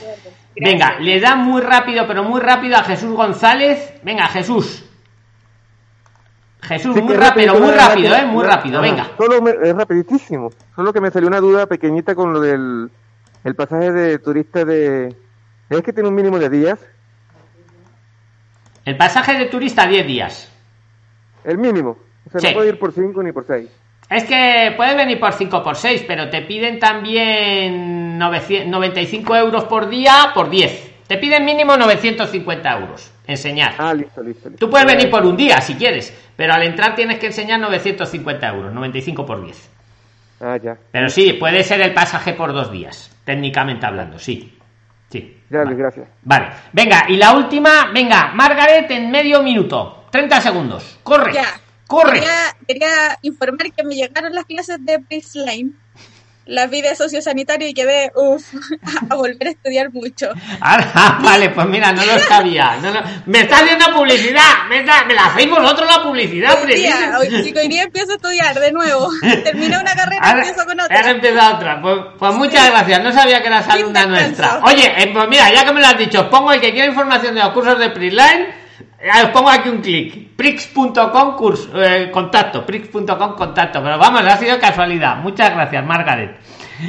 Venga, 0.55 0.99
le 0.99 1.19
da 1.19 1.35
muy 1.35 1.61
rápido, 1.61 2.05
pero 2.07 2.23
muy 2.23 2.41
rápido 2.41 2.75
a 2.75 2.83
Jesús 2.83 3.15
González. 3.15 3.93
Venga, 4.03 4.27
Jesús. 4.27 4.83
Jesús, 6.61 6.95
sí, 6.95 7.01
muy 7.01 7.15
rápido, 7.15 7.57
muy 7.59 7.71
rápido, 7.71 8.15
¿eh? 8.15 8.25
Muy 8.25 8.43
rápido, 8.43 8.81
venga. 8.81 9.11
Solo 9.17 9.41
me, 9.41 9.51
es 9.51 9.75
rapidísimo. 9.75 10.49
Solo 10.75 10.91
que 10.91 10.99
me 10.99 11.11
salió 11.11 11.29
una 11.29 11.39
duda 11.39 11.67
pequeñita 11.67 12.13
con 12.15 12.33
lo 12.33 12.41
del 12.41 12.89
el 13.43 13.55
pasaje 13.55 13.93
de 13.93 14.19
turista 14.19 14.65
de... 14.65 15.15
¿Es 15.69 15.81
que 15.81 15.93
tiene 15.93 16.09
un 16.09 16.15
mínimo 16.15 16.37
de 16.37 16.49
días? 16.49 16.79
El 18.83 18.97
pasaje 18.97 19.37
de 19.37 19.45
turista 19.45 19.87
10 19.87 20.07
días. 20.07 20.56
El 21.47 21.57
mínimo. 21.57 21.97
O 22.25 22.29
sea, 22.29 22.41
sí. 22.41 22.47
no 22.47 22.53
puede 22.53 22.69
ir 22.69 22.77
por 22.77 22.91
5 22.91 23.23
ni 23.23 23.31
por 23.31 23.47
6. 23.47 23.69
Es 24.09 24.25
que 24.25 24.73
puede 24.75 24.95
venir 24.95 25.17
por 25.17 25.31
5 25.31 25.63
por 25.63 25.77
6, 25.77 26.03
pero 26.05 26.29
te 26.29 26.41
piden 26.41 26.77
también 26.77 28.17
900, 28.17 28.69
95 28.69 29.35
euros 29.35 29.63
por 29.63 29.87
día 29.87 30.31
por 30.33 30.49
10. 30.49 31.05
Te 31.07 31.17
piden 31.17 31.45
mínimo 31.45 31.77
950 31.77 32.79
euros. 32.79 33.13
Enseñar. 33.25 33.75
Ah, 33.77 33.93
listo, 33.93 34.21
listo. 34.21 34.49
listo. 34.49 34.65
Tú 34.65 34.69
puedes 34.69 34.85
venir 34.85 35.09
por 35.09 35.25
un 35.25 35.37
día 35.37 35.61
si 35.61 35.75
quieres, 35.75 36.13
pero 36.35 36.53
al 36.53 36.63
entrar 36.63 36.95
tienes 36.95 37.17
que 37.17 37.27
enseñar 37.27 37.61
950 37.61 38.47
euros, 38.49 38.73
95 38.73 39.25
por 39.25 39.41
10. 39.41 39.71
Ah, 40.41 40.57
ya. 40.61 40.77
Pero 40.91 41.07
sí, 41.07 41.33
puede 41.33 41.63
ser 41.63 41.81
el 41.81 41.93
pasaje 41.93 42.33
por 42.33 42.51
dos 42.53 42.71
días, 42.71 43.09
técnicamente 43.23 43.85
hablando, 43.85 44.19
sí. 44.19 44.53
Sí. 45.09 45.37
Ya, 45.49 45.59
vale. 45.59 45.75
gracias. 45.75 46.09
Vale. 46.23 46.47
Venga, 46.73 47.05
y 47.07 47.15
la 47.15 47.33
última, 47.33 47.91
venga, 47.93 48.31
Margaret 48.33 48.91
en 48.91 49.09
medio 49.09 49.41
minuto. 49.41 49.96
30 50.11 50.41
segundos. 50.41 50.99
Corre. 51.03 51.33
Ya. 51.33 51.59
Corre. 51.87 52.19
Quería, 52.19 52.55
quería, 52.67 53.17
informar 53.21 53.71
que 53.71 53.83
me 53.83 53.95
llegaron 53.95 54.33
las 54.33 54.45
clases 54.45 54.77
de 54.85 54.97
baseline. 55.09 55.73
Las 56.45 56.69
vi 56.69 56.81
de 56.81 56.95
sociosanitario 56.95 57.67
y 57.67 57.73
quedé 57.73 58.09
uff, 58.15 58.53
a 59.09 59.15
volver 59.15 59.47
a 59.47 59.51
estudiar 59.51 59.91
mucho. 59.91 60.29
Ah, 60.61 61.19
vale, 61.21 61.49
pues 61.49 61.67
mira, 61.67 61.91
no 61.91 62.05
lo 62.05 62.17
sabía. 62.19 62.77
No, 62.81 62.93
no. 62.93 63.01
Me 63.25 63.41
está 63.41 63.57
haciendo 63.57 63.85
publicidad. 63.93 64.65
Me, 64.69 64.79
está, 64.79 65.03
me 65.03 65.13
la 65.13 65.25
hacéis 65.25 65.49
vosotros 65.49 65.89
la 65.93 66.03
publicidad, 66.03 66.57
hoy 66.63 66.73
día, 66.73 67.17
hoy, 67.19 67.43
chico, 67.43 67.59
hoy 67.59 67.67
día 67.67 67.83
empiezo 67.83 68.13
a 68.13 68.15
estudiar 68.15 68.57
de 68.57 68.71
nuevo. 68.71 69.09
Terminé 69.43 69.77
una 69.77 69.93
carrera 69.93 70.21
y 70.25 70.37
empiezo 70.37 70.65
con 70.65 70.79
otra. 70.79 70.99
Has 70.99 71.07
empezado 71.07 71.55
otra. 71.57 71.81
Pues, 71.81 71.95
pues 72.17 72.33
muchas 72.35 72.63
sí. 72.63 72.71
gracias. 72.71 73.03
No 73.03 73.11
sabía 73.11 73.41
que 73.41 73.47
eras 73.47 73.67
alumna 73.67 74.05
nuestra. 74.05 74.61
Oye, 74.63 74.93
eh, 75.03 75.09
pues 75.13 75.27
mira, 75.27 75.51
ya 75.51 75.65
que 75.65 75.73
me 75.73 75.81
lo 75.81 75.87
has 75.87 75.97
dicho, 75.97 76.29
pongo 76.29 76.53
el 76.53 76.61
que 76.61 76.71
quiera 76.71 76.87
información 76.87 77.35
de 77.35 77.41
los 77.41 77.51
cursos 77.51 77.77
de 77.77 77.89
Prisline 77.89 78.66
os 78.99 79.29
pongo 79.29 79.49
aquí 79.49 79.69
un 79.69 79.81
clic. 79.81 80.35
Prix.com 80.35 81.37
eh, 81.75 82.09
contacto. 82.11 82.65
Prix.com 82.65 83.35
contacto. 83.35 83.81
Pero 83.83 83.97
vamos, 83.97 84.21
ha 84.23 84.37
sido 84.37 84.59
casualidad. 84.59 85.17
Muchas 85.17 85.51
gracias, 85.51 85.85
Margaret. 85.85 86.37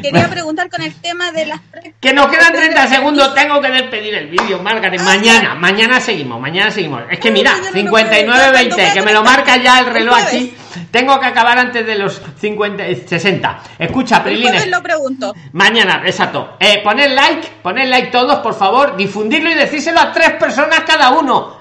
Quería 0.02 0.28
preguntar 0.28 0.68
con 0.68 0.82
el 0.82 0.94
tema 0.96 1.32
de 1.32 1.46
las 1.46 1.60
Que 2.00 2.12
nos 2.12 2.26
quedan 2.28 2.52
30 2.52 2.88
segundos, 2.88 3.34
tengo 3.34 3.60
que 3.60 3.70
despedir 3.70 4.14
el 4.14 4.28
vídeo, 4.28 4.62
Margaret. 4.62 5.00
Mañana, 5.00 5.54
mañana 5.54 6.00
seguimos, 6.00 6.40
mañana 6.40 6.70
seguimos. 6.70 7.02
Es 7.10 7.18
que 7.18 7.30
mira, 7.30 7.52
59.20, 7.72 8.92
que 8.92 9.02
me 9.02 9.12
lo 9.12 9.22
marca 9.22 9.56
ya 9.56 9.80
el 9.80 9.86
reloj 9.86 10.16
aquí. 10.16 10.54
Tengo 10.90 11.18
que 11.18 11.26
acabar 11.26 11.58
antes 11.58 11.86
de 11.86 11.94
los 11.96 12.20
50, 12.38 12.84
60. 13.06 13.62
Escucha, 13.78 14.22
Prilines. 14.22 14.68
lo 14.68 14.82
pregunto. 14.82 15.34
Mañana, 15.52 16.02
exacto. 16.04 16.56
Eh, 16.60 16.80
poned 16.84 17.14
like, 17.14 17.48
poned 17.62 17.88
like 17.88 18.08
todos, 18.08 18.40
por 18.40 18.54
favor, 18.54 18.96
difundirlo 18.96 19.50
y 19.50 19.54
decírselo 19.54 20.00
a 20.00 20.12
tres 20.12 20.32
personas 20.32 20.80
cada 20.80 21.10
uno. 21.10 21.57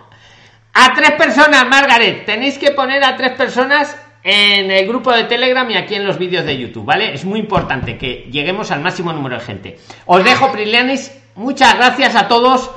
A 0.80 0.94
tres 0.94 1.14
personas, 1.14 1.68
Margaret. 1.68 2.24
Tenéis 2.24 2.60
que 2.60 2.70
poner 2.70 3.04
a 3.04 3.18
tres 3.18 3.32
personas 3.32 3.98
en 4.24 4.70
el 4.70 4.88
grupo 4.88 5.12
de 5.12 5.24
Telegram 5.24 5.68
y 5.72 5.76
aquí 5.76 5.96
en 5.96 6.06
los 6.06 6.20
vídeos 6.20 6.46
de 6.46 6.56
YouTube, 6.56 6.86
¿vale? 6.86 7.16
Es 7.16 7.26
muy 7.26 7.40
importante 7.40 7.98
que 7.98 8.28
lleguemos 8.32 8.70
al 8.70 8.82
máximo 8.82 9.12
número 9.12 9.40
de 9.40 9.42
gente. 9.44 9.80
Os 10.06 10.24
dejo, 10.24 10.52
Prilianis. 10.52 11.12
Muchas 11.34 11.76
gracias 11.78 12.16
a 12.16 12.28
todos. 12.28 12.70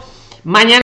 Mañana. 0.44 0.80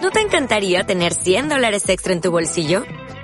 ¿No 0.00 0.10
te 0.10 0.20
encantaría 0.20 0.82
tener 0.82 1.14
100 1.14 1.50
dólares 1.50 1.88
extra 1.88 2.12
en 2.12 2.20
tu 2.20 2.32
bolsillo? 2.32 2.84